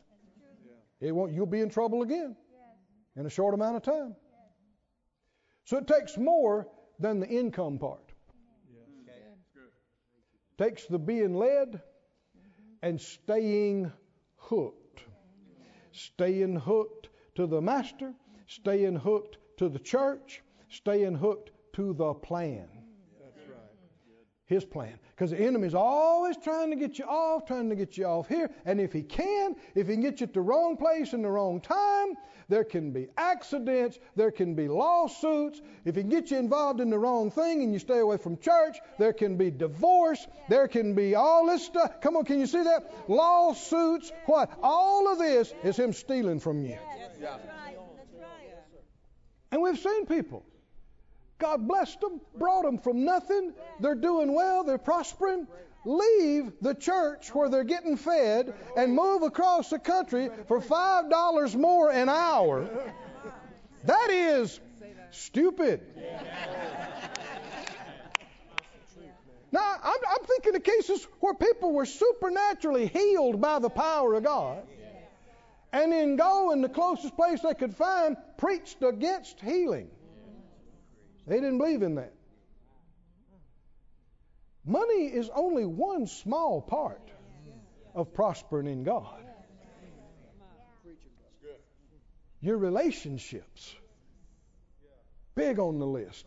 It 0.98 1.12
won't. 1.14 1.34
You'll 1.34 1.44
be 1.44 1.60
in 1.60 1.68
trouble 1.68 2.00
again 2.00 2.34
in 3.16 3.26
a 3.26 3.28
short 3.28 3.52
amount 3.52 3.76
of 3.76 3.82
time. 3.82 4.16
So 5.64 5.76
it 5.76 5.86
takes 5.86 6.16
more 6.16 6.66
than 6.98 7.20
the 7.20 7.28
income 7.28 7.78
part. 7.78 8.10
Okay. 9.02 9.20
Takes 10.56 10.86
the 10.86 10.98
being 10.98 11.34
led, 11.34 11.68
mm-hmm. 11.68 11.80
and 12.80 12.98
staying 12.98 13.92
hooked. 14.36 15.02
Staying 15.92 16.56
hooked 16.56 17.10
to 17.34 17.46
the 17.46 17.60
master, 17.60 18.14
staying 18.46 18.96
hooked 18.96 19.36
to 19.58 19.68
the 19.68 19.78
church, 19.78 20.42
staying 20.68 21.14
hooked 21.14 21.50
to 21.74 21.92
the 21.94 22.14
plan. 22.14 22.68
His 24.46 24.64
plan. 24.64 24.98
Because 25.14 25.30
the 25.30 25.38
enemy's 25.38 25.74
always 25.74 26.36
trying 26.38 26.70
to 26.70 26.76
get 26.76 26.98
you 26.98 27.04
off, 27.04 27.44
trying 27.46 27.68
to 27.68 27.76
get 27.76 27.98
you 27.98 28.06
off 28.06 28.28
here. 28.28 28.50
And 28.64 28.80
if 28.80 28.94
he 28.94 29.02
can, 29.02 29.56
if 29.74 29.88
he 29.88 29.92
can 29.94 30.00
get 30.00 30.20
you 30.20 30.26
at 30.26 30.32
the 30.32 30.40
wrong 30.40 30.78
place 30.78 31.12
in 31.12 31.20
the 31.20 31.28
wrong 31.28 31.60
time, 31.60 32.16
there 32.48 32.64
can 32.64 32.92
be 32.92 33.08
accidents, 33.18 33.98
there 34.16 34.30
can 34.30 34.54
be 34.54 34.68
lawsuits. 34.68 35.60
If 35.84 35.96
he 35.96 36.00
can 36.00 36.10
get 36.10 36.30
you 36.30 36.38
involved 36.38 36.80
in 36.80 36.88
the 36.88 36.98
wrong 36.98 37.30
thing 37.30 37.62
and 37.62 37.74
you 37.74 37.78
stay 37.78 37.98
away 37.98 38.16
from 38.16 38.38
church, 38.38 38.78
there 38.98 39.12
can 39.12 39.36
be 39.36 39.50
divorce, 39.50 40.26
there 40.48 40.66
can 40.66 40.94
be 40.94 41.14
all 41.14 41.46
this 41.46 41.66
stuff. 41.66 42.00
Come 42.00 42.16
on, 42.16 42.24
can 42.24 42.40
you 42.40 42.46
see 42.46 42.62
that? 42.62 42.90
Lawsuits, 43.06 44.10
what? 44.24 44.50
All 44.62 45.12
of 45.12 45.18
this 45.18 45.52
is 45.62 45.76
him 45.76 45.92
stealing 45.92 46.40
from 46.40 46.64
you. 46.64 46.78
And 49.50 49.60
we've 49.60 49.78
seen 49.78 50.06
people. 50.06 50.42
God 51.38 51.68
blessed 51.68 52.00
them, 52.00 52.20
brought 52.36 52.64
them 52.64 52.78
from 52.78 53.04
nothing. 53.04 53.54
They're 53.80 53.94
doing 53.94 54.32
well, 54.32 54.64
they're 54.64 54.78
prospering. 54.78 55.46
Leave 55.84 56.52
the 56.60 56.74
church 56.74 57.34
where 57.34 57.48
they're 57.48 57.64
getting 57.64 57.96
fed 57.96 58.52
and 58.76 58.92
move 58.92 59.22
across 59.22 59.70
the 59.70 59.78
country 59.78 60.28
for 60.46 60.60
$5 60.60 61.54
more 61.56 61.90
an 61.90 62.08
hour. 62.08 62.68
That 63.84 64.10
is 64.10 64.60
stupid. 65.10 65.80
Now, 69.50 69.76
I'm, 69.82 69.98
I'm 70.10 70.26
thinking 70.26 70.56
of 70.56 70.62
cases 70.62 71.06
where 71.20 71.34
people 71.34 71.72
were 71.72 71.86
supernaturally 71.86 72.88
healed 72.88 73.40
by 73.40 73.60
the 73.60 73.70
power 73.70 74.14
of 74.14 74.24
God 74.24 74.62
and 75.72 75.92
then 75.92 76.16
go 76.16 76.50
in 76.50 76.60
the 76.60 76.68
closest 76.68 77.16
place 77.16 77.40
they 77.40 77.54
could 77.54 77.74
find, 77.74 78.16
preached 78.36 78.82
against 78.82 79.40
healing. 79.40 79.88
They 81.28 81.36
didn't 81.36 81.58
believe 81.58 81.82
in 81.82 81.96
that. 81.96 82.14
Money 84.64 85.04
is 85.04 85.30
only 85.34 85.64
one 85.64 86.06
small 86.06 86.60
part 86.60 87.10
of 87.94 88.14
prospering 88.14 88.66
in 88.66 88.84
God. 88.84 89.20
Your 92.40 92.56
relationships, 92.56 93.74
big 95.34 95.58
on 95.58 95.78
the 95.78 95.86
list 95.86 96.26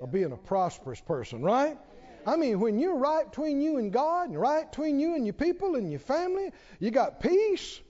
of 0.00 0.10
being 0.10 0.32
a 0.32 0.36
prosperous 0.36 1.00
person, 1.00 1.42
right? 1.42 1.78
I 2.26 2.36
mean, 2.36 2.60
when 2.60 2.78
you're 2.78 2.96
right 2.96 3.28
between 3.28 3.60
you 3.60 3.78
and 3.78 3.92
God, 3.92 4.30
and 4.30 4.40
right 4.40 4.68
between 4.70 4.98
you 4.98 5.14
and 5.14 5.24
your 5.26 5.34
people 5.34 5.76
and 5.76 5.90
your 5.90 6.00
family, 6.00 6.50
you 6.78 6.90
got 6.90 7.20
peace, 7.20 7.80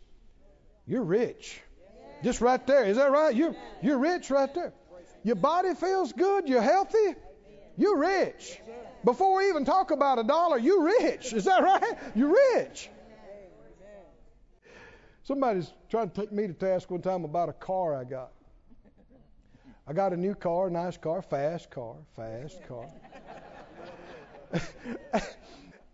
you're 0.87 1.03
rich. 1.03 1.61
Just 2.23 2.41
right 2.41 2.65
there. 2.67 2.85
Is 2.85 2.99
that 2.99 3.11
right? 3.11 3.35
You're, 3.35 3.55
you're 3.83 3.99
rich 3.99 4.31
right 4.31 4.53
there. 4.55 4.73
Your 5.25 5.37
body 5.37 5.75
feels 5.75 6.13
good, 6.13 6.49
you're 6.49 6.63
healthy, 6.63 7.15
you're 7.77 7.99
rich. 7.99 8.61
Before 9.05 9.37
we 9.37 9.49
even 9.49 9.65
talk 9.65 9.91
about 9.91 10.19
a 10.19 10.25
dollar, 10.25 10.59
you're 10.59 10.85
rich. 10.85 11.33
Is 11.33 11.45
that 11.45 11.63
right? 11.63 11.99
You're 12.15 12.35
rich. 12.55 12.89
Somebody's 15.25 15.73
trying 15.89 16.11
to 16.11 16.21
take 16.21 16.33
me 16.33 16.47
to 16.47 16.53
task 16.53 16.91
one 16.91 17.01
time 17.01 17.25
about 17.25 17.49
a 17.49 17.53
car 17.53 17.95
I 17.95 18.05
got. 18.05 18.33
I 19.87 19.93
got 19.93 20.13
a 20.13 20.17
new 20.17 20.35
car, 20.35 20.71
nice 20.71 20.97
car, 20.97 21.23
fast 21.23 21.71
car, 21.71 21.97
fast 22.17 22.61
car. 22.67 22.89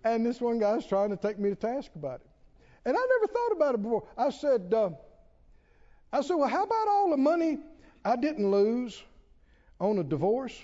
and 0.05 0.24
this 0.24 0.41
one 0.41 0.59
guy's 0.59 0.87
trying 0.87 1.11
to 1.11 1.16
take 1.16 1.39
me 1.39 1.51
to 1.51 1.57
task 1.57 1.91
about 1.95 2.20
it. 2.20 2.26
And 2.85 2.97
I 2.97 3.01
never 3.01 3.33
thought 3.33 3.53
about 3.53 3.74
it 3.74 3.83
before. 3.83 4.07
I 4.16 4.31
said, 4.31 4.72
uh, 4.74 4.91
I 6.12 6.20
said, 6.22 6.35
well, 6.35 6.49
how 6.49 6.64
about 6.64 6.89
all 6.89 7.11
the 7.11 7.16
money 7.16 7.59
I 8.05 8.16
didn't 8.16 8.51
lose 8.51 9.03
on 9.81 9.99
a 9.99 10.05
divorce? 10.05 10.57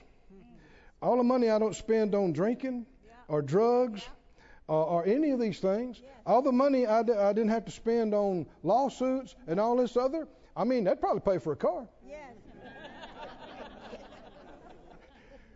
All 1.02 1.16
the 1.16 1.24
money 1.24 1.50
I 1.50 1.58
don't 1.58 1.76
spend 1.76 2.14
on 2.14 2.32
drinking 2.32 2.86
or 3.28 3.42
drugs 3.42 4.02
or, 4.68 4.84
or 4.84 5.06
any 5.06 5.30
of 5.30 5.40
these 5.40 5.58
things. 5.58 6.00
All 6.26 6.42
the 6.42 6.52
money 6.52 6.86
I 6.86 7.02
d- 7.02 7.12
I 7.12 7.32
didn't 7.32 7.50
have 7.50 7.66
to 7.66 7.70
spend 7.70 8.14
on 8.14 8.46
lawsuits 8.62 9.34
and 9.46 9.60
all 9.60 9.76
this 9.76 9.96
other. 9.96 10.26
I 10.56 10.64
mean, 10.64 10.84
that'd 10.84 11.00
probably 11.00 11.20
pay 11.20 11.38
for 11.38 11.52
a 11.52 11.56
car. 11.56 11.86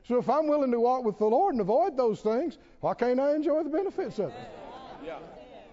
So 0.09 0.17
if 0.17 0.31
I'm 0.31 0.47
willing 0.47 0.71
to 0.71 0.81
walk 0.81 1.05
with 1.05 1.19
the 1.19 1.27
Lord 1.27 1.53
and 1.53 1.61
avoid 1.61 1.99
those 1.99 2.21
things, 2.23 2.57
why 2.81 2.95
can't 2.95 3.21
I 3.21 3.35
enjoy 3.35 3.63
the 3.63 3.69
benefits 3.69 4.19
of 4.19 4.31
it? 4.31 4.51
Yeah. 5.05 5.19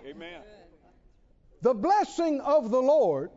Amen. 0.05 0.41
The 1.61 1.73
blessing 1.73 2.41
of 2.41 2.69
the 2.69 2.81
Lord, 2.81 3.31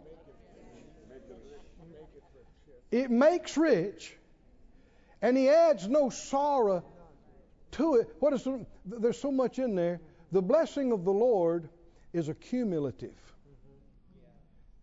it 2.90 3.12
makes 3.12 3.56
rich, 3.56 4.16
and 5.22 5.36
He 5.36 5.48
adds 5.48 5.88
no 5.88 6.10
sorrow 6.10 6.84
to 7.72 7.96
it. 7.96 8.14
What 8.20 8.32
is 8.32 8.46
there's 8.84 9.20
so 9.20 9.30
much 9.30 9.58
in 9.58 9.74
there. 9.74 10.00
The 10.32 10.42
blessing 10.42 10.92
of 10.92 11.04
the 11.04 11.12
Lord 11.12 11.68
is 12.12 12.28
accumulative. 12.28 13.16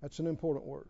That's 0.01 0.19
an 0.19 0.27
important 0.27 0.65
word. 0.65 0.87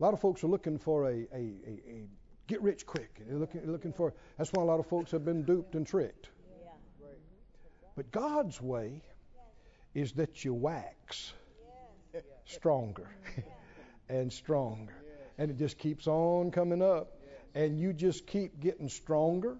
A 0.00 0.02
lot 0.02 0.14
of 0.14 0.20
folks 0.20 0.42
are 0.42 0.48
looking 0.48 0.78
for 0.78 1.06
a, 1.06 1.26
a, 1.32 1.36
a, 1.66 1.80
a 1.88 2.04
get 2.46 2.60
rich 2.62 2.86
quick. 2.86 3.22
They're 3.26 3.38
looking, 3.38 3.70
looking 3.70 3.92
for. 3.92 4.12
That's 4.36 4.52
why 4.52 4.62
a 4.62 4.66
lot 4.66 4.80
of 4.80 4.86
folks 4.86 5.10
have 5.12 5.24
been 5.24 5.44
duped 5.44 5.74
and 5.74 5.86
tricked. 5.86 6.28
But 7.94 8.10
God's 8.10 8.60
way 8.60 9.02
is 9.94 10.12
that 10.12 10.44
you 10.44 10.54
wax 10.54 11.32
stronger 12.44 13.08
and 14.08 14.32
stronger. 14.32 14.94
And 15.38 15.50
it 15.50 15.58
just 15.58 15.78
keeps 15.78 16.06
on 16.06 16.50
coming 16.50 16.82
up. 16.82 17.18
And 17.54 17.78
you 17.78 17.92
just 17.92 18.26
keep 18.26 18.60
getting 18.60 18.88
stronger 18.88 19.56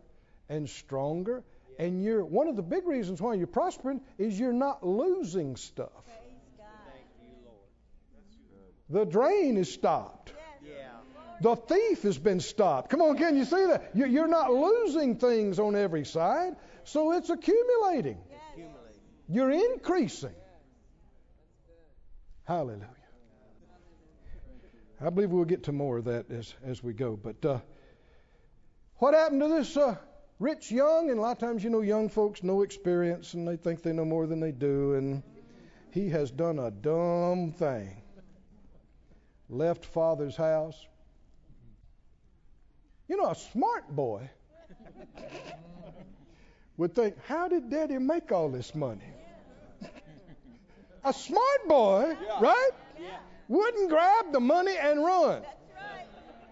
and 0.48 0.68
stronger. 0.68 1.42
And 1.78 2.02
you're 2.02 2.24
one 2.24 2.48
of 2.48 2.56
the 2.56 2.62
big 2.62 2.86
reasons 2.86 3.20
why 3.20 3.34
you're 3.34 3.46
prospering 3.46 4.00
is 4.18 4.38
you're 4.38 4.52
not 4.52 4.86
losing 4.86 5.56
stuff. 5.56 5.90
The 8.90 9.04
drain 9.06 9.56
is 9.56 9.72
stopped. 9.72 10.32
Yeah. 10.62 10.88
The 11.40 11.56
thief 11.56 12.02
has 12.02 12.18
been 12.18 12.40
stopped. 12.40 12.90
Come 12.90 13.00
on, 13.00 13.16
can 13.16 13.36
you 13.36 13.44
see 13.46 13.64
that? 13.66 13.90
You- 13.94 14.06
You're 14.06 14.28
not 14.28 14.52
losing 14.52 15.16
things 15.16 15.58
on 15.58 15.74
every 15.76 16.04
side, 16.04 16.56
so 16.84 17.12
it's 17.12 17.30
accumulating. 17.30 18.18
You're 19.28 19.50
increasing. 19.50 20.34
Hallelujah. 22.44 22.86
I 25.00 25.10
believe 25.10 25.30
we'll 25.30 25.44
get 25.46 25.64
to 25.64 25.72
more 25.72 25.98
of 25.98 26.04
that 26.04 26.30
as, 26.30 26.54
as 26.64 26.82
we 26.82 26.92
go. 26.92 27.16
But 27.16 27.44
uh, 27.44 27.58
what 29.02 29.14
happened 29.14 29.40
to 29.40 29.48
this 29.48 29.76
uh, 29.76 29.96
rich 30.38 30.70
young? 30.70 31.10
And 31.10 31.18
a 31.18 31.22
lot 31.22 31.32
of 31.32 31.38
times, 31.38 31.64
you 31.64 31.70
know, 31.70 31.80
young 31.80 32.08
folks 32.08 32.44
no 32.44 32.62
experience 32.62 33.34
and 33.34 33.48
they 33.48 33.56
think 33.56 33.82
they 33.82 33.92
know 33.92 34.04
more 34.04 34.28
than 34.28 34.38
they 34.38 34.52
do. 34.52 34.94
And 34.94 35.24
he 35.90 36.08
has 36.10 36.30
done 36.30 36.60
a 36.60 36.70
dumb 36.70 37.50
thing. 37.50 38.00
Left 39.50 39.84
father's 39.84 40.36
house. 40.36 40.76
You 43.08 43.16
know, 43.16 43.28
a 43.28 43.34
smart 43.34 43.88
boy 43.90 44.30
would 46.76 46.94
think, 46.94 47.16
how 47.26 47.48
did 47.48 47.70
daddy 47.70 47.98
make 47.98 48.30
all 48.30 48.50
this 48.50 48.72
money? 48.72 49.02
A 51.04 51.12
smart 51.12 51.68
boy, 51.68 52.16
right? 52.40 52.70
Wouldn't 53.48 53.90
grab 53.90 54.32
the 54.32 54.38
money 54.38 54.76
and 54.80 55.04
run. 55.04 55.42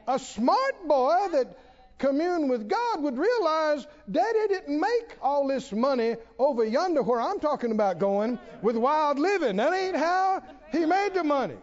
A 0.09 0.19
smart 0.19 0.89
boy 0.89 1.29
that 1.31 1.57
communed 2.01 2.51
with 2.51 2.69
God 2.69 3.03
would 3.03 3.19
realize 3.19 3.87
daddy 4.11 4.49
didn't 4.49 4.81
make 4.81 5.17
all 5.23 5.47
this 5.47 5.71
money 5.71 6.17
over 6.39 6.65
yonder 6.65 7.03
where 7.03 7.21
I'm 7.21 7.39
talking 7.39 7.71
about 7.71 7.99
going 7.99 8.39
with 8.63 8.75
wild 8.77 9.19
living. 9.19 9.57
That 9.57 9.73
ain't 9.73 9.97
how 9.97 10.43
he 10.73 10.87
made 10.87 11.11
the 11.15 11.23
money. 11.23 11.59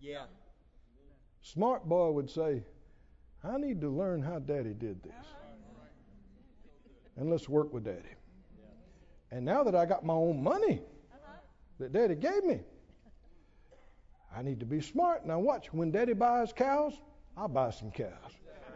Yeah. 0.00 0.24
Smart 1.42 1.88
boy 1.88 2.10
would 2.10 2.28
say, 2.28 2.62
I 3.42 3.56
need 3.56 3.80
to 3.80 3.88
learn 3.88 4.20
how 4.20 4.40
daddy 4.40 4.74
did 4.74 5.02
this. 5.02 5.12
And 7.16 7.30
let's 7.30 7.48
work 7.48 7.72
with 7.72 7.84
daddy. 7.84 8.02
And 9.30 9.44
now 9.44 9.62
that 9.62 9.74
I 9.74 9.86
got 9.86 10.04
my 10.04 10.14
own 10.14 10.42
money 10.42 10.80
that 11.78 11.92
daddy 11.92 12.16
gave 12.16 12.44
me, 12.44 12.60
I 14.36 14.42
need 14.42 14.60
to 14.60 14.66
be 14.66 14.80
smart. 14.80 15.24
Now 15.24 15.38
watch, 15.38 15.72
when 15.72 15.92
daddy 15.92 16.12
buys 16.14 16.52
cows, 16.52 16.94
I'll 17.36 17.48
buy 17.48 17.70
some 17.70 17.90
cows. 17.90 18.10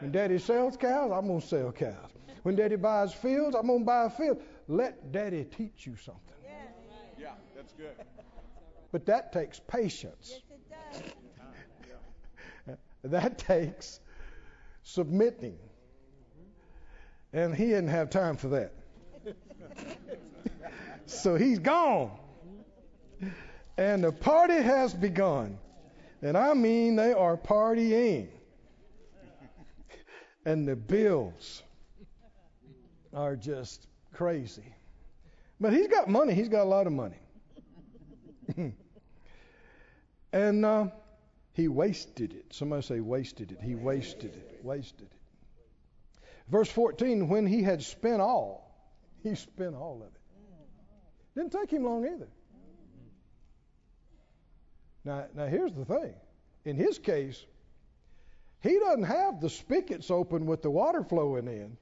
When 0.01 0.13
daddy 0.13 0.39
sells 0.39 0.77
cows, 0.77 1.13
I'm 1.15 1.27
going 1.27 1.41
to 1.41 1.47
sell 1.47 1.73
cows. 1.73 2.11
When 2.43 2.57
daddy 2.57 2.77
buys 2.77 3.13
fields, 3.13 3.55
I'm 3.55 3.67
going 3.67 3.81
to 3.81 3.85
buy 3.85 4.05
a 4.05 4.11
field. 4.11 4.43
Let 4.67 5.13
daddy 5.13 5.45
teach 5.45 5.87
you 5.87 5.97
something. 5.97 6.23
Yeah. 7.19 7.33
That's 7.55 7.73
good. 7.73 7.95
But 8.93 9.07
that 9.07 9.33
takes 9.33 9.61
patience. 9.61 10.41
Yes, 10.69 11.01
it 11.01 11.15
does. 12.67 12.77
that 13.13 13.39
takes 13.39 14.01
submitting. 14.83 15.59
And 17.33 17.55
he 17.55 17.67
didn't 17.67 17.91
have 17.91 18.11
time 18.11 18.37
for 18.37 18.49
that. 18.49 18.73
so 21.07 21.37
he's 21.37 21.61
gone. 21.61 22.11
And 23.79 24.03
the 24.03 24.11
party 24.11 24.61
has 24.61 24.93
begun. 24.93 25.59
And 26.21 26.37
I 26.37 26.55
mean, 26.55 26.97
they 26.97 27.13
are 27.13 27.37
partying. 27.37 28.27
And 30.45 30.67
the 30.67 30.77
bills 30.77 31.63
are 33.13 33.37
just 33.37 33.87
crazy. 34.13 34.75
But 35.61 35.73
he's 35.73 35.89
got 35.89 36.09
money. 36.09 36.35
He's 36.35 36.49
got 36.49 36.63
a 36.63 36.69
lot 36.69 36.87
of 36.87 36.93
money. 36.93 37.19
and 40.33 40.65
uh, 40.65 40.87
he 41.53 41.69
wasted 41.69 42.33
it. 42.33 42.47
Somebody 42.51 42.83
say, 42.83 43.01
wasted 43.01 43.53
it. 43.53 43.59
He 43.63 43.75
wasted 43.75 44.35
it. 44.35 44.61
Wasted 44.63 45.09
it. 45.11 45.13
Verse 46.49 46.71
14, 46.71 47.29
when 47.29 47.47
he 47.47 47.63
had 47.63 47.83
spent 47.83 48.21
all, 48.21 48.75
he 49.23 49.35
spent 49.35 49.75
all 49.75 49.97
of 49.97 50.09
it. 50.09 50.21
Didn't 51.35 51.53
take 51.53 51.71
him 51.71 51.85
long 51.85 52.05
either. 52.07 52.29
Now, 55.05 55.27
now 55.35 55.47
here's 55.47 55.73
the 55.73 55.85
thing. 55.85 56.15
In 56.65 56.77
his 56.77 56.99
case, 56.99 57.45
he 58.63 58.79
doesn't 58.79 59.05
have 59.05 59.41
the 59.41 59.49
spigots 59.49 60.11
open 60.11 60.45
with 60.47 60.63
the 60.63 60.71
water 60.71 61.03
flowing 61.03 61.47
in. 61.47 61.77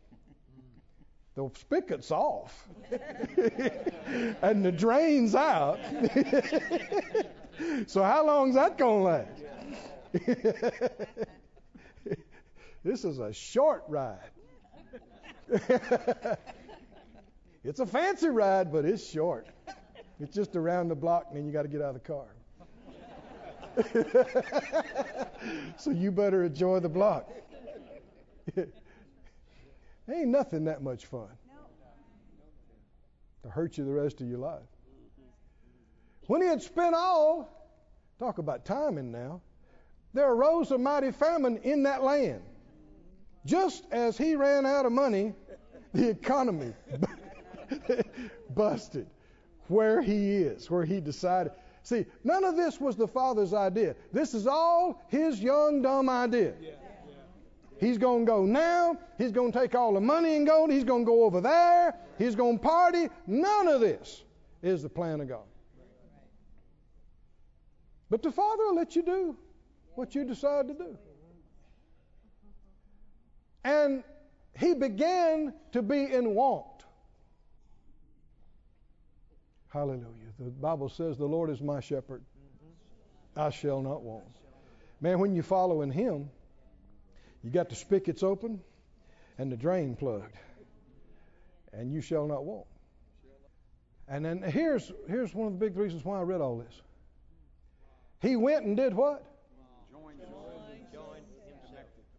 The 1.35 1.51
spigot's 1.55 2.11
off. 2.11 2.69
and 4.43 4.65
the 4.65 4.73
drain's 4.73 5.35
out. 5.35 5.79
so 7.87 8.03
how 8.03 8.27
long's 8.27 8.55
that 8.55 8.79
going 8.79 8.99
to 8.99 9.05
last? 9.05 9.43
this 12.85 13.05
is 13.05 13.19
a 13.19 13.33
short 13.33 13.83
ride. 13.89 14.31
it's 17.65 17.81
a 17.81 17.87
fancy 17.87 18.29
ride, 18.29 18.73
but 18.73 18.85
it's 18.85 19.09
short. 19.09 19.49
It's 20.21 20.35
just 20.35 20.57
around 20.57 20.89
the 20.89 20.97
block, 20.97 21.27
and 21.29 21.37
then 21.37 21.47
you 21.47 21.53
got 21.53 21.63
to 21.63 21.69
get 21.69 21.81
out 21.81 21.95
of 21.95 21.95
the 21.95 22.01
car. 22.01 22.27
so 25.77 25.91
you 25.91 26.11
better 26.11 26.45
enjoy 26.45 26.81
the 26.81 26.89
block. 26.89 27.29
Ain't 28.57 30.29
nothing 30.29 30.65
that 30.65 30.83
much 30.83 31.07
fun 31.07 31.29
to 33.43 33.49
hurt 33.49 33.79
you 33.79 33.85
the 33.85 33.93
rest 33.93 34.21
of 34.21 34.29
your 34.29 34.39
life. 34.39 34.63
When 36.27 36.43
he 36.43 36.49
had 36.49 36.63
spent 36.63 36.95
all, 36.95 37.49
talk 38.19 38.39
about 38.39 38.65
timing 38.65 39.13
now, 39.13 39.41
there 40.13 40.31
arose 40.33 40.71
a 40.71 40.79
mighty 40.79 41.13
famine 41.13 41.59
in 41.59 41.85
that 41.85 42.03
land. 42.03 42.43
Just 43.45 43.85
as 43.93 44.19
he 44.19 44.35
ran 44.35 44.67
out 44.67 44.87
of 44.87 44.93
money, 44.93 45.35
the 45.95 46.09
economy 46.09 46.73
busted 48.55 49.07
where 49.69 50.03
he 50.03 50.37
is, 50.37 50.71
where 50.71 50.85
he 50.85 51.01
decided. 51.01 51.53
See, 51.89 52.05
none 52.23 52.45
of 52.45 52.55
this 52.55 52.79
was 52.79 52.97
the 52.97 53.09
father's 53.09 53.55
idea. 53.55 53.97
This 54.13 54.35
is 54.35 54.47
all 54.47 55.03
his 55.09 55.41
young, 55.41 55.81
dumb 55.81 56.11
idea. 56.11 56.53
He's 57.81 57.97
going 57.97 58.27
to 58.27 58.31
go 58.31 58.45
now. 58.45 58.99
He's 59.17 59.33
going 59.33 59.53
to 59.53 59.59
take 59.59 59.75
all 59.75 59.95
the 59.95 60.01
money 60.03 60.37
and 60.37 60.47
gold. 60.47 60.71
He's 60.71 60.85
going 60.85 61.07
to 61.07 61.11
go 61.11 61.25
over 61.25 61.41
there. 61.41 61.95
He's 62.19 62.35
going 62.35 62.59
to 62.59 62.63
party. 62.63 63.09
None 63.27 63.69
of 63.69 63.81
this 63.81 64.23
is 64.61 64.83
the 64.83 64.91
plan 64.91 65.23
of 65.23 65.31
God. 65.31 65.47
But 68.11 68.23
the 68.23 68.33
Father 68.33 68.67
will 68.67 68.77
let 68.77 68.95
you 68.95 69.03
do 69.03 69.35
what 69.95 70.15
you 70.15 70.25
decide 70.25 70.69
to 70.69 70.75
do. 70.75 70.99
And 73.65 74.05
he 74.59 74.75
began 74.75 75.55
to 75.73 75.81
be 75.81 76.05
in 76.13 76.35
want. 76.35 76.85
Hallelujah. 79.71 80.28
The 80.39 80.51
Bible 80.51 80.89
says, 80.89 81.17
The 81.17 81.27
Lord 81.27 81.51
is 81.51 81.61
my 81.61 81.81
shepherd. 81.81 82.23
I 83.37 83.51
shall 83.51 83.83
not 83.83 84.03
want. 84.03 84.25
Man, 85.01 85.19
when 85.19 85.35
you 85.35 85.43
follow 85.43 85.83
in 85.83 85.91
him, 85.91 86.31
you 87.43 87.51
got 87.51 87.69
the 87.69 87.77
spigots 87.77 88.23
open 88.23 88.61
and 89.39 89.51
the 89.51 89.57
drain 89.57 89.95
plugged, 89.95 90.37
and 91.73 91.93
you 91.93 92.01
shall 92.01 92.27
not 92.27 92.45
want. 92.45 92.67
And 94.09 94.25
then 94.25 94.43
here's 94.43 94.91
here's 95.07 95.35
one 95.35 95.49
of 95.49 95.53
the 95.53 95.59
big 95.59 95.77
reasons 95.77 96.05
why 96.05 96.19
I 96.19 96.23
read 96.23 96.41
all 96.41 96.59
this. 96.59 96.81
He 98.21 98.35
went 98.37 98.65
and 98.65 98.77
did 98.77 98.95
what? 98.95 99.25
Join 99.93 100.15
joined. 100.93 101.23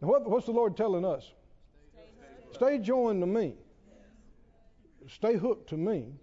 Now 0.01 0.07
what, 0.07 0.29
what's 0.29 0.45
the 0.45 0.53
Lord 0.53 0.77
telling 0.77 1.03
us? 1.03 1.29
Stay 2.53 2.77
joined 2.77 3.21
to 3.21 3.27
me. 3.27 3.55
Stay 5.07 5.35
hooked 5.35 5.69
to 5.69 5.77
me. 5.77 6.13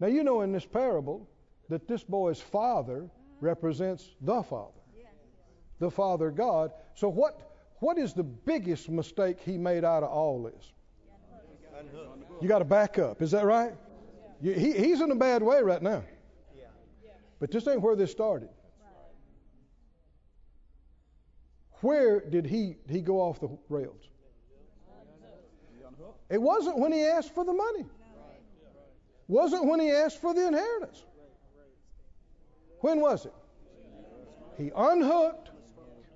Now 0.00 0.08
you 0.08 0.24
know 0.24 0.42
in 0.42 0.52
this 0.52 0.66
parable 0.66 1.28
that 1.68 1.88
this 1.88 2.04
boy's 2.04 2.40
father 2.40 3.08
represents 3.40 4.14
the 4.20 4.42
Father 4.42 4.72
the 5.78 5.90
Father 5.90 6.30
God. 6.30 6.72
So 6.94 7.08
what 7.08 7.52
what 7.80 7.98
is 7.98 8.14
the 8.14 8.22
biggest 8.22 8.88
mistake 8.88 9.38
he 9.40 9.58
made 9.58 9.84
out 9.84 10.02
of 10.02 10.10
all 10.10 10.42
this? 10.42 10.72
You 12.40 12.48
got 12.48 12.60
to 12.60 12.64
back 12.64 12.98
up. 12.98 13.20
Is 13.20 13.30
that 13.32 13.44
right? 13.44 13.72
You, 14.40 14.52
he, 14.52 14.72
he's 14.72 15.00
in 15.00 15.10
a 15.10 15.14
bad 15.14 15.42
way 15.42 15.62
right 15.62 15.82
now. 15.82 16.02
But 17.38 17.50
this 17.50 17.66
ain't 17.68 17.82
where 17.82 17.96
this 17.96 18.10
started. 18.10 18.48
Where 21.82 22.20
did 22.20 22.46
he, 22.46 22.76
he 22.88 23.02
go 23.02 23.20
off 23.20 23.40
the 23.40 23.50
rails? 23.68 24.08
It 26.30 26.40
wasn't 26.40 26.78
when 26.78 26.92
he 26.92 27.02
asked 27.02 27.34
for 27.34 27.44
the 27.44 27.52
money. 27.52 27.84
Wasn't 29.28 29.64
when 29.64 29.80
he 29.80 29.90
asked 29.90 30.20
for 30.20 30.34
the 30.34 30.46
inheritance. 30.46 31.04
When 32.80 33.00
was 33.00 33.26
it? 33.26 33.34
He 34.56 34.70
unhooked 34.74 35.50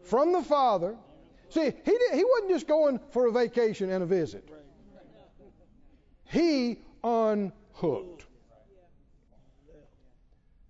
from 0.02 0.32
the 0.32 0.42
Father. 0.42 0.96
See, 1.48 1.64
he, 1.64 1.70
did, 1.90 2.12
he 2.14 2.24
wasn't 2.24 2.50
just 2.50 2.68
going 2.68 3.00
for 3.11 3.26
a 3.26 3.32
vacation 3.32 3.90
and 3.90 4.02
a 4.02 4.06
visit. 4.06 4.48
He 6.24 6.78
unhooked. 7.02 8.26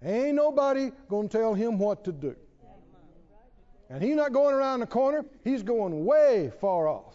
Ain't 0.02 0.36
nobody 0.36 0.90
going 1.08 1.28
to 1.28 1.38
tell 1.38 1.52
him 1.52 1.78
what 1.78 2.04
to 2.04 2.12
do. 2.12 2.34
And 3.90 4.02
he's 4.02 4.16
not 4.16 4.32
going 4.32 4.54
around 4.54 4.80
the 4.80 4.86
corner, 4.86 5.24
he's 5.44 5.62
going 5.62 6.04
way 6.04 6.50
far 6.60 6.88
off. 6.88 7.14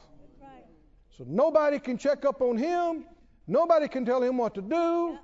So 1.17 1.23
nobody 1.26 1.80
can 1.80 1.97
check 1.97 2.26
up 2.26 2.41
on 2.41 2.57
him. 2.57 3.05
Nobody 3.48 3.88
can 3.88 4.06
tell 4.06 4.22
him 4.22 4.38
what 4.38 4.56
to 4.56 4.62
do. 4.62 5.18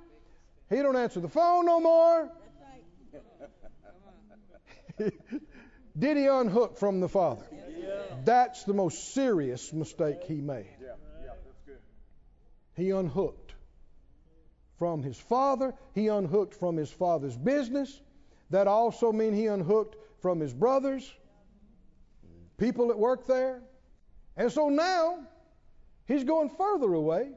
He 0.70 0.76
don't 0.76 0.96
answer 0.96 1.20
the 1.20 1.28
phone 1.28 1.66
no 1.66 1.80
more. 1.80 2.30
Did 5.98 6.16
he 6.16 6.26
unhook 6.26 6.78
from 6.78 7.00
the 7.00 7.08
Father? 7.08 7.44
That's 8.24 8.64
the 8.64 8.72
most 8.72 9.14
serious 9.14 9.72
mistake 9.72 10.24
he 10.24 10.40
made. 10.40 10.66
He 12.74 12.90
unhooked 12.90 13.54
from 14.78 15.02
his 15.02 15.16
father. 15.16 15.74
He 15.94 16.08
unhooked 16.08 16.54
from 16.54 16.76
his 16.76 16.90
father's 16.90 17.36
business. 17.36 18.00
That 18.50 18.66
also 18.66 19.12
means 19.12 19.36
he 19.36 19.46
unhooked 19.46 19.96
from 20.20 20.40
his 20.40 20.52
brothers, 20.52 21.12
people 22.58 22.88
that 22.88 22.98
work 22.98 23.26
there. 23.26 23.62
And 24.36 24.50
so 24.50 24.68
now 24.68 25.18
he's 26.06 26.24
going 26.24 26.50
further 26.50 26.92
away. 26.92 27.30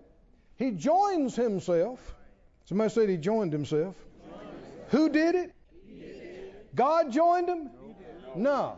He 0.57 0.71
joins 0.71 1.35
himself. 1.35 2.15
Somebody 2.65 2.89
said 2.89 3.09
he 3.09 3.17
joined 3.17 3.53
himself. 3.53 3.95
Who 4.89 5.09
did 5.09 5.35
it? 5.35 5.51
God 6.75 7.11
joined 7.11 7.49
him? 7.49 7.69
No. 8.35 8.77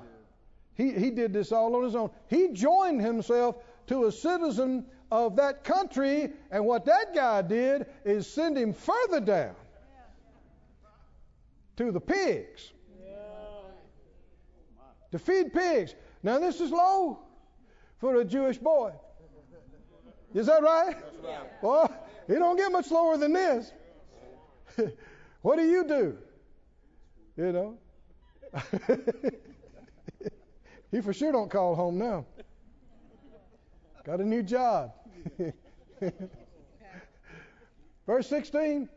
He, 0.75 0.91
he 0.91 1.09
did 1.09 1.33
this 1.33 1.51
all 1.51 1.75
on 1.75 1.83
his 1.83 1.95
own. 1.95 2.11
He 2.27 2.49
joined 2.49 3.01
himself 3.01 3.57
to 3.87 4.05
a 4.05 4.11
citizen 4.11 4.85
of 5.11 5.35
that 5.37 5.63
country, 5.63 6.29
and 6.51 6.65
what 6.65 6.85
that 6.85 7.15
guy 7.15 7.41
did 7.41 7.87
is 8.03 8.27
send 8.27 8.57
him 8.57 8.73
further 8.73 9.19
down 9.19 9.55
to 11.77 11.91
the 11.91 11.99
pigs 11.99 12.73
to 15.11 15.19
feed 15.19 15.53
pigs. 15.53 15.95
Now, 16.23 16.39
this 16.39 16.59
is 16.59 16.71
low 16.71 17.19
for 17.99 18.15
a 18.17 18.25
Jewish 18.25 18.57
boy. 18.57 18.91
Is 20.33 20.47
that 20.47 20.61
right? 20.61 20.95
Well, 21.61 21.93
he 22.27 22.33
don't 22.35 22.57
get 22.57 22.71
much 22.71 22.91
lower 22.91 23.17
than 23.17 23.33
this. 23.33 23.71
what 25.41 25.57
do 25.57 25.63
you 25.63 25.83
do? 25.87 26.17
You 27.37 27.51
know? 27.51 27.77
he 30.91 31.01
for 31.01 31.13
sure 31.13 31.31
don't 31.31 31.49
call 31.49 31.75
home 31.75 31.97
now. 31.97 32.25
Got 34.03 34.21
a 34.21 34.25
new 34.25 34.43
job. 34.43 34.93
Verse 38.05 38.27
16. 38.27 38.87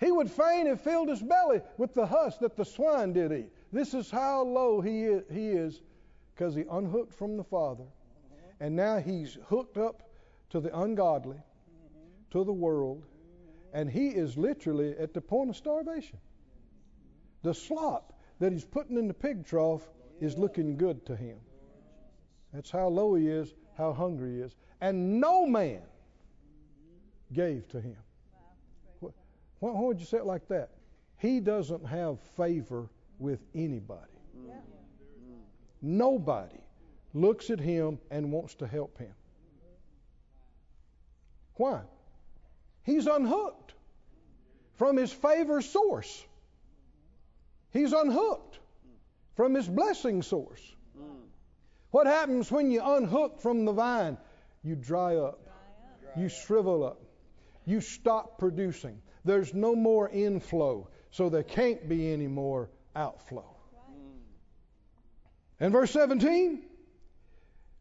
He 0.00 0.10
would 0.10 0.30
fain 0.30 0.66
have 0.66 0.80
filled 0.80 1.08
his 1.08 1.22
belly 1.22 1.60
with 1.78 1.94
the 1.94 2.06
husk 2.06 2.40
that 2.40 2.56
the 2.56 2.64
swine 2.64 3.12
did 3.12 3.32
eat. 3.32 3.50
This 3.72 3.94
is 3.94 4.10
how 4.10 4.42
low 4.42 4.80
he 4.80 5.20
he 5.32 5.48
is 5.48 5.80
because 6.34 6.54
he 6.54 6.64
unhooked 6.70 7.12
from 7.12 7.36
the 7.36 7.44
Father. 7.44 7.84
And 8.60 8.74
now 8.74 8.98
he's 8.98 9.36
hooked 9.48 9.76
up 9.76 10.03
to 10.54 10.60
the 10.60 10.80
ungodly, 10.82 11.42
to 12.30 12.44
the 12.44 12.52
world, 12.52 13.02
and 13.72 13.90
he 13.90 14.10
is 14.10 14.38
literally 14.38 14.96
at 14.98 15.12
the 15.12 15.20
point 15.20 15.50
of 15.50 15.56
starvation. 15.56 16.16
The 17.42 17.52
slop 17.52 18.12
that 18.38 18.52
he's 18.52 18.64
putting 18.64 18.96
in 18.96 19.08
the 19.08 19.14
pig 19.14 19.44
trough 19.44 19.82
is 20.20 20.38
looking 20.38 20.76
good 20.76 21.04
to 21.06 21.16
him. 21.16 21.38
That's 22.52 22.70
how 22.70 22.86
low 22.86 23.16
he 23.16 23.26
is, 23.26 23.52
how 23.76 23.92
hungry 23.92 24.36
he 24.36 24.42
is. 24.42 24.54
And 24.80 25.20
no 25.20 25.44
man 25.44 25.82
gave 27.32 27.66
to 27.70 27.80
him. 27.80 27.96
Why, 29.00 29.10
why 29.58 29.80
would 29.80 29.98
you 29.98 30.06
say 30.06 30.18
it 30.18 30.24
like 30.24 30.46
that? 30.50 30.70
He 31.18 31.40
doesn't 31.40 31.84
have 31.84 32.20
favor 32.36 32.88
with 33.18 33.40
anybody. 33.56 34.12
Nobody 35.82 36.60
looks 37.12 37.50
at 37.50 37.58
him 37.58 37.98
and 38.12 38.30
wants 38.30 38.54
to 38.54 38.68
help 38.68 38.96
him. 38.98 39.14
Why? 41.54 41.80
He's 42.82 43.06
unhooked 43.06 43.72
from 44.76 44.96
his 44.96 45.12
favor 45.12 45.62
source. 45.62 46.24
He's 47.72 47.92
unhooked 47.92 48.58
from 49.36 49.54
his 49.54 49.68
blessing 49.68 50.22
source. 50.22 50.62
What 51.90 52.06
happens 52.06 52.50
when 52.50 52.70
you 52.70 52.82
unhook 52.84 53.40
from 53.40 53.64
the 53.64 53.72
vine? 53.72 54.18
You 54.62 54.74
dry 54.74 55.16
up. 55.16 55.40
You 56.16 56.28
shrivel 56.28 56.84
up. 56.84 57.00
You 57.66 57.80
stop 57.80 58.38
producing. 58.38 59.00
There's 59.24 59.54
no 59.54 59.74
more 59.74 60.08
inflow, 60.08 60.88
so 61.10 61.28
there 61.28 61.42
can't 61.42 61.88
be 61.88 62.12
any 62.12 62.26
more 62.26 62.68
outflow. 62.94 63.46
And 65.60 65.72
verse 65.72 65.92
17, 65.92 66.62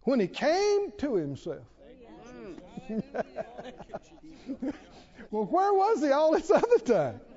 when 0.04 0.20
he 0.20 0.28
came 0.28 0.92
to 1.00 1.16
himself. 1.16 1.66
well, 5.32 5.46
where 5.46 5.74
was 5.74 6.02
he 6.02 6.12
all 6.12 6.32
this 6.32 6.52
other 6.52 6.80
time? 6.80 7.20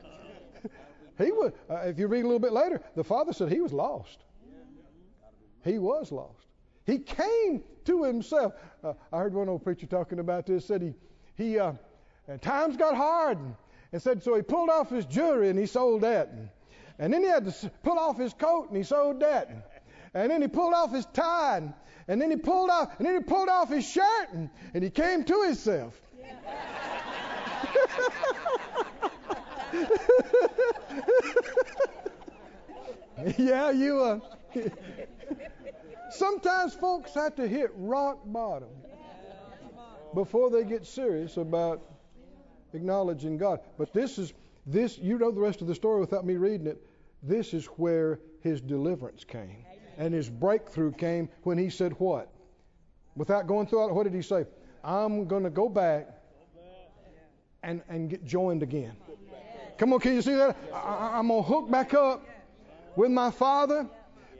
He 1.18 1.32
was, 1.32 1.52
uh, 1.70 1.76
if 1.76 1.98
you 1.98 2.08
read 2.08 2.24
a 2.24 2.28
little 2.28 2.38
bit 2.38 2.52
later, 2.52 2.82
the 2.94 3.02
father 3.02 3.32
said 3.32 3.50
he 3.50 3.62
was 3.62 3.72
lost. 3.72 4.18
He 5.64 5.78
was 5.78 6.12
lost. 6.12 6.46
He 6.84 6.98
came 6.98 7.62
to 7.86 8.04
himself. 8.04 8.52
Uh, 8.84 8.92
I 9.10 9.18
heard 9.18 9.32
one 9.32 9.48
old 9.48 9.64
preacher 9.64 9.86
talking 9.86 10.18
about 10.18 10.44
this. 10.44 10.66
Said 10.66 10.82
he, 10.82 10.94
he, 11.42 11.58
uh, 11.58 11.72
times 12.42 12.76
got 12.76 12.94
hard, 12.94 13.38
and, 13.38 13.54
and, 13.92 14.02
said 14.02 14.22
so. 14.22 14.36
He 14.36 14.42
pulled 14.42 14.68
off 14.68 14.90
his 14.90 15.06
jewelry 15.06 15.48
and 15.48 15.58
he 15.58 15.64
sold 15.64 16.02
that, 16.02 16.28
and, 16.28 16.50
and 16.98 17.12
then 17.12 17.22
he 17.22 17.28
had 17.28 17.50
to 17.50 17.70
pull 17.82 17.98
off 17.98 18.18
his 18.18 18.34
coat 18.34 18.68
and 18.68 18.76
he 18.76 18.82
sold 18.82 19.20
that, 19.20 19.48
and, 19.48 19.62
and 20.16 20.30
then 20.30 20.40
he 20.40 20.48
pulled 20.48 20.72
off 20.72 20.92
his 20.92 21.04
tie, 21.06 21.58
and, 21.58 21.74
and 22.08 22.20
then 22.20 22.30
he 22.30 22.36
pulled 22.38 22.70
off, 22.70 22.98
and 22.98 23.06
then 23.06 23.16
he 23.16 23.20
pulled 23.20 23.50
off 23.50 23.68
his 23.68 23.86
shirt, 23.86 24.32
and, 24.32 24.48
and 24.72 24.82
he 24.82 24.88
came 24.88 25.24
to 25.24 25.42
himself. 25.42 26.00
yeah, 33.36 33.70
you. 33.70 34.00
Uh, 34.00 34.20
sometimes 36.10 36.72
folks 36.72 37.12
have 37.12 37.36
to 37.36 37.46
hit 37.46 37.70
rock 37.76 38.20
bottom 38.24 38.70
before 40.14 40.48
they 40.48 40.64
get 40.64 40.86
serious 40.86 41.36
about 41.36 41.82
acknowledging 42.72 43.36
God. 43.36 43.60
But 43.76 43.92
this 43.92 44.18
is 44.18 44.32
this. 44.64 44.96
You 44.96 45.18
know 45.18 45.30
the 45.30 45.42
rest 45.42 45.60
of 45.60 45.66
the 45.66 45.74
story 45.74 46.00
without 46.00 46.24
me 46.24 46.36
reading 46.36 46.68
it. 46.68 46.80
This 47.22 47.52
is 47.52 47.66
where 47.66 48.18
his 48.40 48.62
deliverance 48.62 49.22
came 49.22 49.66
and 49.98 50.12
his 50.12 50.28
breakthrough 50.28 50.92
came 50.92 51.28
when 51.42 51.58
he 51.58 51.70
said 51.70 51.92
what? 51.98 52.30
Without 53.16 53.46
going 53.46 53.66
through 53.66 53.88
it, 53.88 53.94
what 53.94 54.04
did 54.04 54.14
he 54.14 54.22
say? 54.22 54.44
I'm 54.84 55.26
going 55.26 55.42
to 55.42 55.50
go 55.50 55.68
back 55.68 56.08
and, 57.62 57.82
and 57.88 58.08
get 58.10 58.24
joined 58.24 58.62
again. 58.62 58.92
Come 59.78 59.92
on, 59.92 60.00
can 60.00 60.14
you 60.14 60.22
see 60.22 60.34
that? 60.34 60.56
I, 60.72 61.18
am 61.18 61.28
going 61.28 61.42
to 61.42 61.48
hook 61.48 61.70
back 61.70 61.92
up 61.94 62.26
with 62.94 63.10
my 63.10 63.30
father 63.30 63.86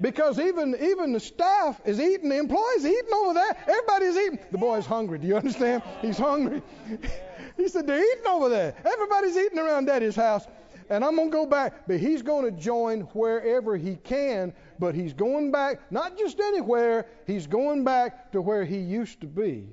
because 0.01 0.39
even 0.39 0.77
even 0.81 1.13
the 1.13 1.21
staff 1.21 1.81
is 1.85 2.01
eating, 2.01 2.29
the 2.29 2.39
employees 2.39 2.85
eating 2.85 3.13
over 3.15 3.35
there. 3.35 3.57
Everybody's 3.67 4.17
eating. 4.17 4.39
The 4.51 4.59
boy's 4.59 4.87
hungry. 4.87 5.19
Do 5.19 5.27
you 5.27 5.37
understand? 5.37 5.83
He's 6.01 6.19
hungry. 6.19 6.63
he 7.57 7.69
said, 7.69 7.87
They're 7.87 8.01
eating 8.01 8.27
over 8.27 8.49
there. 8.49 8.75
Everybody's 8.85 9.37
eating 9.37 9.59
around 9.59 9.87
daddy's 9.87 10.17
house. 10.17 10.47
And 10.91 11.05
I'm 11.05 11.16
going 11.16 11.30
to 11.30 11.37
go 11.37 11.47
back. 11.47 11.87
But 11.87 12.01
he's 12.01 12.22
going 12.22 12.45
to 12.45 12.51
join 12.51 13.01
wherever 13.12 13.76
he 13.76 13.97
can. 13.97 14.53
But 14.78 14.95
he's 14.95 15.12
going 15.12 15.51
back, 15.51 15.80
not 15.91 16.18
just 16.18 16.41
anywhere, 16.41 17.07
he's 17.26 17.47
going 17.47 17.84
back 17.84 18.32
to 18.32 18.41
where 18.41 18.64
he 18.64 18.78
used 18.78 19.20
to 19.20 19.26
be 19.26 19.68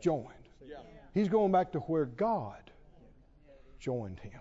joined. 0.00 0.28
He's 1.14 1.28
going 1.28 1.52
back 1.52 1.72
to 1.72 1.78
where 1.80 2.06
God 2.06 2.70
joined 3.78 4.18
him. 4.20 4.32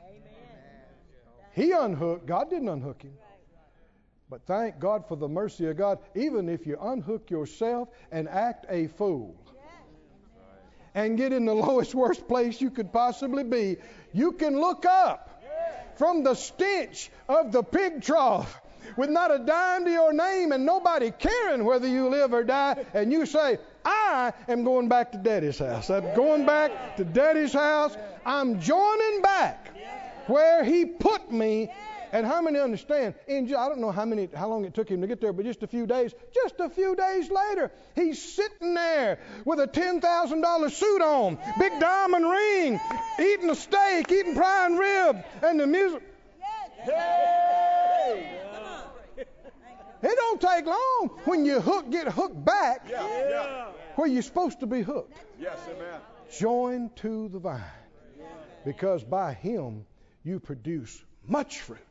He 1.54 1.72
unhooked, 1.72 2.26
God 2.26 2.50
didn't 2.50 2.70
unhook 2.70 3.02
him. 3.02 3.14
But 4.30 4.46
thank 4.46 4.80
God 4.80 5.06
for 5.06 5.18
the 5.18 5.28
mercy 5.28 5.68
of 5.68 5.76
God, 5.76 6.00
even 6.16 6.48
if 6.48 6.66
you 6.66 6.78
unhook 6.82 7.30
yourself 7.30 7.90
and 8.14 8.30
act 8.30 8.66
a 8.70 8.88
fool 8.88 9.36
and 10.94 11.18
get 11.18 11.34
in 11.34 11.46
the 11.46 11.54
lowest, 11.54 11.94
worst 11.94 12.28
place 12.28 12.62
you 12.62 12.72
could 12.72 12.94
possibly 12.94 13.44
be, 13.44 13.76
you 14.14 14.32
can 14.32 14.58
look 14.58 14.86
up 14.86 15.31
from 16.02 16.24
the 16.24 16.34
stench 16.34 17.12
of 17.30 17.52
the 17.52 17.62
pig 17.62 18.02
trough 18.02 18.60
with 18.98 19.12
not 19.12 19.30
a 19.30 19.38
dime 19.38 19.86
to 19.86 19.92
your 19.92 20.12
name 20.12 20.52
and 20.52 20.66
nobody 20.66 21.12
caring 21.12 21.64
whether 21.64 21.88
you 21.88 22.10
live 22.10 22.34
or 22.34 22.44
die, 22.44 22.84
and 22.96 23.12
you 23.12 23.24
say, 23.24 23.60
I 23.86 24.34
am 24.48 24.64
going 24.64 24.90
back 24.90 25.12
to 25.12 25.20
daddy's 25.20 25.60
house. 25.60 25.92
I'm 25.92 26.16
going 26.16 26.44
back 26.44 26.98
to 26.98 27.04
daddy's 27.04 27.54
house. 27.54 27.96
I'm 28.26 28.60
joining 28.60 29.22
back 29.22 29.78
where 30.26 30.64
he 30.64 30.86
put 30.86 31.32
me. 31.32 31.72
And 32.12 32.26
how 32.26 32.42
many 32.42 32.60
understand? 32.60 33.16
In, 33.28 33.46
I 33.56 33.70
don't 33.70 33.80
know 33.80 33.92
how 33.92 34.06
many, 34.06 34.28
how 34.36 34.50
long 34.50 34.66
it 34.66 34.74
took 34.74 34.90
him 34.90 35.02
to 35.02 35.08
get 35.08 35.22
there, 35.22 35.32
but 35.32 35.46
just 35.46 35.64
a 35.64 35.68
few 35.68 35.88
days. 35.88 36.14
Just 36.34 36.60
a 36.60 36.70
few 36.70 36.96
days 36.96 37.30
later, 37.32 37.72
he's 37.96 38.22
sitting 38.22 38.74
there 38.74 39.20
with 39.46 39.60
a 39.60 39.68
ten 39.68 40.02
thousand 40.02 40.42
dollar 40.42 40.70
suit 40.70 41.02
on, 41.02 41.38
big 41.58 41.80
diamond 41.80 42.30
ring, 42.30 42.80
eating 43.20 43.50
a 43.50 43.56
steak, 43.56 44.12
eating 44.12 44.36
prime 44.36 44.76
rib, 44.76 45.24
and 45.42 45.60
the 45.60 45.68
music. 45.68 46.04
Hey! 46.84 48.38
It 50.04 50.16
don't 50.16 50.42
take 50.42 50.66
long 50.66 51.12
when 51.26 51.46
you 51.46 51.62
hook, 51.62 51.92
get 51.92 52.08
hooked 52.08 52.44
back 52.44 52.88
yeah, 52.90 53.30
yeah. 53.30 53.66
where 53.96 54.08
you're 54.08 54.24
supposed 54.24 54.60
to 54.62 54.66
be 54.66 54.82
hooked. 54.82 55.16
Yes, 55.40 55.60
amen. 55.70 56.02
Join 56.40 56.90
to 56.98 57.30
the 57.30 57.38
vine. 57.38 57.62
Because 58.66 59.04
by 59.04 59.34
him 59.34 59.86
you 60.24 60.40
produce 60.40 61.04
much 61.28 61.60
fruit 61.62 61.91